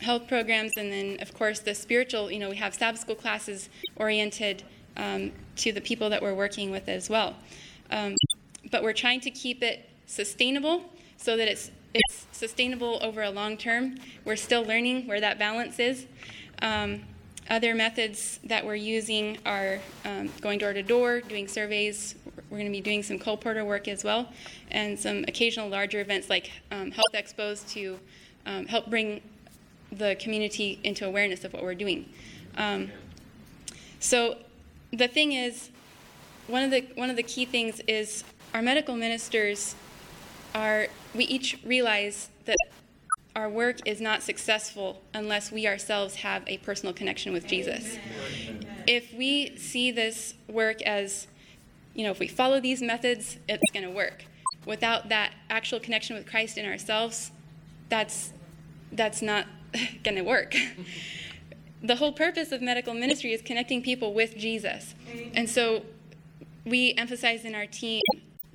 health 0.00 0.28
programs, 0.28 0.72
and 0.76 0.92
then, 0.92 1.18
of 1.20 1.32
course, 1.34 1.60
the 1.60 1.74
spiritual. 1.74 2.30
You 2.30 2.38
know, 2.38 2.50
we 2.50 2.56
have 2.56 2.74
Sabbath 2.74 3.00
school 3.00 3.14
classes 3.14 3.68
oriented 3.96 4.62
um, 4.96 5.32
to 5.56 5.72
the 5.72 5.80
people 5.80 6.10
that 6.10 6.22
we're 6.22 6.34
working 6.34 6.70
with 6.70 6.88
as 6.88 7.08
well. 7.08 7.36
Um, 7.90 8.14
but 8.70 8.82
we're 8.82 8.92
trying 8.92 9.20
to 9.20 9.30
keep 9.30 9.62
it 9.62 9.88
sustainable 10.06 10.82
so 11.16 11.36
that 11.36 11.48
it's 11.48 11.70
it's 11.94 12.26
sustainable 12.32 12.98
over 13.02 13.22
a 13.22 13.30
long 13.30 13.56
term. 13.56 13.96
We're 14.24 14.36
still 14.36 14.64
learning 14.64 15.06
where 15.06 15.20
that 15.20 15.38
balance 15.38 15.78
is. 15.78 16.06
Um, 16.60 17.02
other 17.48 17.74
methods 17.74 18.40
that 18.44 18.66
we're 18.66 18.74
using 18.74 19.38
are 19.46 19.78
um, 20.04 20.28
going 20.40 20.58
door 20.58 20.72
to 20.72 20.82
door, 20.82 21.20
doing 21.20 21.48
surveys. 21.48 22.16
We're 22.50 22.58
going 22.58 22.70
to 22.70 22.76
be 22.76 22.80
doing 22.80 23.02
some 23.02 23.18
colporteur 23.18 23.64
work 23.64 23.88
as 23.88 24.04
well, 24.04 24.28
and 24.76 24.98
some 24.98 25.24
occasional 25.26 25.68
larger 25.68 26.00
events 26.00 26.28
like 26.28 26.52
um, 26.70 26.90
health 26.90 27.12
expos 27.14 27.66
to 27.70 27.98
um, 28.44 28.66
help 28.66 28.88
bring 28.88 29.22
the 29.90 30.14
community 30.20 30.78
into 30.84 31.06
awareness 31.06 31.44
of 31.44 31.52
what 31.54 31.62
we're 31.62 31.74
doing. 31.74 32.06
Um, 32.58 32.92
so 33.98 34.36
the 34.92 35.08
thing 35.08 35.32
is, 35.32 35.70
one 36.46 36.62
of 36.62 36.70
the 36.70 36.82
one 36.94 37.10
of 37.10 37.16
the 37.16 37.22
key 37.22 37.46
things 37.46 37.80
is 37.88 38.22
our 38.54 38.62
medical 38.62 38.94
ministers 38.94 39.74
are 40.54 40.86
we 41.14 41.24
each 41.24 41.58
realize 41.64 42.28
that 42.44 42.56
our 43.34 43.48
work 43.48 43.78
is 43.86 44.00
not 44.00 44.22
successful 44.22 45.02
unless 45.14 45.50
we 45.50 45.66
ourselves 45.66 46.16
have 46.16 46.42
a 46.46 46.58
personal 46.58 46.94
connection 46.94 47.32
with 47.32 47.46
Jesus. 47.46 47.98
If 48.86 49.12
we 49.12 49.56
see 49.56 49.90
this 49.90 50.34
work 50.48 50.80
as, 50.82 51.26
you 51.94 52.04
know, 52.04 52.10
if 52.10 52.18
we 52.18 52.28
follow 52.28 52.60
these 52.60 52.80
methods, 52.80 53.38
it's 53.48 53.72
going 53.72 53.84
to 53.84 53.90
work. 53.90 54.24
Without 54.66 55.08
that 55.08 55.32
actual 55.48 55.80
connection 55.80 56.16
with 56.16 56.26
Christ 56.26 56.58
in 56.58 56.66
ourselves, 56.66 57.30
that's 57.88 58.32
that's 58.92 59.22
not 59.22 59.46
going 60.04 60.16
to 60.16 60.22
work. 60.22 60.54
the 61.82 61.96
whole 61.96 62.12
purpose 62.12 62.52
of 62.52 62.60
medical 62.60 62.92
ministry 62.92 63.32
is 63.32 63.42
connecting 63.42 63.82
people 63.82 64.12
with 64.12 64.36
Jesus. 64.36 64.94
And 65.34 65.48
so 65.48 65.82
we 66.64 66.94
emphasize 66.94 67.44
in 67.44 67.54
our 67.54 67.66
team 67.66 68.02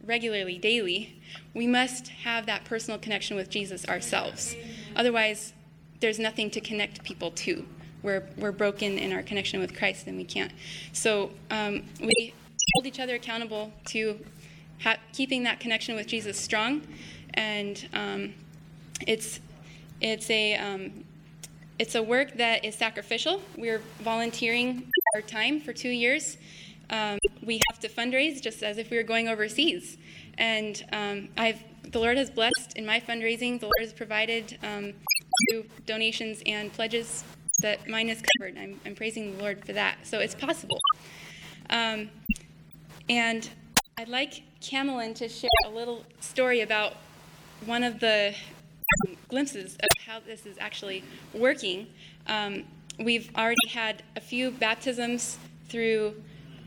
regularly, 0.04 0.58
daily, 0.58 1.20
we 1.54 1.68
must 1.68 2.10
have 2.10 2.46
that 2.48 2.66
personal 2.66 3.00
connection 3.00 3.38
with 3.38 3.50
Jesus 3.50 3.88
ourselves. 3.88 4.56
Otherwise, 4.96 5.54
there's 6.00 6.20
nothing 6.20 6.50
to 6.52 6.62
connect 6.62 7.04
people 7.04 7.32
to. 7.32 7.66
We're, 8.04 8.28
we're 8.38 8.52
broken 8.52 8.98
in 8.98 9.14
our 9.14 9.22
connection 9.22 9.60
with 9.60 9.78
Christ 9.78 10.08
and 10.08 10.18
we 10.18 10.24
can't. 10.24 10.52
So 10.92 11.32
um, 11.52 11.84
we 12.02 12.34
hold 12.74 12.88
each 12.88 13.00
other 13.00 13.16
accountable 13.16 13.72
to 13.88 14.20
ha- 14.84 14.98
keeping 15.14 15.44
that 15.44 15.60
connection 15.60 15.96
with 15.96 16.08
Jesus 16.08 16.38
strong. 16.38 16.82
And 17.34 17.88
um, 17.94 18.34
it's, 19.08 19.40
it's, 20.02 20.30
a, 20.30 20.56
um, 20.56 21.06
it's 21.80 21.96
a 21.96 22.04
work 22.04 22.34
that 22.34 22.66
is 22.66 22.76
sacrificial. 22.76 23.42
We're 23.58 23.82
volunteering 24.00 24.92
our 25.16 25.22
time 25.22 25.60
for 25.60 25.74
two 25.74 25.90
years. 25.90 26.38
Um, 26.90 27.18
we 27.42 27.62
have 27.70 27.80
to 27.80 27.90
fundraise 27.90 28.42
just 28.42 28.64
as 28.64 28.78
if 28.78 28.90
we 28.90 28.98
were 28.98 29.04
going 29.04 29.30
overseas. 29.30 29.98
And 30.38 30.84
um, 30.92 31.30
I've, 31.38 31.64
the 31.92 32.00
Lord 32.00 32.18
has 32.18 32.30
blessed 32.30 32.74
in 32.76 32.86
my 32.86 33.00
fundraising. 33.00 33.60
The 33.60 33.68
Lord 33.68 33.80
has 33.80 33.94
provided 33.94 34.58
um, 34.64 34.94
through 35.50 35.66
donations 35.86 36.44
and 36.46 36.72
pledges 36.74 37.24
that 37.62 37.88
mine 37.88 38.10
is 38.10 38.22
covered. 38.22 38.58
I'm, 38.58 38.80
I'm, 38.86 38.96
praising 38.96 39.38
the 39.38 39.44
Lord 39.44 39.64
for 39.66 39.74
that. 39.74 39.98
So 40.04 40.20
it's 40.20 40.36
possible. 40.36 40.80
Um, 41.70 42.10
and 43.08 43.50
I'd 43.98 44.10
like 44.10 44.44
Camelin 44.62 45.14
to 45.16 45.28
share 45.28 45.50
a 45.66 45.70
little 45.70 46.06
story 46.20 46.62
about 46.62 46.94
one 47.66 47.84
of 47.84 48.00
the 48.00 48.36
glimpses 49.28 49.76
of 49.76 49.90
how 50.06 50.20
this 50.20 50.46
is 50.46 50.58
actually 50.60 51.04
working. 51.34 51.88
Um, 52.28 52.64
we've 53.00 53.30
already 53.36 53.68
had 53.70 54.04
a 54.16 54.22
few 54.22 54.52
baptisms 54.52 55.38
through 55.68 56.16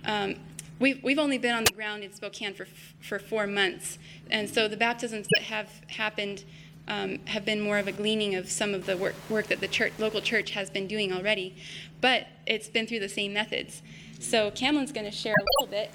um, 0.05 0.37
we've, 0.79 1.03
we've 1.03 1.19
only 1.19 1.39
been 1.39 1.55
on 1.55 1.65
the 1.65 1.73
ground 1.73 2.03
in 2.03 2.13
Spokane 2.13 2.55
for, 2.55 2.67
for 3.01 3.19
four 3.19 3.47
months. 3.47 3.99
And 4.31 4.49
so 4.49 4.69
the 4.69 4.77
baptisms 4.77 5.29
that 5.35 5.45
have 5.45 5.71
happened 5.89 6.45
um, 6.87 7.21
have 7.27 7.45
been 7.45 7.61
more 7.61 7.79
of 7.79 7.89
a 7.89 7.93
gleaning 7.93 8.35
of 8.35 8.51
some 8.51 8.75
of 8.75 8.87
the 8.87 8.97
work, 8.97 9.15
work 9.31 9.47
that 9.47 9.61
the 9.61 9.69
church, 9.69 9.93
local 9.99 10.21
church 10.21 10.51
has 10.51 10.69
been 10.69 10.87
doing 10.87 11.13
already. 11.13 11.57
But 12.01 12.27
it's 12.47 12.69
been 12.69 12.87
through 12.87 13.01
the 13.01 13.09
same 13.09 13.33
methods. 13.33 13.83
So 14.19 14.51
Camelin's 14.51 14.93
going 14.93 15.07
to 15.07 15.13
share 15.13 15.35
a 15.35 15.63
little 15.63 15.71
bit 15.71 15.91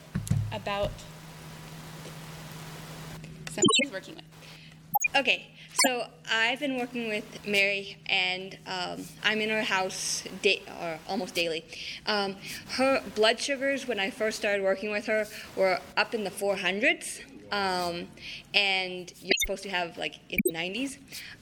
about 0.52 0.92
something 3.60 3.84
he's 3.84 3.92
working 3.92 4.16
with. 4.16 4.26
Okay, 5.16 5.48
so 5.86 6.06
I've 6.32 6.60
been 6.60 6.78
working 6.78 7.08
with 7.08 7.46
Mary, 7.48 7.98
and 8.08 8.58
um, 8.68 9.06
I'm 9.24 9.42
in 9.42 9.50
her 9.50 9.64
house 9.64 10.24
da- 10.42 10.62
or 10.82 11.00
almost 11.08 11.34
daily. 11.34 11.66
Um, 12.06 12.36
her 12.72 13.02
blood 13.16 13.40
sugars, 13.40 13.88
when 13.88 14.00
I 14.00 14.10
first 14.10 14.38
started 14.38 14.64
working 14.64 14.92
with 14.92 15.06
her, 15.08 15.26
were 15.56 15.80
up 15.98 16.14
in 16.14 16.24
the 16.24 16.30
400s, 16.30 17.22
um, 17.52 18.08
and 18.54 19.12
you're 19.22 19.34
supposed 19.46 19.64
to 19.64 19.70
have 19.70 19.98
like 19.98 20.20
in 20.30 20.40
the 20.46 20.54
90s. 20.54 20.98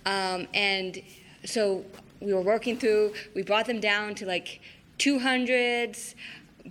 Um, 0.05 0.47
and 0.53 1.01
so 1.43 1.83
we 2.21 2.33
were 2.33 2.41
working 2.41 2.77
through. 2.77 3.13
We 3.35 3.43
brought 3.43 3.65
them 3.65 3.79
down 3.79 4.15
to 4.15 4.25
like 4.25 4.61
200s, 4.99 6.15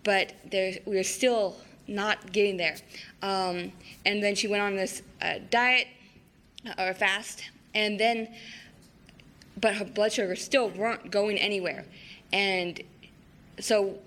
but 0.05 0.33
we 0.45 0.81
were 0.87 1.03
still 1.03 1.57
not 1.89 2.33
getting 2.33 2.57
there. 2.57 2.77
Um, 3.23 3.73
and 4.05 4.23
then 4.23 4.35
she 4.35 4.49
went 4.49 4.63
on 4.63 4.77
this 4.77 5.03
uh, 5.21 5.35
diet 5.51 5.89
or 6.79 6.89
a 6.89 6.95
fast, 6.95 7.45
and 7.75 7.99
then, 8.01 8.35
but 9.61 9.75
her 9.75 9.85
blood 9.85 10.13
sugars 10.13 10.43
still 10.43 10.69
weren't 10.71 11.11
going 11.11 11.39
anywhere. 11.39 11.85
And 12.33 12.81
so 13.61 13.99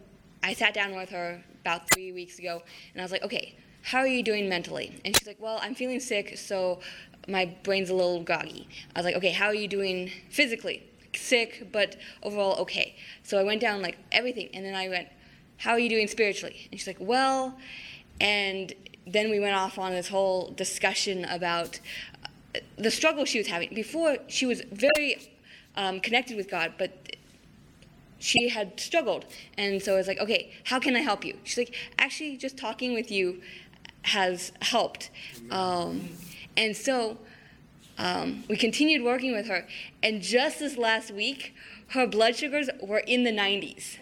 I 0.43 0.53
sat 0.53 0.73
down 0.73 0.95
with 0.95 1.09
her 1.09 1.41
about 1.61 1.89
three 1.93 2.11
weeks 2.11 2.39
ago, 2.39 2.61
and 2.93 3.01
I 3.01 3.03
was 3.03 3.11
like, 3.11 3.23
okay, 3.23 3.55
how 3.81 3.99
are 3.99 4.07
you 4.07 4.23
doing 4.23 4.49
mentally? 4.49 4.99
And 5.05 5.15
she's 5.15 5.27
like, 5.27 5.39
well, 5.39 5.59
I'm 5.61 5.75
feeling 5.75 5.99
sick, 5.99 6.37
so 6.37 6.81
my 7.27 7.45
brain's 7.63 7.89
a 7.89 7.93
little 7.93 8.23
groggy. 8.23 8.67
I 8.95 8.99
was 8.99 9.05
like, 9.05 9.15
okay, 9.15 9.31
how 9.31 9.45
are 9.47 9.55
you 9.55 9.67
doing 9.67 10.11
physically? 10.29 10.83
Sick, 11.15 11.69
but 11.71 11.95
overall 12.23 12.55
okay. 12.59 12.95
So 13.23 13.37
I 13.37 13.43
went 13.43 13.61
down 13.61 13.81
like 13.81 13.97
everything, 14.11 14.49
and 14.53 14.65
then 14.65 14.75
I 14.75 14.89
went, 14.89 15.07
how 15.57 15.71
are 15.71 15.79
you 15.79 15.89
doing 15.89 16.07
spiritually? 16.07 16.67
And 16.71 16.79
she's 16.79 16.87
like, 16.87 16.97
well, 16.99 17.57
and 18.21 18.73
then 19.11 19.29
we 19.29 19.39
went 19.39 19.55
off 19.55 19.77
on 19.77 19.91
this 19.91 20.07
whole 20.07 20.51
discussion 20.51 21.25
about 21.25 21.79
the 22.77 22.91
struggle 22.91 23.25
she 23.25 23.37
was 23.37 23.47
having. 23.47 23.73
Before, 23.73 24.17
she 24.27 24.45
was 24.45 24.61
very 24.71 25.31
um, 25.75 25.99
connected 25.99 26.37
with 26.37 26.49
God, 26.49 26.73
but 26.77 27.15
she 28.19 28.49
had 28.49 28.79
struggled. 28.79 29.25
And 29.57 29.81
so 29.81 29.93
I 29.93 29.97
was 29.97 30.07
like, 30.07 30.19
okay, 30.19 30.51
how 30.65 30.79
can 30.79 30.95
I 30.95 30.99
help 30.99 31.23
you? 31.25 31.37
She's 31.43 31.57
like, 31.57 31.75
actually, 31.97 32.37
just 32.37 32.57
talking 32.57 32.93
with 32.93 33.11
you 33.11 33.41
has 34.03 34.51
helped. 34.61 35.09
Um, 35.51 36.09
and 36.57 36.75
so 36.75 37.17
um, 37.97 38.43
we 38.49 38.57
continued 38.57 39.03
working 39.03 39.33
with 39.33 39.47
her. 39.47 39.67
And 40.03 40.21
just 40.21 40.59
this 40.59 40.77
last 40.77 41.11
week, 41.11 41.53
her 41.89 42.05
blood 42.05 42.35
sugars 42.35 42.69
were 42.81 42.99
in 42.99 43.23
the 43.23 43.31
90s. 43.31 43.97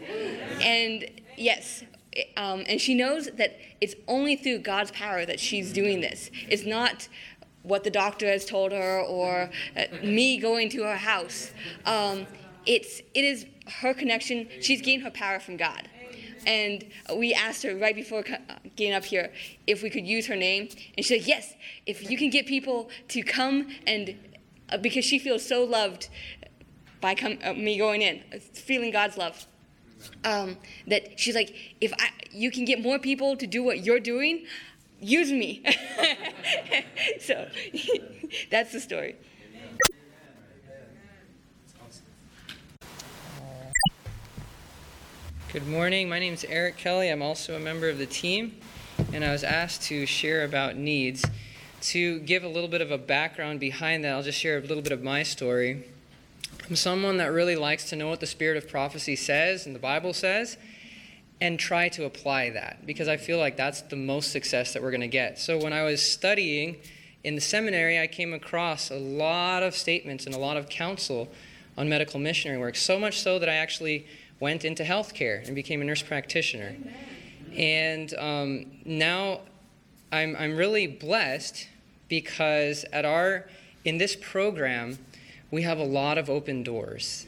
And 0.62 1.10
yes, 1.38 1.84
um, 2.36 2.64
and 2.68 2.80
she 2.80 2.94
knows 2.96 3.30
that 3.34 3.58
it's 3.82 3.96
only 4.08 4.36
through 4.36 4.60
God's 4.60 4.92
power 4.92 5.26
that 5.26 5.40
she's 5.40 5.72
doing 5.72 6.02
this. 6.02 6.32
It's 6.50 6.66
not 6.66 7.08
what 7.64 7.84
the 7.84 7.90
doctor 7.90 8.28
has 8.28 8.46
told 8.46 8.72
her 8.72 9.02
or 9.02 9.50
uh, 9.76 9.84
me 10.04 10.38
going 10.38 10.70
to 10.70 10.84
her 10.84 10.96
house. 10.96 11.52
Um, 11.86 12.26
it's 12.66 13.02
it 13.14 13.24
is 13.24 13.46
her 13.82 13.94
connection. 13.94 14.48
She's 14.62 14.82
gained 14.82 15.04
her 15.04 15.12
power 15.12 15.40
from 15.40 15.58
God. 15.58 15.88
And 16.46 16.86
we 17.14 17.34
asked 17.34 17.64
her 17.64 17.76
right 17.76 17.96
before 17.96 18.24
getting 18.78 18.94
up 18.94 19.04
here 19.04 19.34
if 19.66 19.84
we 19.84 19.90
could 19.90 20.08
use 20.08 20.28
her 20.28 20.36
name, 20.36 20.70
and 20.96 21.06
she 21.06 21.20
said 21.20 21.28
yes. 21.28 21.54
If 21.86 22.10
you 22.10 22.18
can 22.18 22.30
get 22.30 22.46
people 22.46 22.90
to 23.10 23.22
come 23.22 23.68
and 23.86 24.16
uh, 24.70 24.78
because 24.78 25.04
she 25.04 25.20
feels 25.20 25.46
so 25.46 25.64
loved 25.64 26.10
by 27.02 27.16
come, 27.16 27.38
uh, 27.44 27.54
me 27.54 27.78
going 27.78 28.02
in, 28.02 28.22
feeling 28.40 28.92
God's 28.92 29.18
love. 29.18 29.46
Um, 30.24 30.58
that 30.88 31.20
she's 31.20 31.36
like, 31.36 31.56
if 31.82 31.94
I, 32.00 32.10
you 32.32 32.52
can 32.52 32.66
get 32.66 32.82
more 32.82 33.00
people 33.00 33.36
to 33.38 33.48
do 33.48 33.64
what 33.64 33.84
you're 33.84 34.00
doing, 34.00 34.46
use 35.00 35.32
me. 35.32 35.64
so 37.20 37.48
that's 38.52 38.72
the 38.72 38.80
story. 38.80 39.16
Good 45.54 45.68
morning. 45.68 46.10
My 46.10 46.20
name 46.20 46.34
is 46.34 46.44
Eric 46.44 46.78
Kelly. 46.78 47.10
I'm 47.10 47.22
also 47.22 47.56
a 47.56 47.60
member 47.60 47.88
of 47.88 47.98
the 47.98 48.06
team, 48.06 48.58
and 49.14 49.24
I 49.24 49.32
was 49.32 49.44
asked 49.44 49.82
to 49.84 50.06
share 50.06 50.44
about 50.44 50.76
needs. 50.76 51.26
To 51.82 52.20
give 52.20 52.44
a 52.44 52.48
little 52.48 52.68
bit 52.68 52.82
of 52.82 52.92
a 52.92 52.98
background 52.98 53.60
behind 53.60 54.04
that, 54.04 54.14
I'll 54.14 54.24
just 54.24 54.38
share 54.38 54.58
a 54.58 54.62
little 54.62 54.84
bit 54.84 54.92
of 54.92 55.02
my 55.02 55.24
story. 55.24 55.86
I'm 56.70 56.76
someone 56.76 57.18
that 57.18 57.32
really 57.32 57.56
likes 57.56 57.90
to 57.90 57.96
know 57.96 58.10
what 58.10 58.20
the 58.20 58.28
spirit 58.28 58.58
of 58.58 58.68
prophecy 58.68 59.16
says 59.16 59.66
and 59.66 59.74
the 59.74 59.80
Bible 59.80 60.14
says 60.14 60.58
and 61.40 61.58
try 61.58 61.88
to 61.90 62.04
apply 62.04 62.50
that 62.50 62.86
because 62.86 63.08
I 63.08 63.16
feel 63.16 63.38
like 63.38 63.56
that's 63.56 63.82
the 63.84 63.96
most 63.96 64.32
success 64.32 64.74
that 64.74 64.82
we're 64.82 64.92
going 64.92 65.02
to 65.02 65.08
get. 65.08 65.40
So 65.40 65.58
when 65.58 65.72
I 65.72 65.84
was 65.84 66.02
studying 66.02 66.78
in 67.24 67.36
the 67.36 67.42
seminary, 67.42 68.00
I 68.00 68.08
came 68.08 68.34
across 68.34 68.90
a 68.90 68.98
lot 68.98 69.64
of 69.64 69.76
statements 69.76 70.26
and 70.26 70.36
a 70.36 70.38
lot 70.38 70.58
of 70.58 70.68
counsel 70.68 71.30
on 71.78 71.88
medical 71.88 72.20
missionary 72.20 72.60
work, 72.60 72.76
so 72.76 73.00
much 73.00 73.22
so 73.22 73.40
that 73.40 73.48
I 73.48 73.54
actually 73.54 74.06
went 74.40 74.66
into 74.66 74.84
healthcare 74.84 75.46
and 75.46 75.56
became 75.56 75.82
a 75.82 75.86
nurse 75.86 76.02
practitioner. 76.02 76.76
And 77.56 78.14
um, 78.16 78.66
now 78.84 79.42
I'm, 80.12 80.36
I'm 80.36 80.58
really 80.58 80.88
blessed 80.88 81.68
because 82.10 82.84
at 82.92 83.06
our 83.06 83.48
in 83.86 84.00
this 84.00 84.18
program 84.18 84.98
we 85.52 85.62
have 85.64 85.78
a 85.78 85.84
lot 85.84 86.18
of 86.18 86.30
open 86.30 86.64
doors. 86.64 87.26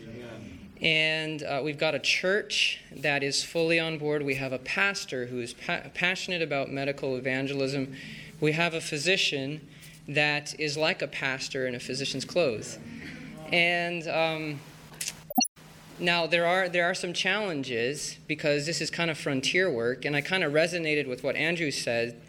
And 0.82 1.44
uh, 1.44 1.62
we've 1.64 1.78
got 1.78 1.94
a 1.94 2.00
church 2.00 2.80
that 2.96 3.22
is 3.22 3.44
fully 3.44 3.80
on 3.80 3.98
board. 3.98 4.24
We 4.24 4.36
have 4.36 4.54
a 4.54 4.60
pastor 4.60 5.26
who 5.26 5.40
is 5.42 5.54
pa- 5.54 5.84
passionate 5.94 6.42
about 6.42 6.72
medical 6.72 7.16
evangelism. 7.18 7.96
We 8.40 8.54
have 8.54 8.74
a 8.74 8.82
physician 8.82 9.68
that 10.08 10.58
is 10.58 10.78
like 10.78 11.02
a 11.02 11.08
pastor 11.08 11.68
in 11.68 11.76
a 11.76 11.80
physician's 11.80 12.24
clothes. 12.24 12.80
And 13.52 14.08
um, 14.08 14.60
now 16.00 16.28
there 16.28 16.46
are 16.46 16.70
there 16.70 16.86
are 16.86 16.94
some 16.94 17.14
challenges 17.14 18.18
because 18.28 18.66
this 18.66 18.80
is 18.80 18.90
kind 18.90 19.12
of 19.12 19.18
frontier 19.18 19.70
work, 19.70 20.06
and 20.06 20.16
I 20.16 20.22
kind 20.22 20.44
of 20.44 20.54
resonated 20.54 21.08
with 21.08 21.24
what 21.24 21.36
Andrew 21.36 21.72
said 21.72 22.22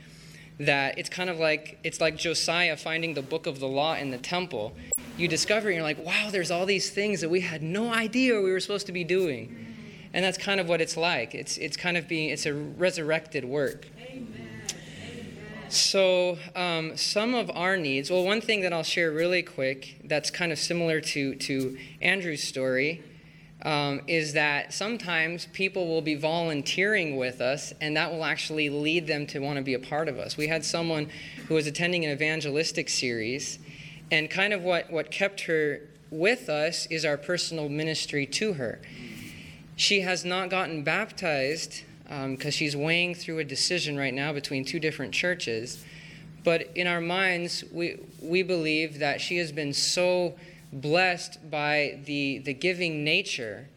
that 0.61 0.99
it's 0.99 1.09
kind 1.09 1.31
of 1.31 1.39
like 1.39 1.79
it's 1.83 2.01
like 2.01 2.17
Josiah 2.17 2.77
finding 2.77 3.15
the 3.15 3.23
book 3.23 3.47
of 3.47 3.59
the 3.61 3.69
law 3.69 3.95
in 3.95 4.11
the 4.11 4.19
temple 4.19 4.75
you 5.21 5.29
discover 5.29 5.69
and 5.69 5.77
you're 5.77 5.85
like, 5.85 6.05
wow, 6.05 6.31
there's 6.31 6.51
all 6.51 6.67
these 6.67 6.91
things 6.91 7.21
that 7.21 7.29
we 7.29 7.41
had 7.41 7.63
no 7.63 7.93
idea 7.93 8.41
we 8.41 8.51
were 8.51 8.61
supposed 8.61 8.87
to 8.87 8.93
be 8.93 9.05
doing. 9.05 9.67
And 10.13 10.25
that's 10.25 10.39
kind 10.39 10.59
of 10.59 10.69
what 10.69 10.81
it's 10.81 10.97
like. 10.97 11.35
It's, 11.35 11.59
it's 11.59 11.77
kind 11.77 11.97
of 11.97 12.09
being, 12.09 12.31
it's 12.31 12.47
a 12.47 12.55
resurrected 12.55 13.45
work. 13.45 13.87
So, 15.69 16.37
um, 16.57 16.97
some 16.97 17.35
of 17.35 17.49
our 17.55 17.77
needs, 17.77 18.11
well, 18.11 18.25
one 18.25 18.41
thing 18.41 18.63
that 18.63 18.73
I'll 18.73 18.83
share 18.83 19.13
really 19.13 19.43
quick 19.43 20.01
that's 20.03 20.29
kind 20.29 20.51
of 20.51 20.59
similar 20.59 21.01
to, 21.01 21.37
to 21.37 21.79
Andrew's 22.03 22.43
story 22.43 23.05
um, 23.63 24.01
is 24.07 24.33
that 24.33 24.73
sometimes 24.73 25.47
people 25.53 25.87
will 25.87 26.01
be 26.01 26.15
volunteering 26.15 27.17
with 27.17 27.41
us, 27.41 27.73
and 27.81 27.97
that 27.97 28.11
will 28.11 28.25
actually 28.25 28.71
lead 28.71 29.07
them 29.07 29.27
to 29.29 29.39
want 29.41 29.57
to 29.57 29.63
be 29.63 29.75
a 29.75 29.79
part 29.79 30.09
of 30.09 30.19
us. 30.19 30.37
We 30.37 30.47
had 30.47 30.65
someone 30.65 31.09
who 31.49 31.55
was 31.55 31.67
attending 31.67 32.05
an 32.05 32.11
evangelistic 32.11 32.89
series, 32.89 33.59
and 34.11 34.31
kind 34.31 34.53
of 34.53 34.63
what, 34.63 34.91
what 34.91 35.11
kept 35.11 35.43
her 35.43 35.83
with 36.11 36.49
us 36.49 36.87
is 36.87 37.05
our 37.05 37.17
personal 37.17 37.69
ministry 37.69 38.27
to 38.27 38.55
her. 38.55 38.81
She 39.77 40.01
has 40.01 40.25
not 40.25 40.51
gotten 40.51 40.83
baptized 40.83 41.85
because 42.05 42.45
um, 42.45 42.51
she's 42.51 42.77
weighing 42.77 43.15
through 43.15 43.39
a 43.39 43.45
decision 43.45 43.97
right 43.97 44.13
now 44.13 44.33
between 44.33 44.65
two 44.65 44.81
different 44.81 45.15
churches. 45.15 45.85
But 46.43 46.75
in 46.75 46.87
our 46.87 47.01
minds, 47.01 47.63
we, 47.71 48.01
we 48.21 48.43
believe 48.43 48.99
that 48.99 49.21
she 49.21 49.37
has 49.37 49.53
been 49.53 49.73
so 49.73 50.35
blessed 50.73 51.51
by 51.51 52.01
the, 52.05 52.39
the 52.39 52.55
giving 52.55 53.05
nature 53.05 53.68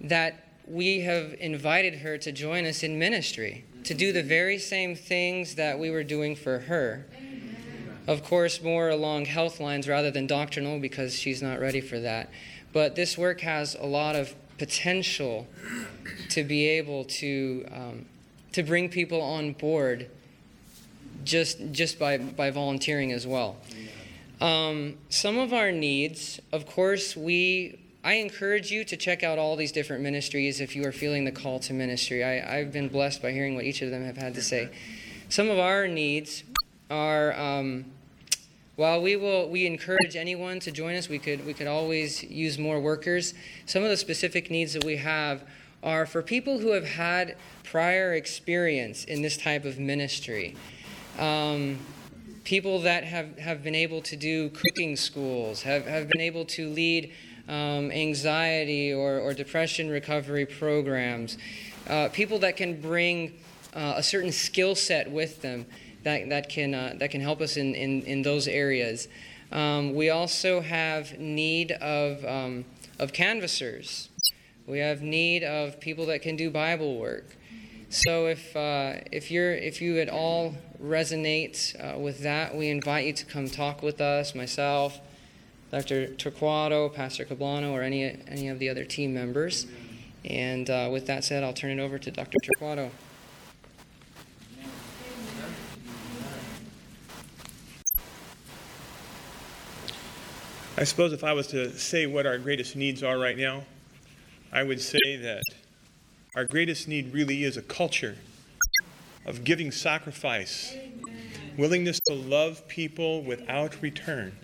that 0.00 0.48
we 0.66 1.00
have 1.00 1.34
invited 1.38 1.96
her 1.96 2.18
to 2.18 2.32
join 2.32 2.64
us 2.64 2.82
in 2.82 2.98
ministry, 2.98 3.64
to 3.84 3.94
do 3.94 4.12
the 4.12 4.22
very 4.22 4.58
same 4.58 4.94
things 4.94 5.56
that 5.56 5.78
we 5.78 5.90
were 5.90 6.04
doing 6.04 6.36
for 6.36 6.60
her 6.60 7.06
of 8.06 8.24
course, 8.24 8.60
more 8.62 8.88
along 8.88 9.26
health 9.26 9.60
lines 9.60 9.88
rather 9.88 10.10
than 10.10 10.26
doctrinal 10.26 10.78
because 10.78 11.14
she's 11.14 11.40
not 11.40 11.60
ready 11.60 11.80
for 11.80 12.00
that. 12.00 12.30
But 12.72 12.96
this 12.96 13.16
work 13.16 13.40
has 13.42 13.74
a 13.74 13.86
lot 13.86 14.16
of 14.16 14.34
potential 14.58 15.46
to 16.30 16.42
be 16.42 16.68
able 16.68 17.04
to 17.04 17.66
um, 17.72 18.06
to 18.52 18.62
bring 18.62 18.88
people 18.88 19.20
on 19.20 19.52
board 19.52 20.10
just 21.24 21.58
just 21.70 21.98
by 21.98 22.18
by 22.18 22.50
volunteering 22.50 23.12
as 23.12 23.26
well. 23.26 23.56
Um, 24.42 24.98
some 25.08 25.38
of 25.38 25.52
our 25.52 25.70
needs, 25.70 26.40
of 26.50 26.66
course, 26.66 27.16
we 27.16 27.78
I 28.02 28.14
encourage 28.14 28.72
you 28.72 28.84
to 28.86 28.96
check 28.96 29.22
out 29.22 29.38
all 29.38 29.54
these 29.54 29.70
different 29.70 30.02
ministries 30.02 30.60
if 30.60 30.74
you 30.74 30.84
are 30.84 30.90
feeling 30.90 31.24
the 31.24 31.30
call 31.30 31.60
to 31.60 31.72
ministry. 31.72 32.24
I, 32.24 32.58
I've 32.58 32.72
been 32.72 32.88
blessed 32.88 33.22
by 33.22 33.30
hearing 33.30 33.54
what 33.54 33.64
each 33.64 33.82
of 33.82 33.90
them 33.92 34.04
have 34.04 34.16
had 34.16 34.34
to 34.34 34.42
say. 34.42 34.68
Some 35.28 35.48
of 35.48 35.60
our 35.60 35.86
needs 35.86 36.42
are 36.90 37.32
um, 37.38 37.84
while 38.74 39.00
we 39.00 39.14
will 39.14 39.48
we 39.48 39.64
encourage 39.64 40.16
anyone 40.16 40.58
to 40.58 40.72
join 40.72 40.96
us, 40.96 41.08
we 41.08 41.20
could 41.20 41.46
we 41.46 41.54
could 41.54 41.68
always 41.68 42.24
use 42.24 42.58
more 42.58 42.80
workers. 42.80 43.34
Some 43.66 43.84
of 43.84 43.90
the 43.90 43.96
specific 43.96 44.50
needs 44.50 44.72
that 44.72 44.82
we 44.82 44.96
have 44.96 45.44
are 45.84 46.04
for 46.04 46.20
people 46.20 46.58
who 46.58 46.72
have 46.72 46.84
had 46.84 47.36
prior 47.62 48.14
experience 48.14 49.04
in 49.04 49.22
this 49.22 49.36
type 49.36 49.64
of 49.64 49.78
ministry. 49.78 50.56
Um, 51.16 51.78
people 52.44 52.80
that 52.80 53.04
have, 53.04 53.38
have 53.38 53.62
been 53.62 53.74
able 53.74 54.00
to 54.02 54.16
do 54.16 54.50
cooking 54.50 54.96
schools, 54.96 55.62
have, 55.62 55.86
have 55.86 56.08
been 56.08 56.20
able 56.20 56.44
to 56.44 56.68
lead 56.68 57.12
um, 57.48 57.90
anxiety 57.90 58.92
or, 58.92 59.18
or 59.18 59.34
depression 59.34 59.88
recovery 59.88 60.46
programs, 60.46 61.38
uh, 61.88 62.08
people 62.12 62.38
that 62.38 62.56
can 62.56 62.80
bring 62.80 63.38
uh, 63.74 63.94
a 63.96 64.02
certain 64.02 64.32
skill 64.32 64.74
set 64.74 65.10
with 65.10 65.42
them 65.42 65.66
that, 66.02 66.28
that, 66.28 66.48
can, 66.48 66.74
uh, 66.74 66.94
that 66.98 67.10
can 67.10 67.20
help 67.20 67.40
us 67.40 67.56
in, 67.56 67.74
in, 67.74 68.02
in 68.02 68.22
those 68.22 68.48
areas. 68.48 69.08
Um, 69.50 69.94
we 69.94 70.10
also 70.10 70.60
have 70.60 71.18
need 71.18 71.72
of, 71.72 72.24
um, 72.24 72.64
of 72.98 73.12
canvassers. 73.12 74.08
We 74.66 74.78
have 74.78 75.02
need 75.02 75.42
of 75.42 75.80
people 75.80 76.06
that 76.06 76.22
can 76.22 76.36
do 76.36 76.50
Bible 76.50 76.98
work. 76.98 77.36
So 77.92 78.24
if, 78.24 78.56
uh, 78.56 78.94
if, 79.12 79.30
you're, 79.30 79.52
if 79.52 79.82
you 79.82 79.98
at 79.98 80.08
all 80.08 80.54
resonate 80.82 81.76
uh, 81.78 81.98
with 81.98 82.20
that, 82.20 82.56
we 82.56 82.70
invite 82.70 83.04
you 83.04 83.12
to 83.12 83.26
come 83.26 83.50
talk 83.50 83.82
with 83.82 84.00
us, 84.00 84.34
myself, 84.34 84.98
Dr. 85.70 86.06
Torquato, 86.06 86.90
Pastor 86.90 87.26
Cablano, 87.26 87.72
or 87.72 87.82
any, 87.82 88.04
any 88.26 88.48
of 88.48 88.58
the 88.58 88.70
other 88.70 88.86
team 88.86 89.12
members. 89.12 89.66
And 90.24 90.70
uh, 90.70 90.88
with 90.90 91.06
that 91.08 91.22
said, 91.22 91.44
I'll 91.44 91.52
turn 91.52 91.78
it 91.78 91.82
over 91.82 91.98
to 91.98 92.10
Dr. 92.10 92.38
Torquato. 92.58 92.90
I 100.78 100.84
suppose 100.84 101.12
if 101.12 101.24
I 101.24 101.34
was 101.34 101.48
to 101.48 101.78
say 101.78 102.06
what 102.06 102.24
our 102.24 102.38
greatest 102.38 102.74
needs 102.74 103.02
are 103.02 103.18
right 103.18 103.36
now, 103.36 103.64
I 104.50 104.62
would 104.62 104.80
say 104.80 105.16
that 105.16 105.42
our 106.34 106.46
greatest 106.46 106.88
need 106.88 107.12
really 107.12 107.44
is 107.44 107.58
a 107.58 107.62
culture 107.62 108.16
of 109.26 109.44
giving 109.44 109.70
sacrifice, 109.70 110.74
willingness 111.58 112.00
to 112.06 112.14
love 112.14 112.66
people 112.68 113.22
without 113.22 113.82
return. 113.82 114.34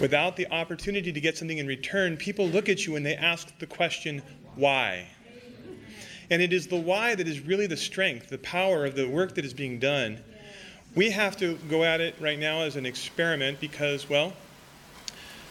Without 0.00 0.34
the 0.34 0.50
opportunity 0.50 1.12
to 1.12 1.20
get 1.20 1.38
something 1.38 1.58
in 1.58 1.68
return, 1.68 2.16
people 2.16 2.48
look 2.48 2.68
at 2.68 2.84
you 2.84 2.96
and 2.96 3.06
they 3.06 3.14
ask 3.14 3.56
the 3.60 3.66
question, 3.66 4.22
why? 4.56 5.06
And 6.30 6.42
it 6.42 6.52
is 6.52 6.66
the 6.66 6.76
why 6.76 7.14
that 7.14 7.28
is 7.28 7.40
really 7.40 7.68
the 7.68 7.76
strength, 7.76 8.28
the 8.28 8.38
power 8.38 8.84
of 8.84 8.96
the 8.96 9.08
work 9.08 9.36
that 9.36 9.44
is 9.44 9.54
being 9.54 9.78
done. 9.78 10.18
We 10.96 11.10
have 11.10 11.36
to 11.36 11.54
go 11.70 11.84
at 11.84 12.00
it 12.00 12.16
right 12.18 12.38
now 12.38 12.62
as 12.62 12.74
an 12.74 12.86
experiment 12.86 13.60
because, 13.60 14.10
well, 14.10 14.32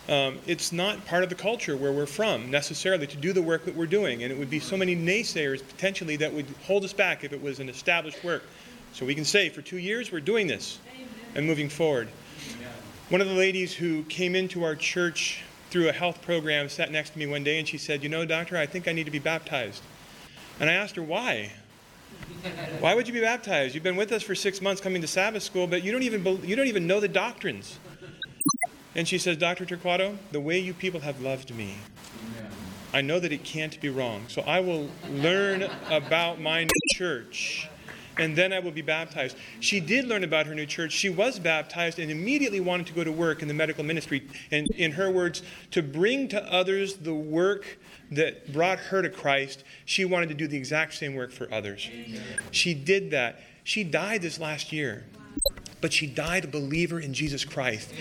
um, 0.07 0.39
it's 0.47 0.71
not 0.71 1.05
part 1.05 1.23
of 1.23 1.29
the 1.29 1.35
culture 1.35 1.75
where 1.75 1.91
we're 1.91 2.05
from 2.05 2.49
necessarily 2.49 3.07
to 3.07 3.17
do 3.17 3.33
the 3.33 3.41
work 3.41 3.65
that 3.65 3.75
we're 3.75 3.85
doing. 3.85 4.23
And 4.23 4.31
it 4.31 4.37
would 4.37 4.49
be 4.49 4.59
so 4.59 4.77
many 4.77 4.95
naysayers 4.95 5.65
potentially 5.67 6.15
that 6.17 6.33
would 6.33 6.45
hold 6.65 6.85
us 6.85 6.93
back 6.93 7.23
if 7.23 7.33
it 7.33 7.41
was 7.41 7.59
an 7.59 7.67
established 7.67 8.23
work. 8.23 8.43
So 8.93 9.05
we 9.05 9.13
can 9.13 9.25
say, 9.25 9.49
for 9.49 9.61
two 9.61 9.77
years, 9.77 10.11
we're 10.11 10.21
doing 10.21 10.47
this 10.47 10.79
and 11.35 11.45
moving 11.45 11.67
forward. 11.67 12.07
One 13.09 13.21
of 13.21 13.27
the 13.27 13.33
ladies 13.33 13.73
who 13.73 14.03
came 14.03 14.35
into 14.35 14.63
our 14.63 14.75
church 14.75 15.43
through 15.69 15.89
a 15.89 15.93
health 15.93 16.21
program 16.21 16.69
sat 16.69 16.91
next 16.91 17.11
to 17.11 17.19
me 17.19 17.27
one 17.27 17.43
day 17.43 17.59
and 17.59 17.67
she 17.67 17.77
said, 17.77 18.01
You 18.01 18.09
know, 18.09 18.25
doctor, 18.25 18.57
I 18.57 18.65
think 18.65 18.87
I 18.87 18.93
need 18.93 19.05
to 19.05 19.11
be 19.11 19.19
baptized. 19.19 19.81
And 20.59 20.69
I 20.69 20.73
asked 20.73 20.95
her, 20.95 21.03
Why? 21.03 21.51
Why 22.79 22.95
would 22.95 23.07
you 23.07 23.13
be 23.13 23.21
baptized? 23.21 23.75
You've 23.75 23.83
been 23.83 23.97
with 23.97 24.11
us 24.11 24.23
for 24.23 24.35
six 24.35 24.61
months 24.61 24.81
coming 24.81 25.01
to 25.01 25.07
Sabbath 25.07 25.43
school, 25.43 25.67
but 25.67 25.83
you 25.83 25.91
don't 25.91 26.03
even, 26.03 26.25
you 26.45 26.55
don't 26.55 26.67
even 26.67 26.87
know 26.87 26.99
the 26.99 27.07
doctrines. 27.07 27.77
And 28.97 29.07
she 29.07 29.19
says, 29.19 29.37
Dr. 29.37 29.63
Torquato, 29.65 30.17
the 30.31 30.41
way 30.41 30.57
you 30.57 30.73
people 30.73 31.01
have 31.01 31.21
loved 31.21 31.55
me, 31.55 31.75
I 32.93 33.01
know 33.01 33.19
that 33.19 33.31
it 33.31 33.43
can't 33.43 33.79
be 33.79 33.89
wrong. 33.89 34.25
So 34.27 34.41
I 34.41 34.59
will 34.59 34.89
learn 35.09 35.69
about 35.89 36.41
my 36.41 36.63
new 36.63 36.95
church 36.95 37.69
and 38.17 38.35
then 38.35 38.51
I 38.51 38.57
will 38.57 38.71
be 38.71 38.81
baptized. 38.81 39.37
She 39.59 39.79
did 39.79 40.05
learn 40.07 40.23
about 40.23 40.47
her 40.47 40.55
new 40.55 40.65
church. 40.65 40.91
She 40.91 41.09
was 41.09 41.37
baptized 41.37 41.99
and 41.99 42.09
immediately 42.09 42.59
wanted 42.59 42.87
to 42.87 42.93
go 42.93 43.03
to 43.03 43.11
work 43.11 43.43
in 43.43 43.47
the 43.47 43.53
medical 43.53 43.83
ministry. 43.83 44.27
And 44.49 44.67
in 44.75 44.93
her 44.93 45.11
words, 45.11 45.43
to 45.71 45.83
bring 45.83 46.27
to 46.29 46.51
others 46.51 46.95
the 46.95 47.13
work 47.13 47.77
that 48.09 48.51
brought 48.51 48.79
her 48.79 49.03
to 49.03 49.09
Christ, 49.09 49.63
she 49.85 50.05
wanted 50.05 50.29
to 50.29 50.35
do 50.35 50.47
the 50.47 50.57
exact 50.57 50.95
same 50.95 51.13
work 51.13 51.31
for 51.31 51.53
others. 51.53 51.87
She 52.49 52.73
did 52.73 53.11
that. 53.11 53.41
She 53.63 53.83
died 53.83 54.23
this 54.23 54.39
last 54.39 54.71
year 54.71 55.03
but 55.81 55.93
she 55.93 56.07
died 56.07 56.45
a 56.45 56.47
believer 56.47 56.99
in 56.99 57.13
Jesus 57.13 57.45
Christ. 57.45 57.93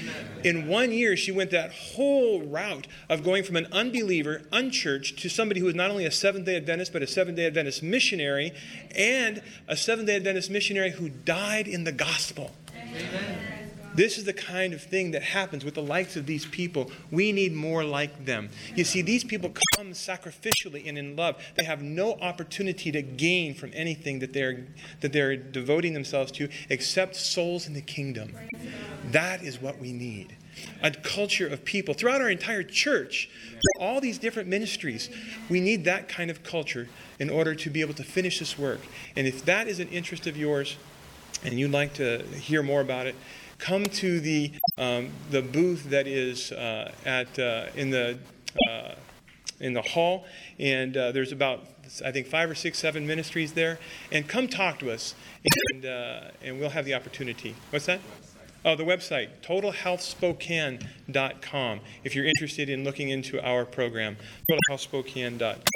In 0.44 0.66
one 0.68 0.92
year, 0.92 1.16
she 1.16 1.32
went 1.32 1.50
that 1.50 1.72
whole 1.72 2.42
route 2.42 2.86
of 3.08 3.22
going 3.22 3.44
from 3.44 3.56
an 3.56 3.66
unbeliever, 3.72 4.42
unchurched, 4.52 5.18
to 5.20 5.28
somebody 5.28 5.60
who 5.60 5.66
was 5.66 5.74
not 5.74 5.90
only 5.90 6.04
a 6.04 6.10
Seventh 6.10 6.46
day 6.46 6.56
Adventist, 6.56 6.92
but 6.92 7.02
a 7.02 7.06
Seventh 7.06 7.36
day 7.36 7.46
Adventist 7.46 7.82
missionary, 7.82 8.52
and 8.94 9.42
a 9.68 9.76
Seventh 9.76 10.08
day 10.08 10.16
Adventist 10.16 10.50
missionary 10.50 10.92
who 10.92 11.08
died 11.08 11.68
in 11.68 11.84
the 11.84 11.92
gospel. 11.92 12.52
Amen. 12.74 13.55
This 13.96 14.18
is 14.18 14.24
the 14.24 14.34
kind 14.34 14.74
of 14.74 14.82
thing 14.82 15.12
that 15.12 15.22
happens 15.22 15.64
with 15.64 15.74
the 15.74 15.82
likes 15.82 16.16
of 16.16 16.26
these 16.26 16.44
people. 16.44 16.90
We 17.10 17.32
need 17.32 17.54
more 17.54 17.82
like 17.82 18.26
them. 18.26 18.50
You 18.74 18.84
see, 18.84 19.00
these 19.00 19.24
people 19.24 19.50
come 19.74 19.92
sacrificially 19.92 20.86
and 20.86 20.98
in 20.98 21.16
love. 21.16 21.42
They 21.54 21.64
have 21.64 21.80
no 21.80 22.12
opportunity 22.14 22.92
to 22.92 23.00
gain 23.00 23.54
from 23.54 23.70
anything 23.74 24.18
that 24.18 24.34
they're, 24.34 24.66
that 25.00 25.14
they're 25.14 25.36
devoting 25.36 25.94
themselves 25.94 26.30
to 26.32 26.50
except 26.68 27.16
souls 27.16 27.66
in 27.66 27.72
the 27.72 27.80
kingdom. 27.80 28.32
That 29.10 29.42
is 29.42 29.62
what 29.62 29.78
we 29.78 29.92
need. 29.92 30.36
A 30.82 30.90
culture 30.90 31.46
of 31.46 31.64
people 31.64 31.94
throughout 31.94 32.20
our 32.20 32.30
entire 32.30 32.62
church, 32.62 33.30
all 33.80 34.00
these 34.00 34.18
different 34.18 34.48
ministries. 34.48 35.08
We 35.48 35.60
need 35.60 35.84
that 35.84 36.08
kind 36.08 36.30
of 36.30 36.42
culture 36.42 36.88
in 37.18 37.30
order 37.30 37.54
to 37.54 37.70
be 37.70 37.80
able 37.80 37.94
to 37.94 38.04
finish 38.04 38.40
this 38.40 38.58
work. 38.58 38.80
And 39.16 39.26
if 39.26 39.44
that 39.46 39.68
is 39.68 39.80
an 39.80 39.88
interest 39.88 40.26
of 40.26 40.36
yours 40.36 40.76
and 41.44 41.58
you'd 41.58 41.72
like 41.72 41.94
to 41.94 42.24
hear 42.40 42.62
more 42.62 42.80
about 42.80 43.06
it, 43.06 43.14
come 43.58 43.84
to 43.84 44.20
the, 44.20 44.52
um, 44.78 45.10
the 45.30 45.42
booth 45.42 45.90
that 45.90 46.06
is 46.06 46.52
uh, 46.52 46.92
at, 47.04 47.36
uh, 47.38 47.66
in, 47.74 47.90
the, 47.90 48.18
uh, 48.68 48.94
in 49.60 49.72
the 49.72 49.82
hall. 49.82 50.24
And 50.58 50.96
uh, 50.96 51.12
there's 51.12 51.32
about, 51.32 51.64
I 52.04 52.10
think, 52.12 52.26
five 52.26 52.50
or 52.50 52.54
six, 52.54 52.78
seven 52.78 53.06
ministries 53.06 53.52
there. 53.52 53.78
And 54.12 54.28
come 54.28 54.48
talk 54.48 54.78
to 54.80 54.90
us, 54.90 55.14
and, 55.72 55.86
uh, 55.86 56.20
and 56.42 56.58
we'll 56.58 56.70
have 56.70 56.84
the 56.84 56.94
opportunity. 56.94 57.54
What's 57.70 57.86
that? 57.86 58.00
Oh, 58.64 58.74
the 58.74 58.82
website, 58.82 59.28
totalhealthspokane.com, 59.44 61.80
if 62.02 62.16
you're 62.16 62.24
interested 62.24 62.68
in 62.68 62.82
looking 62.82 63.10
into 63.10 63.40
our 63.40 63.64
program. 63.64 64.16
Totalhealthspokane.com. 64.50 65.75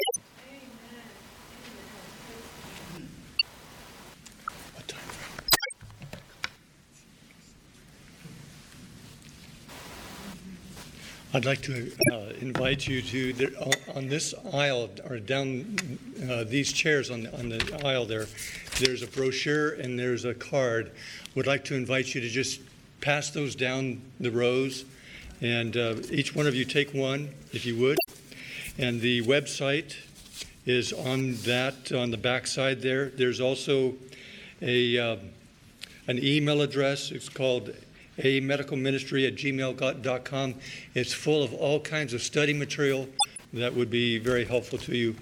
I'd 11.33 11.45
like 11.45 11.61
to 11.61 11.89
uh, 12.11 12.33
invite 12.41 12.85
you 12.89 13.01
to, 13.01 13.73
on 13.95 14.09
this 14.09 14.33
aisle, 14.51 14.89
or 15.09 15.17
down 15.17 15.77
uh, 16.29 16.43
these 16.43 16.73
chairs 16.73 17.09
on, 17.09 17.25
on 17.27 17.47
the 17.47 17.81
aisle 17.85 18.05
there, 18.05 18.27
there's 18.81 19.01
a 19.01 19.07
brochure 19.07 19.71
and 19.75 19.97
there's 19.97 20.25
a 20.25 20.33
card. 20.33 20.91
Would 21.35 21.47
like 21.47 21.63
to 21.65 21.75
invite 21.75 22.13
you 22.13 22.19
to 22.19 22.27
just 22.27 22.59
pass 22.99 23.29
those 23.29 23.55
down 23.55 24.01
the 24.19 24.29
rows, 24.29 24.83
and 25.39 25.77
uh, 25.77 25.95
each 26.11 26.35
one 26.35 26.47
of 26.47 26.53
you 26.53 26.65
take 26.65 26.93
one, 26.93 27.29
if 27.53 27.65
you 27.65 27.77
would. 27.77 27.97
And 28.77 28.99
the 28.99 29.21
website 29.21 29.95
is 30.65 30.91
on 30.91 31.35
that, 31.43 31.93
on 31.93 32.11
the 32.11 32.17
back 32.17 32.45
side 32.45 32.81
there. 32.81 33.07
There's 33.07 33.39
also 33.39 33.93
a, 34.61 34.97
uh, 34.97 35.15
an 36.07 36.21
email 36.21 36.61
address. 36.61 37.09
It's 37.09 37.29
called 37.29 37.73
a 38.23 38.39
medical 38.39 38.77
ministry 38.77 39.25
at 39.25 39.35
gmail.com. 39.35 40.55
It's 40.93 41.13
full 41.13 41.43
of 41.43 41.53
all 41.53 41.79
kinds 41.79 42.13
of 42.13 42.21
study 42.21 42.53
material 42.53 43.07
that 43.53 43.73
would 43.75 43.89
be 43.89 44.17
very 44.17 44.45
helpful 44.45 44.77
to 44.79 44.95
you. 44.95 45.15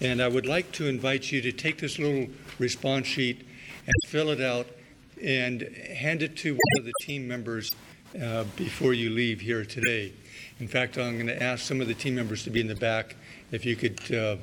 And 0.00 0.22
I 0.22 0.28
would 0.28 0.46
like 0.46 0.72
to 0.72 0.86
invite 0.86 1.32
you 1.32 1.40
to 1.42 1.52
take 1.52 1.78
this 1.78 1.98
little 1.98 2.28
response 2.58 3.06
sheet 3.06 3.46
and 3.86 3.94
fill 4.06 4.30
it 4.30 4.40
out 4.40 4.66
and 5.22 5.62
hand 5.62 6.22
it 6.22 6.36
to 6.36 6.52
one 6.52 6.78
of 6.78 6.84
the 6.84 6.92
team 7.00 7.26
members 7.26 7.70
uh, 8.22 8.44
before 8.56 8.92
you 8.92 9.10
leave 9.10 9.40
here 9.40 9.64
today. 9.64 10.12
In 10.60 10.68
fact, 10.68 10.98
I'm 10.98 11.14
going 11.14 11.26
to 11.26 11.42
ask 11.42 11.64
some 11.64 11.80
of 11.80 11.88
the 11.88 11.94
team 11.94 12.14
members 12.14 12.42
to 12.44 12.50
be 12.50 12.60
in 12.60 12.66
the 12.66 12.74
back 12.74 13.16
if 13.52 13.64
you 13.64 13.76
could 13.76 14.14
uh, 14.14 14.36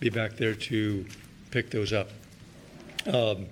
be 0.00 0.10
back 0.10 0.36
there 0.36 0.54
to 0.54 1.04
pick 1.50 1.70
those 1.70 1.92
up. 1.92 2.10
Um, 3.06 3.46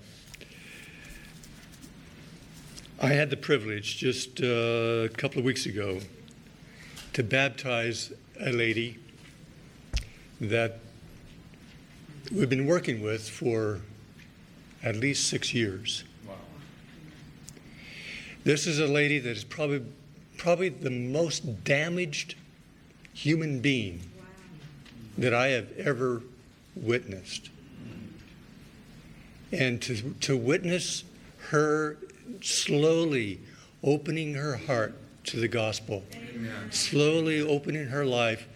I 3.05 3.09
had 3.09 3.29
the 3.29 3.37
privilege 3.37 3.99
just 3.99 4.41
uh, 4.41 4.47
a 4.47 5.09
couple 5.11 5.39
of 5.39 5.45
weeks 5.45 5.67
ago 5.67 6.01
to 7.13 7.23
baptize 7.23 8.15
a 8.41 8.51
lady 8.51 8.97
that 10.41 10.79
we've 12.33 12.49
been 12.49 12.65
working 12.65 13.03
with 13.03 13.29
for 13.29 13.83
at 14.83 14.97
least 14.97 15.29
six 15.29 15.53
years. 15.53 16.05
Wow. 16.27 16.37
This 18.45 18.67
is 18.67 18.81
a 18.81 18.87
lady 18.87 19.19
that 19.19 19.37
is 19.37 19.45
probably, 19.45 19.83
probably 20.39 20.71
the 20.71 20.89
most 20.89 21.63
damaged 21.63 22.37
human 23.13 23.61
being 23.61 24.01
wow. 24.17 24.25
that 25.19 25.35
I 25.35 25.49
have 25.49 25.79
ever 25.79 26.23
witnessed. 26.75 27.51
And 29.53 29.83
to, 29.83 30.15
to 30.23 30.39
witness 30.39 31.05
her 31.51 31.99
slowly 32.41 33.41
opening 33.83 34.35
her 34.35 34.57
heart 34.57 34.95
to 35.25 35.39
the 35.39 35.49
gospel, 35.49 36.05
Amen. 36.35 36.71
slowly 36.71 37.41
opening 37.41 37.87
her 37.87 38.05
life. 38.05 38.47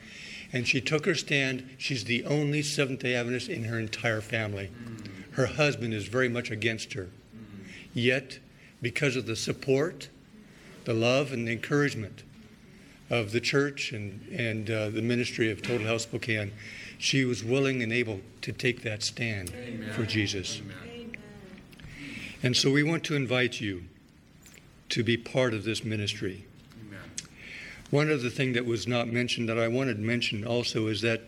And 0.52 0.66
she 0.66 0.80
took 0.80 1.04
her 1.04 1.14
stand. 1.14 1.68
She's 1.76 2.04
the 2.04 2.24
only 2.24 2.62
Seventh 2.62 3.00
day 3.00 3.14
Adventist 3.14 3.48
in 3.48 3.64
her 3.64 3.78
entire 3.78 4.22
family. 4.22 4.70
Mm. 4.82 5.34
Her 5.34 5.46
husband 5.46 5.92
is 5.92 6.08
very 6.08 6.28
much 6.28 6.50
against 6.50 6.94
her. 6.94 7.04
Mm. 7.04 7.66
Yet, 7.92 8.38
because 8.80 9.14
of 9.14 9.26
the 9.26 9.36
support, 9.36 10.08
the 10.84 10.94
love, 10.94 11.32
and 11.32 11.46
the 11.46 11.52
encouragement 11.52 12.22
of 13.10 13.32
the 13.32 13.40
church 13.40 13.92
and, 13.92 14.26
and 14.32 14.70
uh, 14.70 14.88
the 14.90 15.02
ministry 15.02 15.50
of 15.50 15.62
Total 15.62 15.86
Health 15.86 16.02
Spokane, 16.02 16.52
she 16.98 17.24
was 17.24 17.44
willing 17.44 17.82
and 17.82 17.92
able 17.92 18.20
to 18.42 18.52
take 18.52 18.82
that 18.82 19.02
stand 19.02 19.52
Amen. 19.54 19.92
for 19.92 20.04
Jesus. 20.04 20.60
Amen. 20.60 20.87
And 22.42 22.56
so 22.56 22.70
we 22.70 22.82
want 22.82 23.04
to 23.04 23.16
invite 23.16 23.60
you 23.60 23.84
to 24.90 25.02
be 25.02 25.16
part 25.16 25.54
of 25.54 25.64
this 25.64 25.84
ministry. 25.84 26.44
Amen. 26.86 27.00
One 27.90 28.12
other 28.12 28.30
thing 28.30 28.52
that 28.52 28.64
was 28.64 28.86
not 28.86 29.08
mentioned 29.08 29.48
that 29.48 29.58
I 29.58 29.68
wanted 29.68 29.96
to 29.96 30.02
mention 30.02 30.46
also 30.46 30.86
is 30.86 31.00
that 31.02 31.22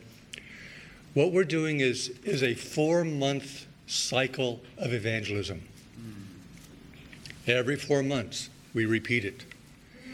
what 1.15 1.33
we're 1.33 1.45
doing 1.45 1.81
is, 1.81 2.09
is 2.25 2.43
a 2.43 2.55
four 2.55 3.05
month 3.05 3.67
cycle 3.87 4.61
of 4.79 4.93
evangelism. 4.93 5.63
Mm. 6.01 7.49
Every 7.49 7.77
four 7.77 8.03
months, 8.03 8.49
we 8.73 8.87
repeat 8.87 9.25
it. 9.25 9.45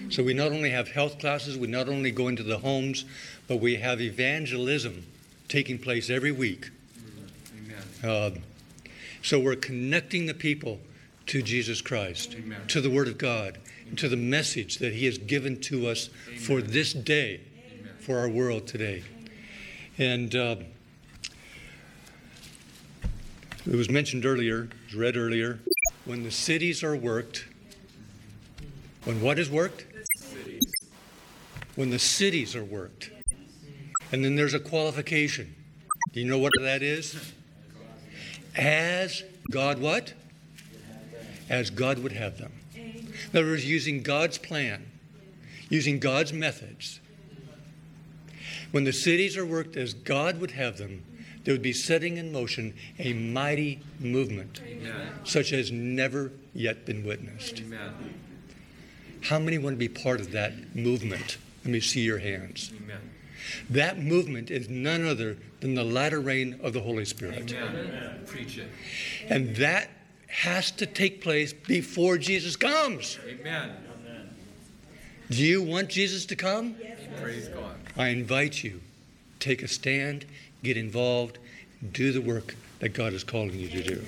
So 0.08 0.22
we 0.22 0.34
not 0.34 0.52
only 0.52 0.70
have 0.70 0.88
health 0.88 1.18
classes, 1.18 1.58
we 1.58 1.66
not 1.66 1.88
only 1.88 2.10
go 2.10 2.28
into 2.28 2.42
the 2.42 2.58
homes, 2.58 3.04
but 3.48 3.56
we 3.56 3.76
have 3.76 4.00
evangelism 4.00 5.04
taking 5.48 5.78
place 5.78 6.10
every 6.10 6.32
week. 6.32 6.70
Mm. 8.02 8.36
Uh, 8.36 8.38
so 9.26 9.40
we're 9.40 9.56
connecting 9.56 10.26
the 10.26 10.34
people 10.34 10.78
to 11.26 11.42
Jesus 11.42 11.80
Christ, 11.80 12.36
Amen. 12.38 12.60
to 12.68 12.80
the 12.80 12.88
Word 12.88 13.08
of 13.08 13.18
God, 13.18 13.58
to 13.96 14.08
the 14.08 14.16
message 14.16 14.78
that 14.78 14.92
He 14.92 15.06
has 15.06 15.18
given 15.18 15.60
to 15.62 15.88
us 15.88 16.10
Amen. 16.28 16.38
for 16.38 16.62
this 16.62 16.92
day, 16.92 17.40
for 17.98 18.18
our 18.18 18.28
world 18.28 18.68
today. 18.68 19.02
And 19.98 20.32
uh, 20.36 20.56
it 23.66 23.74
was 23.74 23.90
mentioned 23.90 24.24
earlier, 24.24 24.62
it 24.62 24.70
was 24.84 24.94
read 24.94 25.16
earlier, 25.16 25.58
when 26.04 26.22
the 26.22 26.30
cities 26.30 26.84
are 26.84 26.94
worked, 26.94 27.46
when 29.02 29.20
what 29.20 29.40
is 29.40 29.50
worked? 29.50 29.86
when 31.74 31.90
the 31.90 31.98
cities 31.98 32.54
are 32.54 32.64
worked. 32.64 33.10
And 34.12 34.24
then 34.24 34.36
there's 34.36 34.54
a 34.54 34.60
qualification. 34.60 35.56
Do 36.12 36.20
you 36.20 36.26
know 36.26 36.38
what 36.38 36.52
that 36.62 36.82
is? 36.82 37.32
As 38.56 39.22
God 39.50 39.78
what? 39.80 40.14
As 41.48 41.70
God 41.70 41.98
would 42.00 42.12
have 42.12 42.38
them. 42.38 42.52
In 42.74 43.38
other 43.38 43.46
words, 43.46 43.64
using 43.64 44.02
God's 44.02 44.38
plan, 44.38 44.86
using 45.68 45.98
God's 45.98 46.32
methods. 46.32 47.00
When 48.72 48.84
the 48.84 48.92
cities 48.92 49.36
are 49.36 49.46
worked 49.46 49.76
as 49.76 49.94
God 49.94 50.40
would 50.40 50.52
have 50.52 50.78
them, 50.78 51.04
there 51.44 51.54
would 51.54 51.62
be 51.62 51.72
setting 51.72 52.16
in 52.16 52.32
motion 52.32 52.74
a 52.98 53.12
mighty 53.12 53.80
movement, 54.00 54.60
Amen. 54.66 55.12
such 55.22 55.52
as 55.52 55.70
never 55.70 56.32
yet 56.54 56.84
been 56.84 57.06
witnessed. 57.06 57.60
Amen. 57.60 57.92
How 59.22 59.38
many 59.38 59.56
want 59.58 59.74
to 59.74 59.78
be 59.78 59.88
part 59.88 60.20
of 60.20 60.32
that 60.32 60.74
movement? 60.74 61.38
Let 61.64 61.72
me 61.72 61.80
see 61.80 62.00
your 62.00 62.18
hands. 62.18 62.72
Amen. 62.76 62.98
That 63.70 63.98
movement 63.98 64.50
is 64.50 64.68
none 64.68 65.06
other 65.06 65.36
than 65.60 65.74
the 65.74 65.84
latter 65.84 66.20
rain 66.20 66.58
of 66.62 66.72
the 66.72 66.80
Holy 66.80 67.04
Spirit. 67.04 67.52
Amen. 67.52 68.20
Preach 68.26 68.58
it. 68.58 68.68
And 69.28 69.56
that 69.56 69.90
has 70.28 70.70
to 70.72 70.86
take 70.86 71.22
place 71.22 71.52
before 71.52 72.18
Jesus 72.18 72.56
comes. 72.56 73.18
Amen. 73.26 73.76
Do 75.28 75.42
you 75.42 75.60
want 75.62 75.88
Jesus 75.88 76.24
to 76.26 76.36
come? 76.36 76.76
Yes. 76.80 77.00
Praise 77.20 77.48
God. 77.48 77.74
I 77.96 78.08
invite 78.08 78.62
you, 78.62 78.80
take 79.40 79.62
a 79.62 79.68
stand, 79.68 80.24
get 80.62 80.76
involved, 80.76 81.38
do 81.92 82.12
the 82.12 82.20
work 82.20 82.54
that 82.78 82.90
God 82.90 83.12
is 83.12 83.24
calling 83.24 83.54
you 83.54 83.68
to 83.68 83.82
do. 83.82 84.04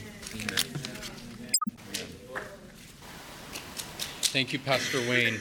Thank 4.22 4.52
you, 4.52 4.58
Pastor 4.58 5.00
Wayne, 5.08 5.40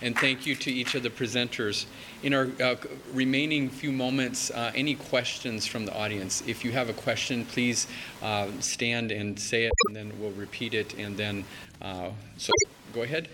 and 0.00 0.16
thank 0.16 0.46
you 0.46 0.54
to 0.54 0.70
each 0.70 0.94
of 0.94 1.02
the 1.02 1.10
presenters. 1.10 1.86
In 2.22 2.34
our 2.34 2.48
uh, 2.62 2.76
remaining 3.12 3.68
few 3.68 3.90
moments, 3.90 4.52
uh, 4.52 4.70
any 4.76 4.94
questions 4.94 5.66
from 5.66 5.86
the 5.86 5.92
audience? 5.92 6.40
If 6.46 6.64
you 6.64 6.70
have 6.70 6.88
a 6.88 6.92
question, 6.92 7.44
please 7.44 7.88
uh, 8.22 8.46
stand 8.60 9.10
and 9.10 9.36
say 9.36 9.64
it, 9.64 9.72
and 9.88 9.96
then 9.96 10.12
we'll 10.20 10.30
repeat 10.30 10.72
it. 10.72 10.94
And 10.94 11.16
then, 11.16 11.44
uh, 11.80 12.10
so 12.36 12.52
go 12.92 13.02
ahead. 13.02 13.28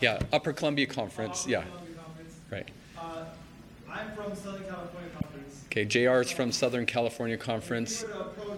Yeah, 0.00 0.20
Upper 0.32 0.52
Columbia 0.52 0.86
Conference. 0.86 1.48
Yeah. 1.48 1.64
Right. 2.48 2.68
Uh, 2.96 3.24
I'm 3.90 4.12
from 4.12 4.36
Southern 4.36 4.64
California 4.64 5.10
Conference. 5.20 5.64
Okay, 5.66 5.84
JR 5.84 6.20
is 6.20 6.30
from 6.30 6.52
Southern 6.52 6.86
California 6.86 7.36
Conference. 7.36 8.04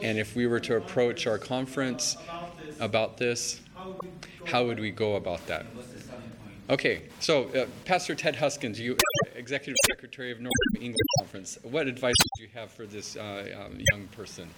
And 0.03 0.19
if 0.19 0.37
we 0.37 0.47
were 0.47 0.61
to 0.61 0.77
approach 0.77 1.27
our 1.27 1.39
conference 1.39 2.17
about 2.83 3.17
this, 3.17 3.61
how 4.45 4.67
would 4.67 4.81
we 4.81 4.91
go 4.91 5.15
about 5.15 5.47
that? 5.47 5.65
Okay, 6.69 7.03
so 7.21 7.45
uh, 7.51 7.67
Pastor 7.85 8.15
Ted 8.15 8.37
Huskins, 8.37 8.79
you 8.79 8.97
Executive 9.35 9.77
Secretary 9.87 10.31
of 10.33 10.41
North 10.41 10.53
England 10.77 10.97
Conference, 11.19 11.59
what 11.63 11.87
advice 11.87 12.15
would 12.19 12.43
you 12.43 12.49
have 12.55 12.71
for 12.71 12.87
this 12.87 13.17
uh, 13.17 13.65
um, 13.65 13.79
young 13.93 14.07
person? 14.09 14.49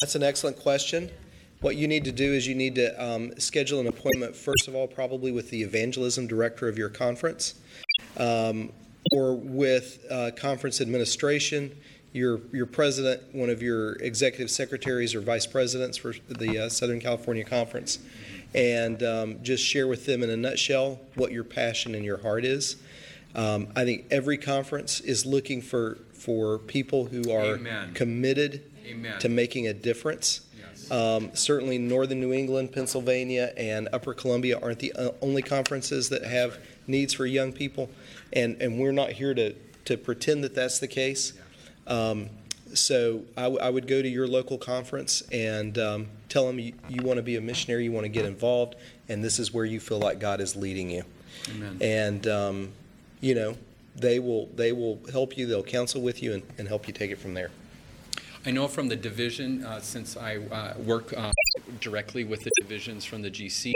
That's 0.00 0.14
an 0.14 0.22
excellent 0.22 0.58
question. 0.58 1.10
What 1.60 1.76
you 1.76 1.86
need 1.86 2.04
to 2.04 2.12
do 2.12 2.32
is 2.32 2.46
you 2.46 2.54
need 2.54 2.74
to 2.76 3.04
um, 3.04 3.32
schedule 3.38 3.80
an 3.80 3.86
appointment, 3.86 4.34
first 4.34 4.66
of 4.66 4.74
all, 4.74 4.86
probably 4.86 5.30
with 5.30 5.50
the 5.50 5.62
evangelism 5.62 6.26
director 6.26 6.68
of 6.68 6.78
your 6.78 6.88
conference 6.88 7.56
um, 8.16 8.72
or 9.12 9.34
with 9.34 10.04
uh, 10.10 10.30
conference 10.36 10.80
administration, 10.80 11.76
your, 12.12 12.40
your 12.52 12.66
president, 12.66 13.22
one 13.32 13.50
of 13.50 13.62
your 13.62 13.92
executive 13.94 14.50
secretaries 14.50 15.14
or 15.14 15.20
vice 15.20 15.46
presidents 15.46 15.96
for 15.96 16.14
the 16.28 16.58
uh, 16.58 16.68
Southern 16.68 17.00
California 17.00 17.44
Conference, 17.44 17.98
and 18.54 19.02
um, 19.02 19.42
just 19.42 19.64
share 19.64 19.86
with 19.86 20.06
them 20.06 20.22
in 20.22 20.30
a 20.30 20.36
nutshell 20.36 21.00
what 21.14 21.32
your 21.32 21.44
passion 21.44 21.94
and 21.94 22.04
your 22.04 22.18
heart 22.18 22.44
is. 22.44 22.76
Um, 23.34 23.68
I 23.76 23.84
think 23.84 24.06
every 24.10 24.38
conference 24.38 25.00
is 25.00 25.24
looking 25.24 25.62
for, 25.62 25.98
for 26.12 26.58
people 26.58 27.04
who 27.04 27.30
are 27.30 27.54
Amen. 27.54 27.94
committed 27.94 28.64
Amen. 28.86 29.20
to 29.20 29.28
making 29.28 29.68
a 29.68 29.72
difference 29.72 30.40
um, 30.90 31.30
certainly, 31.34 31.78
Northern 31.78 32.20
New 32.20 32.32
England, 32.32 32.72
Pennsylvania, 32.72 33.52
and 33.56 33.88
Upper 33.92 34.12
Columbia 34.12 34.58
aren't 34.60 34.80
the 34.80 34.92
uh, 34.94 35.12
only 35.22 35.42
conferences 35.42 36.08
that 36.08 36.24
have 36.24 36.58
needs 36.86 37.14
for 37.14 37.26
young 37.26 37.52
people, 37.52 37.88
and, 38.32 38.60
and 38.60 38.78
we're 38.78 38.92
not 38.92 39.12
here 39.12 39.32
to, 39.34 39.54
to 39.84 39.96
pretend 39.96 40.42
that 40.42 40.54
that's 40.54 40.80
the 40.80 40.88
case. 40.88 41.34
Um, 41.90 42.30
so 42.72 43.24
I, 43.36 43.42
w- 43.42 43.60
I 43.60 43.68
would 43.68 43.86
go 43.88 44.00
to 44.00 44.08
your 44.08 44.28
local 44.28 44.56
conference 44.56 45.22
and 45.32 45.76
um, 45.76 46.06
tell 46.28 46.46
them 46.46 46.58
you, 46.58 46.72
you 46.88 47.02
want 47.02 47.16
to 47.16 47.22
be 47.22 47.36
a 47.36 47.40
missionary, 47.40 47.84
you 47.84 47.92
want 47.92 48.04
to 48.04 48.08
get 48.08 48.24
involved, 48.24 48.76
and 49.08 49.22
this 49.22 49.38
is 49.38 49.52
where 49.52 49.64
you 49.64 49.80
feel 49.80 49.98
like 49.98 50.20
God 50.20 50.40
is 50.40 50.54
leading 50.56 50.88
you. 50.88 51.02
Amen. 51.50 51.78
And 51.80 52.26
um, 52.28 52.72
you 53.20 53.34
know 53.34 53.56
they 53.96 54.18
will 54.18 54.46
they 54.54 54.72
will 54.72 55.00
help 55.10 55.36
you, 55.36 55.46
they'll 55.46 55.62
counsel 55.62 56.00
with 56.00 56.22
you, 56.22 56.34
and, 56.34 56.42
and 56.58 56.68
help 56.68 56.86
you 56.86 56.94
take 56.94 57.10
it 57.10 57.18
from 57.18 57.34
there. 57.34 57.50
I 58.46 58.52
know 58.52 58.68
from 58.68 58.88
the 58.88 58.96
division, 58.96 59.64
uh, 59.64 59.80
since 59.80 60.16
I 60.16 60.36
uh, 60.36 60.74
work 60.78 61.12
uh, 61.14 61.30
directly 61.80 62.24
with 62.24 62.42
the 62.42 62.50
divisions 62.60 63.04
from 63.04 63.20
the 63.20 63.30
GC, 63.30 63.72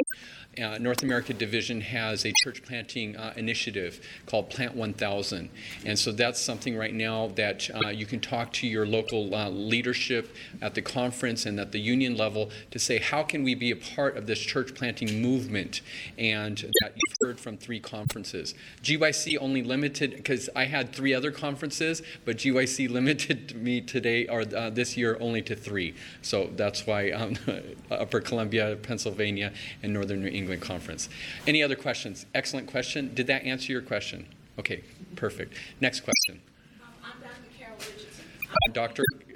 uh, 0.63 0.79
North 0.79 1.03
America 1.03 1.33
Division 1.33 1.81
has 1.81 2.25
a 2.25 2.33
church 2.45 2.63
planting 2.63 3.17
uh, 3.17 3.33
initiative 3.37 4.01
called 4.27 4.51
Plant 4.51 4.75
1000. 4.77 5.51
And 5.85 5.99
so 5.99 6.13
that's 6.13 6.41
something 6.41 6.77
right 6.77 6.95
now 6.95 7.29
that 7.35 7.69
uh, 7.75 7.89
you 7.89 8.07
can 8.07 8.21
talk 8.21 8.53
to 8.55 8.67
your 8.67 8.87
local 8.87 9.35
uh, 9.35 9.49
leadership 9.49 10.35
at 10.63 10.75
the 10.75 10.83
conference 10.83 11.47
and 11.47 11.59
at 11.59 11.73
the 11.73 11.81
union 11.81 12.17
level 12.17 12.51
to 12.71 12.79
say, 12.79 12.99
how 12.99 13.23
can 13.23 13.43
we 13.43 13.55
be 13.55 13.71
a 13.71 13.77
part 13.77 14.17
of 14.17 14.27
this 14.27 14.39
church 14.39 14.75
planting 14.75 15.21
movement? 15.21 15.81
And 16.19 16.57
that 16.57 16.93
you've 16.95 17.17
heard 17.21 17.41
from 17.41 17.57
three 17.57 17.81
conferences. 17.81 18.55
GYC 18.83 19.37
only 19.41 19.63
limited, 19.63 20.17
because 20.17 20.49
I 20.55 20.65
had 20.65 20.93
three 20.93 21.15
other 21.15 21.33
conferences, 21.33 22.03
but 22.25 22.37
GYC 22.37 22.91
limited 22.95 23.57
me 23.57 23.81
today 23.81 24.27
or 24.29 24.43
uh, 24.43 24.71
this 24.71 24.97
year 24.97 25.17
only 25.21 25.43
to 25.43 25.57
three. 25.57 25.95
So 26.23 26.51
that's 26.55 26.87
why 26.87 27.11
um, 27.11 27.37
Upper 27.91 28.21
Columbia, 28.21 28.77
Pennsylvania, 28.83 29.53
and 29.83 29.93
Northern 29.93 30.14
New 30.17 30.29
England 30.29 30.63
Conference. 30.63 31.09
Any 31.47 31.63
other 31.63 31.77
questions? 31.77 32.27
Excellent 32.35 32.67
question. 32.67 33.15
Did 33.15 33.27
that 33.29 33.45
answer 33.45 33.73
your 33.73 33.83
question? 33.83 34.27
Okay, 34.59 34.83
perfect. 35.17 35.55
Next 35.81 36.01
question. 36.01 36.41
Um, 36.81 36.89
I'm 37.05 37.21
Dr. 37.23 37.43
Carol 37.59 37.77
Richardson. 37.79 38.25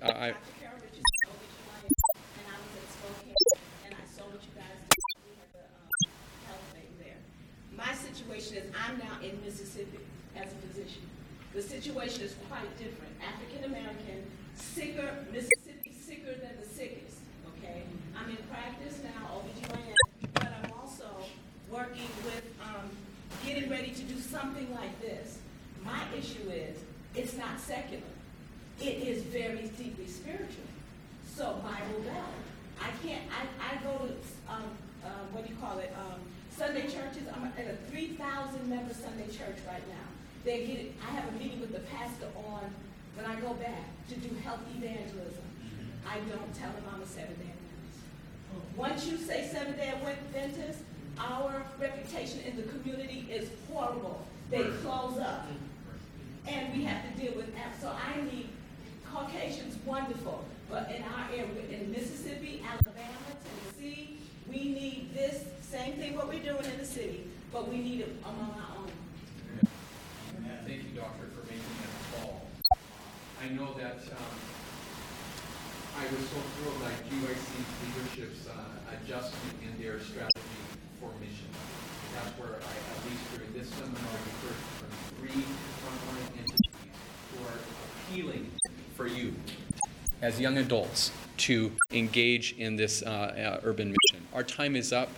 Uh, 0.02 0.06
uh, 0.06 0.12
I. 0.12 0.34
My 7.76 7.94
situation 7.94 8.56
is 8.56 8.72
I'm 8.74 8.98
now 8.98 9.18
in 9.22 9.40
Mississippi 9.44 9.98
as 10.36 10.50
a 10.52 10.66
physician. 10.66 11.02
The 11.54 11.62
situation 11.62 12.22
is 12.22 12.34
quite 12.48 12.66
different. 12.76 13.12
African 13.22 13.64
American, 13.70 14.26
sicker, 14.54 15.24
Mississippi 15.32 15.92
sicker 15.92 16.34
than 16.34 16.58
the 16.60 16.68
sickest. 16.68 17.18
Okay, 17.56 17.82
I'm 18.16 18.30
in 18.30 18.36
practice 18.50 18.98
now, 19.04 19.38
OBGYN 19.38 20.07
working 21.78 22.10
with 22.24 22.42
um, 22.60 22.90
getting 23.46 23.70
ready 23.70 23.90
to 23.90 24.02
do 24.02 24.18
something 24.18 24.66
like 24.74 25.00
this. 25.00 25.38
My 25.84 26.02
issue 26.16 26.50
is 26.50 26.76
it's 27.14 27.36
not 27.36 27.60
secular. 27.60 28.02
It 28.80 29.06
is 29.06 29.22
very 29.22 29.70
deeply 29.78 30.08
spiritual. 30.08 30.66
So 31.36 31.62
Bible 31.62 32.02
Belt. 32.02 32.34
I 32.80 32.90
can't. 33.06 33.22
I, 33.30 33.42
I 33.62 33.76
go 33.84 34.06
to 34.06 34.12
um, 34.52 34.64
uh, 35.04 35.08
what 35.30 35.46
do 35.46 35.52
you 35.52 35.58
call 35.60 35.78
it? 35.78 35.94
Um, 35.96 36.18
Sunday 36.50 36.82
churches. 36.82 37.22
I'm 37.32 37.44
at 37.46 37.70
a 37.70 37.76
3,000 37.90 38.68
member 38.68 38.94
Sunday 38.94 39.26
church 39.26 39.58
right 39.66 39.86
now. 39.86 40.08
They 40.44 40.66
get. 40.66 40.92
I 41.06 41.10
have 41.14 41.28
a 41.28 41.32
meeting 41.38 41.60
with 41.60 41.72
the 41.72 41.82
pastor 41.94 42.26
on 42.50 42.70
when 43.14 43.24
I 43.24 43.38
go 43.40 43.54
back 43.54 43.86
to 44.08 44.14
do 44.16 44.34
health 44.42 44.62
evangelism. 44.76 45.46
I 46.08 46.18
don't 46.26 46.52
tell 46.58 46.72
them 46.72 46.82
I'm 46.92 47.02
a 47.02 47.06
seven 47.06 47.34
day 47.34 47.54
Adventist. 47.54 48.76
Once 48.76 49.06
you 49.06 49.16
say 49.16 49.48
seven 49.52 49.76
day 49.76 49.92
Adventist, 49.94 50.82
our 51.18 51.62
reputation 51.80 52.40
in 52.40 52.56
the 52.56 52.62
community 52.64 53.26
is 53.30 53.50
horrible. 53.70 54.26
They 54.50 54.64
close 54.82 55.18
up. 55.18 55.46
And 56.46 56.72
we 56.74 56.84
have 56.84 57.02
to 57.04 57.20
deal 57.20 57.34
with 57.34 57.54
that. 57.54 57.80
So 57.80 57.92
I 57.92 58.20
need 58.22 58.48
Caucasians, 59.12 59.76
wonderful. 59.84 60.44
But 60.70 60.90
in 60.90 61.02
our 61.02 61.28
area, 61.30 61.80
in 61.80 61.90
Mississippi, 61.90 62.62
Alabama, 62.66 63.18
Tennessee, 63.44 64.18
we 64.48 64.72
need 64.72 65.10
this 65.14 65.44
same 65.62 65.94
thing 65.94 66.16
what 66.16 66.28
we're 66.28 66.42
doing 66.42 66.64
in 66.64 66.78
the 66.78 66.84
city, 66.84 67.26
but 67.52 67.68
we 67.68 67.78
need 67.78 68.00
it 68.00 68.16
among 68.24 68.50
our 68.50 68.78
own. 68.78 68.90
Thank 70.66 70.84
you, 70.84 71.00
Doctor, 71.00 71.26
for 71.34 71.44
making 71.46 71.64
that 71.80 72.22
call. 72.22 72.42
I 73.42 73.48
know 73.54 73.72
that 73.78 74.00
um, 74.12 74.36
I 75.96 76.04
was 76.04 76.28
so 76.28 76.36
thrilled 76.36 76.80
by 76.80 76.90
GYC 77.08 77.64
leadership's 77.84 78.48
uh, 78.48 78.52
adjustment 78.94 79.54
in 79.64 79.82
their 79.82 80.00
strategy 80.00 80.37
for 81.00 81.10
mission. 81.20 81.48
That's 82.14 82.38
where 82.38 82.48
I, 82.48 82.54
at 82.54 83.10
least 83.10 83.22
during 83.34 83.52
this 83.52 83.68
seminar, 83.68 83.98
we 84.02 84.48
heard 84.48 84.58
from 84.78 84.90
three 85.18 85.44
frontline 85.82 86.38
entities 86.38 86.94
who 87.32 87.44
are 87.44 87.58
appealing 88.10 88.50
for 88.96 89.06
you 89.06 89.34
as 90.20 90.40
young 90.40 90.58
adults 90.58 91.12
to 91.38 91.70
engage 91.92 92.56
in 92.58 92.76
this 92.76 93.02
uh, 93.02 93.08
uh, 93.08 93.60
urban 93.64 93.88
mission. 93.88 94.26
Our 94.34 94.42
time 94.42 94.74
is 94.74 94.92
up. 94.92 95.10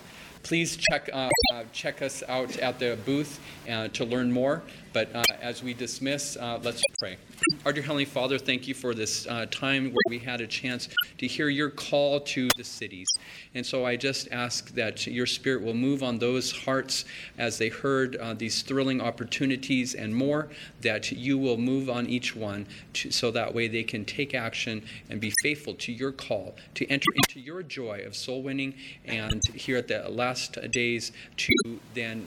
Please 0.43 0.77
check, 0.77 1.09
uh, 1.13 1.29
uh, 1.53 1.65
check 1.73 2.03
us 2.03 2.23
out 2.29 2.57
at 2.59 2.79
the 2.79 2.99
booth 3.05 3.41
uh, 3.69 3.89
to 3.89 4.05
learn 4.05 4.33
more. 4.33 4.63
But 4.93 5.15
uh, 5.15 5.23
as 5.41 5.63
we 5.63 5.75
dismiss, 5.75 6.37
let's 6.37 6.83
pray. 6.99 7.17
Our 7.65 7.73
dear 7.73 7.83
Heavenly 7.83 8.05
Father, 8.05 8.39
thank 8.39 8.69
you 8.69 8.75
for 8.75 8.95
this 8.95 9.27
uh, 9.27 9.47
time 9.51 9.93
where 9.93 10.03
we 10.09 10.19
had 10.19 10.41
a 10.41 10.47
chance 10.47 10.89
to 11.19 11.27
hear 11.27 11.49
your 11.49 11.71
call 11.71 12.21
to 12.21 12.49
the 12.57 12.65
cities. 12.65 13.09
And 13.55 13.65
so 13.65 13.85
I 13.87 13.97
just 13.97 14.29
ask 14.31 14.75
that 14.75 15.07
your 15.07 15.27
Spirit 15.27 15.63
will 15.63 15.75
move 15.75 16.03
on 16.03 16.19
those 16.19 16.53
hearts 16.53 17.05
as 17.39 17.59
they 17.59 17.69
heard 17.69 18.17
uh, 18.17 18.35
these 18.35 18.63
thrilling 18.63 19.01
opportunities 19.01 19.95
and 19.95 20.15
more, 20.15 20.49
that 20.81 21.13
you 21.13 21.39
will 21.39 21.57
move 21.57 21.89
on 21.89 22.07
each 22.07 22.35
one 22.35 22.67
to, 22.95 23.11
so 23.11 23.31
that 23.31 23.55
way 23.55 23.69
they 23.69 23.85
can 23.85 24.05
take 24.05 24.35
action 24.35 24.83
and 25.09 25.21
be 25.21 25.33
faithful 25.43 25.75
to 25.75 25.93
your 25.93 26.13
call, 26.13 26.57
to 26.75 26.87
enter 26.89 27.09
into 27.15 27.41
your 27.41 27.63
joy 27.63 28.03
of 28.07 28.17
soul 28.17 28.43
winning, 28.43 28.75
and 29.05 29.41
here 29.55 29.77
at 29.77 29.89
the 29.89 30.09
last 30.09 30.59
days 30.73 31.13
to 31.37 31.53
then 31.95 32.27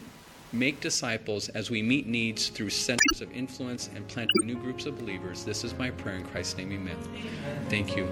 make 0.54 0.80
disciples 0.80 1.48
as 1.50 1.70
we 1.70 1.82
meet 1.82 2.06
needs 2.06 2.48
through 2.48 2.70
centers 2.70 3.20
of 3.20 3.30
influence 3.32 3.90
and 3.94 4.06
planting 4.08 4.46
new 4.46 4.56
groups 4.56 4.86
of 4.86 4.98
believers. 4.98 5.44
This 5.44 5.64
is 5.64 5.76
my 5.76 5.90
prayer 5.90 6.16
in 6.16 6.24
Christ's 6.24 6.56
name, 6.56 6.72
amen. 6.72 6.96
Thank 7.68 7.96
you. 7.96 8.08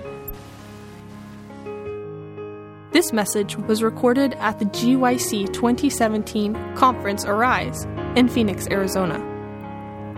This 2.93 3.13
message 3.13 3.57
was 3.57 3.83
recorded 3.83 4.35
at 4.35 4.59
the 4.59 4.67
GYC 4.67 5.53
2017 5.53 6.75
Conference 6.75 7.25
Arise 7.25 7.85
in 8.17 8.29
Phoenix, 8.29 8.69
Arizona. 8.71 9.19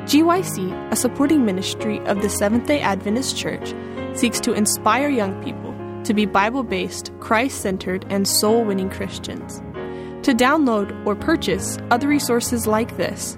GYC, 0.06 0.90
a 0.90 0.96
supporting 0.96 1.44
ministry 1.44 2.00
of 2.06 2.20
the 2.20 2.28
Seventh 2.28 2.66
day 2.66 2.80
Adventist 2.80 3.36
Church, 3.36 3.72
seeks 4.14 4.40
to 4.40 4.52
inspire 4.52 5.08
young 5.08 5.42
people 5.44 5.72
to 6.04 6.12
be 6.12 6.26
Bible 6.26 6.62
based, 6.62 7.12
Christ 7.20 7.60
centered, 7.60 8.04
and 8.10 8.26
soul 8.26 8.64
winning 8.64 8.90
Christians. 8.90 9.62
To 10.24 10.32
download 10.32 11.06
or 11.06 11.14
purchase 11.14 11.78
other 11.90 12.08
resources 12.08 12.66
like 12.66 12.96
this, 12.96 13.36